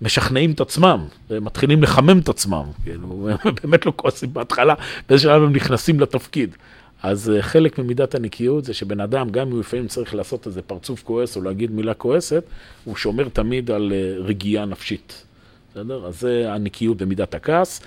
משכנעים 0.02 0.52
את 0.52 0.62
עצמם, 0.62 1.06
מתחילים 1.30 1.84
לחמם 1.84 2.20
את 2.20 2.30
עצמם, 2.30 2.64
כאילו, 2.84 3.30
הם 3.30 3.54
באמת 3.64 3.86
לא 3.86 3.93
כועסים 3.95 4.34
בהתחלה, 4.34 4.74
באיזה 5.10 5.24
שלב 5.24 5.43
הם 5.43 5.54
נכנסים 5.54 6.00
לתפקיד. 6.00 6.56
אז 7.04 7.30
אה, 7.30 7.41
חלק 7.41 7.80
ממידת 7.80 8.16
הנקיות 8.16 8.66
זה 8.66 8.74
שבן 8.74 9.00
אדם, 9.00 9.30
גם 9.30 9.47
אם 9.47 9.52
הוא 9.52 9.60
לפעמים 9.60 9.88
צריך 9.88 10.16
לעשות 10.16 10.47
איזה 10.47 10.62
פרצוף 10.62 11.04
כועס 11.04 11.38
או 11.38 11.41
להגיד 11.41 11.72
מילה 11.72 11.93
כועסת, 11.93 12.43
הוא 12.84 12.95
שומר 12.95 13.30
תמיד 13.30 13.72
על 13.72 13.93
אה, 13.95 14.24
רגיעה 14.24 14.66
נפשית. 14.66 15.26
בסדר? 15.72 16.06
אז 16.08 16.20
זה 16.20 16.54
הנקיות 16.54 16.97
במידת 16.97 17.36
הכעס. 17.36 17.82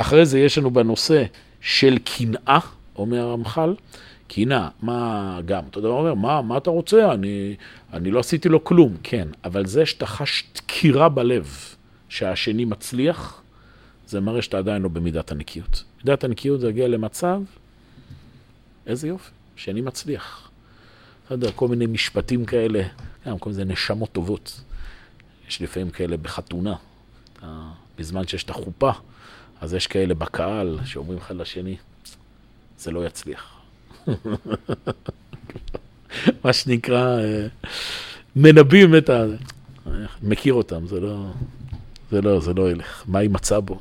אחרי 0.00 0.26
זה 0.26 0.38
יש 0.38 0.58
לנו 0.58 0.70
בנושא 0.70 1.24
של 1.60 1.98
קנאה, 2.04 2.58
אומר 2.96 3.18
הרמח"ל. 3.18 3.74
קנאה, 4.28 4.68
מה 4.82 5.40
גם? 5.44 5.62
אתה 5.70 5.78
יודע, 5.78 5.88
הוא 5.88 5.98
אומר, 5.98 6.14
מה, 6.14 6.42
מה 6.42 6.56
אתה 6.56 6.70
רוצה? 6.70 7.12
אני, 7.12 7.56
אני 7.92 8.10
לא 8.10 8.20
עשיתי 8.20 8.48
לו 8.48 8.64
כלום. 8.64 8.96
כן, 9.02 9.28
אבל 9.44 9.66
זה 9.66 9.86
שאתה 9.86 10.06
חש 10.06 10.44
דקירה 10.54 11.08
בלב 11.08 11.58
שהשני 12.08 12.64
מצליח, 12.64 13.42
זה 14.06 14.20
מראה 14.20 14.42
שאתה 14.42 14.58
עדיין 14.58 14.82
לא 14.82 14.88
במידת 14.88 15.32
הנקיות. 15.32 15.84
מידת 16.04 16.24
הנקיות 16.24 16.60
זה 16.60 16.66
להגיע 16.66 16.88
למצב, 16.88 17.40
איזה 18.86 19.08
יופי, 19.08 19.30
שאני 19.56 19.80
מצליח. 19.80 20.50
אתה 21.26 21.34
יודע, 21.34 21.52
כל 21.52 21.68
מיני 21.68 21.86
משפטים 21.86 22.44
כאלה, 22.44 22.82
גם 23.26 23.38
כל 23.38 23.50
מיני 23.50 23.72
נשמות 23.72 24.12
טובות. 24.12 24.60
יש 25.48 25.62
לפעמים 25.62 25.90
כאלה 25.90 26.16
בחתונה, 26.16 26.74
בזמן 27.98 28.26
שיש 28.26 28.44
את 28.44 28.50
החופה, 28.50 28.90
אז 29.60 29.74
יש 29.74 29.86
כאלה 29.86 30.14
בקהל 30.14 30.78
שאומרים 30.84 31.18
אחד 31.18 31.36
לשני, 31.36 31.76
זה 32.78 32.90
לא 32.90 33.06
יצליח. 33.06 33.60
מה 36.44 36.52
שנקרא, 36.52 37.18
אה, 37.18 37.46
מנבאים 38.36 38.96
את 38.96 39.10
ה... 39.10 39.24
מכיר 40.22 40.54
אותם, 40.54 40.86
זה 40.86 41.00
לא, 41.00 41.26
זה 42.10 42.20
לא, 42.20 42.40
זה 42.40 42.54
לא 42.54 42.70
ילך. 42.70 43.04
מה 43.06 43.18
היא 43.18 43.30
מצאה 43.30 43.60
בו? 43.60 43.80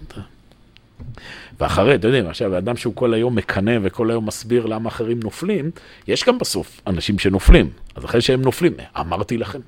ואחרי, 1.59 1.95
אתה 1.95 2.07
יודע, 2.07 2.29
עכשיו, 2.29 2.57
אדם 2.57 2.77
שהוא 2.77 2.95
כל 2.95 3.13
היום 3.13 3.35
מקנא 3.35 3.77
וכל 3.83 4.11
היום 4.11 4.25
מסביר 4.25 4.65
למה 4.65 4.89
אחרים 4.89 5.19
נופלים, 5.23 5.71
יש 6.07 6.23
גם 6.23 6.39
בסוף 6.39 6.81
אנשים 6.87 7.19
שנופלים. 7.19 7.69
אז 7.95 8.05
אחרי 8.05 8.21
שהם 8.21 8.41
נופלים, 8.41 8.73
אמרתי 8.99 9.37
לכם. 9.37 9.59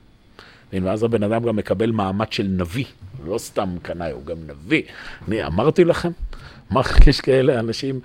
ואז 0.73 1.03
הבן 1.03 1.23
אדם 1.23 1.43
גם 1.43 1.55
מקבל 1.55 1.91
מעמד 1.91 2.31
של 2.31 2.43
נביא, 2.43 2.85
לא 3.25 3.37
סתם 3.37 3.69
קנאי, 3.81 4.11
הוא 4.11 4.25
גם 4.25 4.37
נביא. 4.47 4.81
אני 5.27 5.45
אמרתי 5.45 5.85
לכם, 5.85 6.11
מה 6.69 6.81
יש 7.07 7.21
כאלה 7.21 7.59
אנשים, 7.59 7.99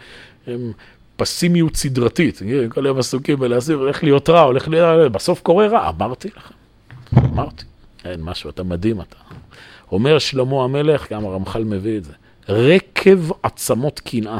הם 0.46 0.72
פסימיות 1.16 1.76
סדרתית, 1.76 2.42
כל 2.68 2.86
היום 2.86 2.98
עסוקים 2.98 3.38
בלהסביר 3.38 3.88
איך 3.88 4.04
להיות 4.04 4.30
רע, 4.30 4.40
הולך 4.40 4.68
להיות, 4.68 5.12
בסוף 5.12 5.40
קורה 5.40 5.66
רע, 5.66 5.88
אמרתי 5.88 6.28
לכם, 6.36 6.54
אמרתי, 7.18 7.64
אין 8.04 8.22
משהו, 8.22 8.50
אתה 8.50 8.62
מדהים 8.62 9.00
אתה. 9.00 9.16
אומר 9.92 10.18
שלמה 10.18 10.64
המלך, 10.64 11.12
גם 11.12 11.24
הרמח"ל 11.24 11.64
מביא 11.64 11.98
את 11.98 12.04
זה, 12.04 12.12
רקב 12.48 13.30
עצמות 13.42 14.00
קנאה. 14.00 14.38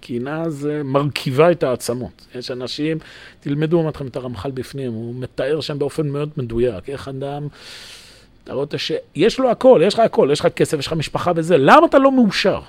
קנאה 0.00 0.50
זה 0.50 0.82
מרכיבה 0.84 1.50
את 1.50 1.62
העצמות. 1.62 2.26
יש 2.34 2.50
אנשים, 2.50 2.98
תלמדו 3.40 3.80
אמרתם 3.80 4.06
את 4.06 4.16
הרמח"ל 4.16 4.50
בפנים, 4.50 4.92
הוא 4.92 5.14
מתאר 5.14 5.60
שם 5.60 5.78
באופן 5.78 6.08
מאוד 6.08 6.30
מדויק, 6.36 6.88
איך 6.88 7.08
אדם, 7.08 7.48
אתה 8.44 8.52
רואה 8.52 8.66
שיש 8.76 9.38
לו 9.38 9.50
הכל, 9.50 9.80
יש 9.84 9.94
לך 9.94 10.00
הכל, 10.00 10.28
יש 10.32 10.40
לך 10.40 10.46
כסף, 10.46 10.78
יש 10.78 10.86
לך 10.86 10.92
משפחה 10.92 11.32
וזה, 11.36 11.56
למה 11.58 11.86
אתה 11.86 11.98
לא 11.98 12.12
מאושר? 12.12 12.60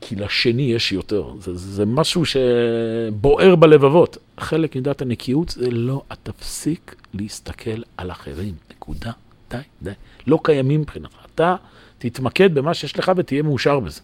כי 0.00 0.16
לשני 0.16 0.62
יש 0.62 0.92
יותר, 0.92 1.24
זה, 1.40 1.54
זה 1.54 1.86
משהו 1.86 2.22
שבוער 2.24 3.56
בלבבות. 3.56 4.16
חלק 4.38 4.76
מדת 4.76 5.02
הנקיות 5.02 5.48
זה 5.48 5.70
לא, 5.70 6.02
תפסיק 6.22 6.94
להסתכל 7.14 7.82
על 7.96 8.10
אחרים, 8.10 8.54
נקודה, 8.70 9.10
די, 9.50 9.56
די. 9.82 9.90
לא 10.26 10.38
קיימים 10.42 10.80
מבחינתך. 10.80 11.16
אתה 11.34 11.56
תתמקד 11.98 12.54
במה 12.54 12.74
שיש 12.74 12.98
לך 12.98 13.12
ותהיה 13.16 13.42
מאושר 13.42 13.80
בזה. 13.80 14.00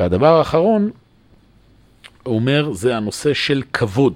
והדבר 0.00 0.38
האחרון, 0.38 0.90
הוא 2.22 2.34
אומר, 2.34 2.72
זה 2.72 2.96
הנושא 2.96 3.34
של 3.34 3.62
כבוד. 3.72 4.14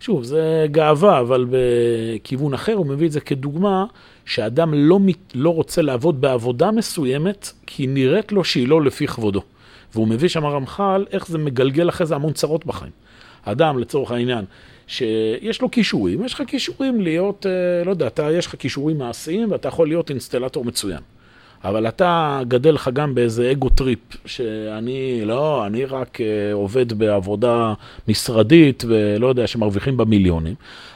שוב, 0.00 0.22
זה 0.22 0.66
גאווה, 0.70 1.20
אבל 1.20 1.46
בכיוון 1.50 2.54
אחר 2.54 2.72
הוא 2.72 2.86
מביא 2.86 3.06
את 3.06 3.12
זה 3.12 3.20
כדוגמה 3.20 3.84
שאדם 4.24 4.74
לא, 4.74 4.98
לא 5.34 5.54
רוצה 5.54 5.82
לעבוד 5.82 6.20
בעבודה 6.20 6.70
מסוימת, 6.70 7.50
כי 7.66 7.86
נראית 7.86 8.32
לו 8.32 8.44
שהיא 8.44 8.68
לא 8.68 8.82
לפי 8.82 9.06
כבודו. 9.06 9.42
והוא 9.94 10.08
מביא 10.08 10.28
שם 10.28 10.44
הרמח"ל, 10.44 11.04
איך 11.10 11.28
זה 11.28 11.38
מגלגל 11.38 11.88
אחרי 11.88 12.06
זה 12.06 12.14
המון 12.14 12.32
צרות 12.32 12.66
בחיים. 12.66 12.92
אדם, 13.44 13.78
לצורך 13.78 14.10
העניין, 14.10 14.44
שיש 14.86 15.62
לו 15.62 15.70
כישורים, 15.70 16.24
יש 16.24 16.34
לך 16.34 16.42
כישורים 16.46 17.00
להיות, 17.00 17.46
אה, 17.46 17.84
לא 17.84 17.90
יודע, 17.90 18.06
אתה, 18.06 18.32
יש 18.32 18.46
לך 18.46 18.54
כישורים 18.58 18.98
מעשיים 18.98 19.50
ואתה 19.50 19.68
יכול 19.68 19.88
להיות 19.88 20.10
אינסטלטור 20.10 20.64
מצוין. 20.64 21.00
אבל 21.64 21.88
אתה 21.88 22.40
גדל 22.48 22.70
לך 22.74 22.90
גם 22.92 23.14
באיזה 23.14 23.50
ego 23.50 23.68
trip, 23.68 23.98
שאני, 24.26 25.22
לא, 25.24 25.66
אני 25.66 25.84
רק 25.84 26.18
uh, 26.20 26.54
עובד 26.54 26.92
בעבודה 26.92 27.74
משרדית 28.08 28.84
ולא 28.88 29.26
יודע, 29.26 29.46
שמרוויחים 29.46 29.96
בה 29.96 30.04
מיליונים. 30.04 30.54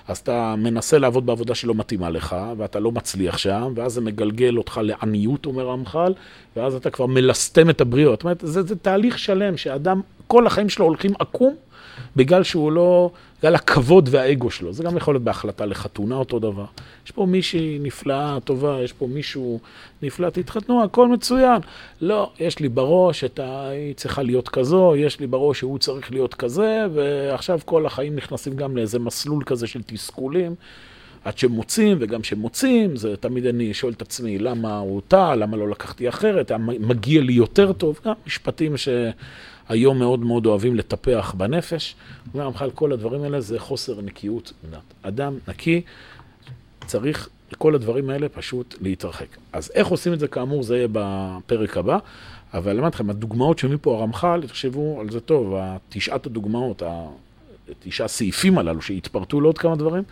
אז 0.09 0.19
אתה 0.19 0.55
מנסה 0.59 0.99
לעבוד 0.99 1.27
בעבודה 1.27 1.55
שלא 1.55 1.75
מתאימה 1.75 2.11
לך, 2.11 2.37
ואתה 2.57 2.81
לא 2.81 2.93
מצליח 2.93 3.39
שם, 3.39 3.73
ואז 3.77 3.93
זה 3.93 4.01
מגלגל 4.01 4.57
אותך 4.57 4.81
לעניות, 4.83 5.47
אומר 5.47 5.71
הרמח"ל, 5.71 6.13
ואז 6.57 6.75
אתה 6.75 6.91
כבר 6.91 7.07
מלסטם 7.07 7.71
את 7.71 7.81
הבריות. 7.81 8.19
זאת 8.19 8.25
אומרת, 8.25 8.41
זה, 8.43 8.63
זה 8.63 8.77
תהליך 8.77 9.19
שלם, 9.19 9.57
שאדם, 9.57 10.01
כל 10.27 10.47
החיים 10.47 10.69
שלו 10.69 10.85
הולכים 10.85 11.13
עקום, 11.19 11.55
בגלל 12.17 12.43
שהוא 12.43 12.73
לא, 12.73 13.11
בגלל 13.39 13.55
הכבוד 13.55 14.09
והאגו 14.13 14.51
שלו. 14.51 14.73
זה 14.73 14.83
גם 14.83 14.97
יכול 14.97 15.15
להיות 15.15 15.23
בהחלטה 15.23 15.67
לחתונה 15.67 16.15
אותו 16.15 16.39
דבר. 16.39 16.65
יש 17.07 17.11
פה 17.11 17.27
מישהי 17.27 17.79
נפלאה, 17.83 18.39
טובה, 18.45 18.79
יש 18.83 18.93
פה 18.93 19.07
מישהו 19.07 19.61
נפלא, 20.03 20.31
תתחתנו, 20.31 20.85
הכל 20.85 21.09
מצוין. 21.09 21.61
לא, 22.01 22.31
יש 22.41 22.59
לי 22.59 22.69
בראש 22.69 23.25
את 23.25 23.39
ה... 23.39 23.69
היא 23.69 23.95
צריכה 23.95 24.23
להיות 24.23 24.49
כזו, 24.49 24.97
יש 24.97 25.21
לי 25.21 25.27
בראש 25.27 25.59
שהוא 25.59 25.79
צריך 25.79 26.13
להיות 26.13 26.35
כזה, 26.35 26.85
ועכשיו 26.95 27.61
כל 27.65 27.87
החיים 27.87 28.17
נכנסים 28.17 28.57
גם 28.57 28.77
לאיזה 28.77 28.99
מסלול 28.99 29.45
כזה 29.45 29.67
של 29.67 29.83
תסכולים. 29.87 30.55
עד 31.25 31.39
שמוצאים, 31.39 31.97
וגם 32.01 32.23
שמוצאים, 32.23 32.97
זה 32.97 33.17
תמיד 33.17 33.47
אני 33.47 33.75
שואל 33.75 33.93
את 33.93 34.03
עצמי, 34.03 34.39
למה 34.39 34.79
הוא 34.79 35.01
טעה, 35.09 35.37
למה 35.37 35.57
לא 35.57 35.69
לקחתי 35.69 36.09
אחרת, 36.09 36.53
מגיע 36.81 37.23
לי 37.23 37.33
יותר 37.33 37.73
טוב, 37.73 38.01
גם 38.05 38.13
משפטים 38.27 38.77
ש... 38.77 38.89
היום 39.69 39.99
מאוד 39.99 40.21
מאוד 40.21 40.47
אוהבים 40.47 40.75
לטפח 40.75 41.35
בנפש. 41.37 41.95
אומר 42.35 42.47
המח"ל, 42.47 42.71
כל 42.71 42.93
הדברים 42.93 43.23
האלה 43.23 43.41
זה 43.41 43.59
חוסר 43.59 44.01
נקיות. 44.01 44.53
אדם 45.03 45.39
נקי 45.49 45.83
צריך, 46.87 47.29
כל 47.59 47.75
הדברים 47.75 48.11
האלה 48.11 48.29
פשוט 48.29 48.75
להתרחק. 48.81 49.27
אז 49.53 49.71
איך 49.75 49.87
עושים 49.87 50.13
את 50.13 50.21
זה, 50.21 50.29
כאמור, 50.29 50.63
זה 50.63 50.77
יהיה 50.77 50.89
בפרק 50.93 51.77
הבא. 51.77 51.99
אבל 52.55 52.79
אמרתי 52.79 52.95
לכם, 52.95 53.11
הדוגמאות 53.11 53.59
שמביא 53.59 53.79
פה 53.81 53.99
הרמח"ל, 53.99 54.43
תחשבו 54.47 55.01
על 55.01 55.11
זה 55.11 55.21
טוב, 55.21 55.55
תשעת 55.89 56.27
הדוגמאות, 56.27 56.83
התשעה 57.71 58.09
סעיפים 58.09 58.59
הללו 58.59 58.83
שהתפרטו 58.83 59.41
לעוד 59.41 59.59
כמה 59.59 59.77
דברים, 59.77 60.03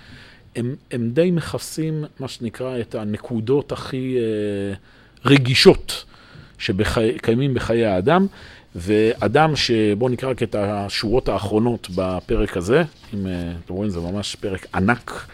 הם, 0.57 0.77
הם 0.91 1.11
די 1.11 1.31
מכסים, 1.31 2.05
מה 2.21 2.29
שנקרא, 2.29 2.81
את 2.81 2.95
הנקודות 2.95 3.73
הכי 3.73 4.17
אה, 4.19 4.75
רגישות 5.25 6.05
שקיימים 6.59 7.55
בחיי 7.55 7.87
האדם. 7.87 8.27
ואדם 8.75 9.57
שבואו 9.57 10.11
נקרא 10.11 10.31
רק 10.31 10.43
את 10.43 10.55
השורות 10.59 11.29
האחרונות 11.29 11.89
בפרק 11.95 12.57
הזה, 12.57 12.83
אם 13.15 13.27
אה, 13.27 13.53
אתם 13.65 13.75
רואים 13.75 13.91
זה 13.91 14.01
ממש 14.01 14.37
פרק 14.37 14.67
ענק, 14.75 15.27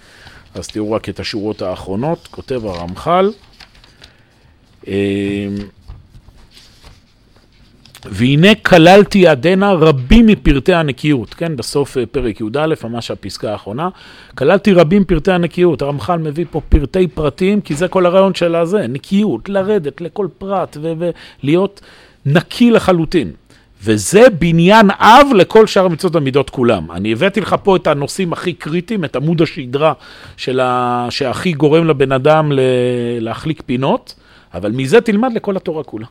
אז 0.55 0.69
תראו 0.69 0.93
רק 0.93 1.09
את 1.09 1.21
השורות 1.21 1.63
האחרונות, 1.63 2.29
כותב 2.31 2.67
הרמח"ל. 2.67 3.31
אה, 4.89 5.49
והנה 8.05 8.55
כללתי 8.55 9.27
עדנה 9.27 9.73
רבים 9.73 10.27
מפרטי 10.27 10.75
הנקיות, 10.75 11.35
כן, 11.35 11.57
בסוף 11.57 11.99
אה, 11.99 12.07
פרק 12.07 12.41
י"א, 12.41 12.75
ממש 12.85 13.11
הפסקה 13.11 13.53
האחרונה, 13.53 13.89
כללתי 14.35 14.73
רבים 14.73 15.05
פרטי 15.05 15.33
הנקיות, 15.33 15.83
הרמח"ל 15.83 16.19
מביא 16.19 16.45
פה 16.51 16.61
פרטי 16.69 17.09
פרטים, 17.09 17.61
כי 17.61 17.75
זה 17.75 17.89
כל 17.89 18.07
הרעיון 18.07 18.35
של 18.35 18.55
הזה, 18.55 18.87
נקיות, 18.87 19.49
לרדת 19.49 20.01
לכל 20.01 20.29
פרט 20.39 20.77
ולהיות 20.81 21.81
נקי 22.27 22.71
לחלוטין. 22.71 23.33
וזה 23.83 24.31
בניין 24.39 24.91
אב 24.91 25.27
לכל 25.35 25.67
שאר 25.67 25.89
מצוות 25.89 26.17
המידות 26.17 26.51
כולם. 26.51 26.91
אני 26.91 27.13
הבאתי 27.13 27.41
לך 27.41 27.57
פה 27.63 27.77
את 27.77 27.87
הנושאים 27.87 28.33
הכי 28.33 28.53
קריטיים, 28.53 29.05
את 29.05 29.17
עמוד 29.17 29.43
השדרה 29.43 29.93
של 30.37 30.61
ה... 30.61 31.07
שהכי 31.11 31.53
גורם 31.53 31.87
לבן 31.87 32.13
אדם 32.13 32.53
ל... 32.53 32.61
להחליק 33.21 33.63
פינות, 33.67 34.15
אבל 34.55 34.73
מזה 34.73 35.01
תלמד 35.01 35.33
לכל 35.35 35.57
התורה 35.57 35.83
כולה. 35.83 36.07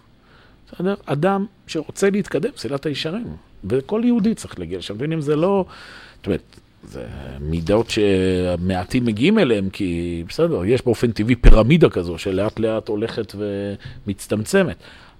בסדר? 0.74 0.96
אדם 1.06 1.46
שרוצה 1.68 2.10
להתקדם, 2.10 2.52
פסילת 2.52 2.86
הישרים. 2.86 3.26
וכל 3.64 4.02
יהודי 4.06 4.36
צריך 4.36 4.60
להגיע 4.60 4.78
לשם. 4.78 4.94
מבינים? 4.94 5.22
זה 5.22 5.36
לא... 5.36 5.66
זאת 6.18 6.26
אומרת, 6.26 6.60
זה 6.84 7.06
מידות 7.40 7.90
שמעטים 7.90 9.06
מגיעים 9.06 9.40
אליהם, 9.40 9.70
כי 9.70 10.24
בסדר, 10.28 10.66
יש 10.66 10.86
באופן 10.86 11.12
טבעי 11.12 11.36
פירמידה 11.36 11.90
כזו 11.90 12.18
שלאט 12.18 12.60
לאט 12.60 12.88
הולכת 12.88 13.36
ומצטמצמת. 14.06 14.76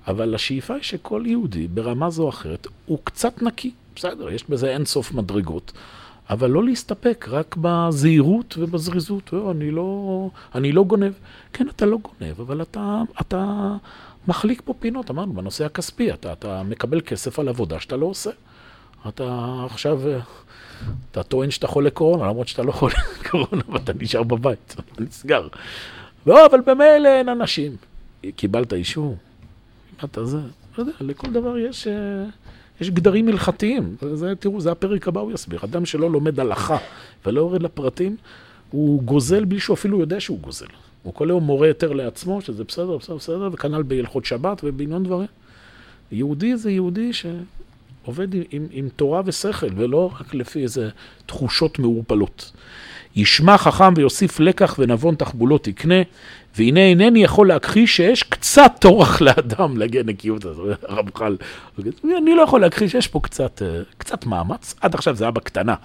אבל 0.08 0.36
השאיפה 0.36 0.74
היא 0.74 0.84
שכל 0.84 1.24
יהודי, 1.26 1.68
ברמה 1.68 2.10
זו 2.10 2.24
או 2.24 2.30
אחרת, 2.30 2.68
הוא 2.86 3.00
קצת 3.04 3.42
נקי. 3.42 3.72
בסדר, 3.96 4.30
יש 4.30 4.50
בזה 4.50 4.70
אין 4.70 4.86
סוף 4.86 5.12
מדרגות. 5.12 5.72
אבל 6.30 6.50
לא 6.50 6.64
להסתפק 6.64 7.26
רק 7.30 7.56
בזהירות 7.62 8.56
ובזריזות. 8.58 9.34
לא, 9.34 9.52
אני 9.52 9.72
לא, 9.72 10.30
אני 10.56 10.72
לא 10.72 10.84
גונב. 10.84 11.14
כן, 11.54 11.68
אתה 11.70 11.86
לא 11.86 11.98
גונב, 11.98 12.42
אבל 12.42 12.62
אתה, 12.62 13.02
אתה 13.22 13.72
מחליק 14.28 14.62
פה 14.66 14.74
פינות, 14.80 15.10
אמרנו, 15.10 15.34
בנושא 15.34 15.66
הכספי. 15.66 16.14
אתה, 16.14 16.34
אתה 16.34 16.64
מקבל 16.64 17.02
כסף 17.02 17.40
על 17.40 17.48
עבודה 17.50 17.80
שאתה 17.80 17.96
לא 17.98 18.06
עושה. 18.06 18.30
אתה 19.08 19.56
עכשיו, 19.66 20.02
אתה 21.12 21.24
טוען 21.24 21.52
שאתה 21.52 21.68
חולה 21.68 21.90
קורונה, 21.90 22.28
למרות 22.28 22.48
שאתה 22.48 22.64
לא 22.64 22.72
חולה 22.72 22.96
קורונה, 23.30 23.62
ואתה 23.70 23.94
נשאר 24.00 24.24
בבית, 24.24 24.76
אתה 24.80 25.04
נסגר. 25.04 25.48
לא, 26.26 26.46
אבל 26.46 26.60
במילא 26.66 27.10
אין 27.10 27.30
אנשים. 27.30 27.76
קיבלת 28.36 28.74
אישור, 28.74 29.18
אתה 30.04 30.26
זה, 30.26 30.38
לא 30.78 30.84
יודע, 30.84 30.92
לכל 31.02 31.32
דבר 31.32 31.58
יש, 31.58 31.88
יש 32.82 32.90
גדרים 32.90 33.28
הלכתיים. 33.28 33.96
זה, 34.14 34.36
תראו, 34.36 34.62
זה 34.62 34.72
הפרק 34.72 35.08
הבא, 35.08 35.22
הוא 35.22 35.32
יסביר. 35.32 35.60
אדם 35.64 35.86
שלא 35.86 36.12
לומד 36.12 36.40
הלכה 36.40 36.78
ולא 37.26 37.40
יורד 37.40 37.64
לפרטים, 37.64 38.16
הוא 38.72 39.04
גוזל 39.04 39.46
בלי 39.46 39.60
שהוא 39.60 39.74
אפילו 39.74 40.00
יודע 40.00 40.20
שהוא 40.20 40.40
גוזל. 40.40 40.66
הוא 41.04 41.14
כל 41.14 41.30
היום 41.30 41.44
מורה 41.44 41.68
יותר 41.68 41.94
לעצמו, 41.94 42.42
שזה 42.42 42.64
בסדר, 42.64 42.98
בסדר, 42.98 43.16
בסדר, 43.16 43.50
וכנ"ל 43.54 43.84
בהלכות 43.84 44.26
שבת 44.26 44.62
ובעניין 44.64 45.04
דברים. 45.04 45.28
יהודי 46.12 46.58
זה 46.58 46.72
יהודי 46.72 47.12
שעובד 47.14 48.34
עם, 48.34 48.68
עם 48.72 48.90
תורה 48.96 49.22
ושכל, 49.26 49.68
ולא 49.76 50.12
רק 50.20 50.34
לפי 50.34 50.64
איזה 50.64 50.90
תחושות 51.26 51.80
מעורפלות. 51.80 52.52
ישמע 53.16 53.58
חכם 53.58 53.94
ויוסיף 53.96 54.40
לקח 54.40 54.76
ונבון 54.80 55.16
תחבולות 55.16 55.68
יקנה, 55.68 56.02
והנה 56.60 56.80
אינני 56.80 57.24
יכול 57.24 57.48
להכחיש 57.48 57.96
שיש 57.96 58.24
קצת 58.24 58.72
טורח 58.80 59.22
לאדם 59.22 59.78
להגיע 59.78 60.04
נקיות 60.06 60.46
הזו, 60.46 60.66
הרמח"ל. 60.88 61.38
אני 62.04 62.36
לא 62.36 62.42
יכול 62.42 62.62
להכחיש 62.62 62.92
שיש 62.92 63.08
פה 63.08 63.20
קצת, 63.20 63.62
אה, 63.62 63.82
קצת 63.98 64.26
מאמץ, 64.26 64.76
עד 64.82 64.96
עכשיו 64.96 65.16
זה 65.16 65.24
היה 65.24 65.32
בקטנה. 65.32 65.76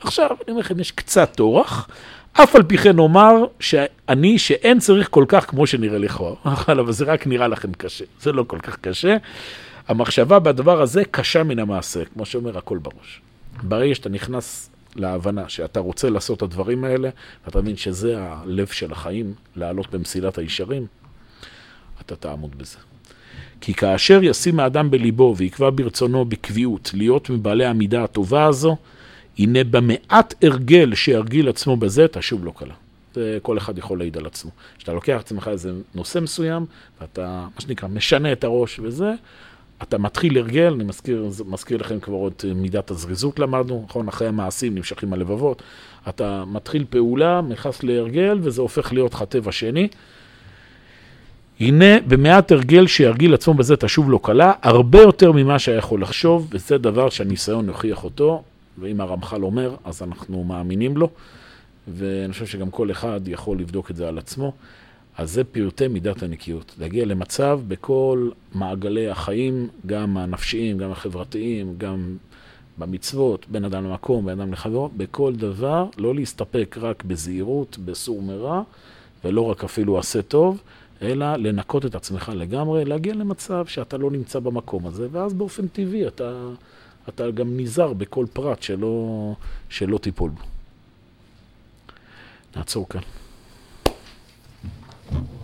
עכשיו, 0.00 0.26
אני 0.30 0.36
אומר 0.48 0.60
לכם, 0.60 0.80
יש 0.80 0.90
קצת 0.90 1.32
טורח. 1.36 1.88
אף 2.32 2.56
על 2.56 2.62
פי 2.62 2.78
כן 2.78 2.98
אומר 2.98 3.44
שאני, 3.60 4.38
שאין 4.38 4.78
צריך 4.78 5.08
כל 5.10 5.24
כך 5.28 5.50
כמו 5.50 5.66
שנראה 5.66 5.98
לכאורה, 5.98 6.34
אבל 6.68 6.92
זה 6.92 7.04
רק 7.04 7.26
נראה 7.26 7.48
לכם 7.48 7.72
קשה, 7.72 8.04
זה 8.20 8.32
לא 8.32 8.44
כל 8.46 8.58
כך 8.58 8.76
קשה. 8.80 9.16
המחשבה 9.88 10.38
בדבר 10.38 10.82
הזה 10.82 11.02
קשה 11.10 11.42
מן 11.42 11.58
המעשה, 11.58 12.04
כמו 12.04 12.26
שאומר 12.26 12.58
הכל 12.58 12.78
בראש. 12.78 13.20
ברגע 13.62 13.94
שאתה 13.94 14.08
נכנס 14.08 14.70
להבנה 14.96 15.48
שאתה 15.48 15.80
רוצה 15.80 16.10
לעשות 16.10 16.36
את 16.36 16.42
הדברים 16.42 16.84
האלה, 16.84 17.08
ואתה 17.44 17.60
מבין 17.60 17.76
שזה 17.76 18.16
הלב 18.18 18.66
של 18.66 18.92
החיים, 18.92 19.34
לעלות 19.56 19.90
במסילת 19.90 20.38
הישרים, 20.38 20.86
אתה 22.00 22.16
תעמוד 22.16 22.58
בזה. 22.58 22.78
כי 23.60 23.74
כאשר 23.74 24.20
ישים 24.22 24.60
האדם 24.60 24.90
בליבו 24.90 25.34
ויקבע 25.36 25.70
ברצונו 25.74 26.24
בקביעות 26.24 26.90
להיות 26.94 27.30
מבעלי 27.30 27.64
המידה 27.64 28.04
הטובה 28.04 28.46
הזו, 28.46 28.76
הנה 29.38 29.64
במעט 29.64 30.34
הרגל 30.44 30.94
שירגיל 30.94 31.48
עצמו 31.48 31.76
בזה, 31.76 32.06
תשוב 32.08 32.44
לא 32.44 32.52
קלה. 32.56 32.74
זה 33.14 33.38
כל 33.42 33.58
אחד 33.58 33.78
יכול 33.78 33.98
להעיד 33.98 34.16
על 34.16 34.26
עצמו. 34.26 34.50
כשאתה 34.78 34.92
לוקח 34.92 35.12
לעצמך 35.12 35.48
איזה 35.48 35.72
נושא 35.94 36.18
מסוים, 36.18 36.66
ואתה, 37.00 37.46
מה 37.54 37.60
שנקרא, 37.60 37.88
משנה 37.88 38.32
את 38.32 38.44
הראש 38.44 38.78
וזה, 38.78 39.14
אתה 39.82 39.98
מתחיל 39.98 40.38
הרגל, 40.38 40.72
אני 40.74 40.84
מזכיר, 40.84 41.28
מזכיר 41.46 41.78
לכם 41.78 42.00
כבר 42.00 42.14
עוד 42.14 42.32
מידת 42.54 42.90
הזריזות 42.90 43.38
למדנו, 43.38 43.84
נכון? 43.88 44.08
אחרי 44.08 44.28
המעשים 44.28 44.74
נמשכים 44.74 45.12
הלבבות. 45.12 45.62
אתה 46.08 46.44
מתחיל 46.46 46.84
פעולה, 46.90 47.40
נכנס 47.48 47.82
להרגל, 47.82 48.38
וזה 48.42 48.62
הופך 48.62 48.92
להיות 48.92 49.14
לך 49.14 49.22
טבע 49.22 49.52
שני. 49.52 49.88
הנה, 51.60 52.00
במעט 52.08 52.52
הרגל 52.52 52.86
שירגיל 52.86 53.34
עצמו 53.34 53.54
בזה 53.54 53.76
תשוב 53.76 54.10
לו 54.10 54.18
קלה, 54.18 54.52
הרבה 54.62 55.00
יותר 55.00 55.32
ממה 55.32 55.58
שהיה 55.58 55.78
יכול 55.78 56.02
לחשוב, 56.02 56.48
וזה 56.50 56.78
דבר 56.78 57.10
שהניסיון 57.10 57.68
יוכיח 57.68 58.04
אותו, 58.04 58.42
ואם 58.78 59.00
הרמח"ל 59.00 59.44
אומר, 59.44 59.74
אז 59.84 60.02
אנחנו 60.02 60.44
מאמינים 60.44 60.96
לו, 60.96 61.08
ואני 61.88 62.32
חושב 62.32 62.46
שגם 62.46 62.70
כל 62.70 62.90
אחד 62.90 63.20
יכול 63.26 63.58
לבדוק 63.58 63.90
את 63.90 63.96
זה 63.96 64.08
על 64.08 64.18
עצמו. 64.18 64.52
אז 65.16 65.32
זה 65.32 65.44
פרטי 65.44 65.88
מידת 65.88 66.22
הנקיות. 66.22 66.74
להגיע 66.78 67.04
למצב 67.04 67.60
בכל 67.68 68.30
מעגלי 68.54 69.08
החיים, 69.08 69.68
גם 69.86 70.16
הנפשיים, 70.16 70.78
גם 70.78 70.90
החברתיים, 70.90 71.74
גם 71.78 72.16
במצוות, 72.78 73.46
בין 73.48 73.64
אדם 73.64 73.84
למקום, 73.84 74.26
בין 74.26 74.40
אדם 74.40 74.52
לחברו, 74.52 74.88
בכל 74.96 75.34
דבר, 75.34 75.86
לא 75.98 76.14
להסתפק 76.14 76.76
רק 76.80 77.04
בזהירות, 77.04 77.78
בסור 77.84 78.22
מרע, 78.22 78.62
ולא 79.24 79.40
רק 79.40 79.64
אפילו 79.64 79.98
עשה 79.98 80.22
טוב, 80.22 80.62
אלא 81.02 81.36
לנקות 81.36 81.86
את 81.86 81.94
עצמך 81.94 82.32
לגמרי, 82.34 82.84
להגיע 82.84 83.14
למצב 83.14 83.66
שאתה 83.66 83.96
לא 83.96 84.10
נמצא 84.10 84.38
במקום 84.38 84.86
הזה, 84.86 85.08
ואז 85.12 85.34
באופן 85.34 85.68
טבעי 85.68 86.06
אתה, 86.06 86.48
אתה 87.08 87.30
גם 87.30 87.56
נזהר 87.56 87.92
בכל 87.92 88.26
פרט 88.32 88.62
שלא, 88.62 89.34
שלא 89.68 89.98
תיפול 89.98 90.30
בו. 90.30 90.42
נעצור 92.56 92.88
כאן. 92.88 93.00
Thank 95.12 95.30
you. 95.32 95.41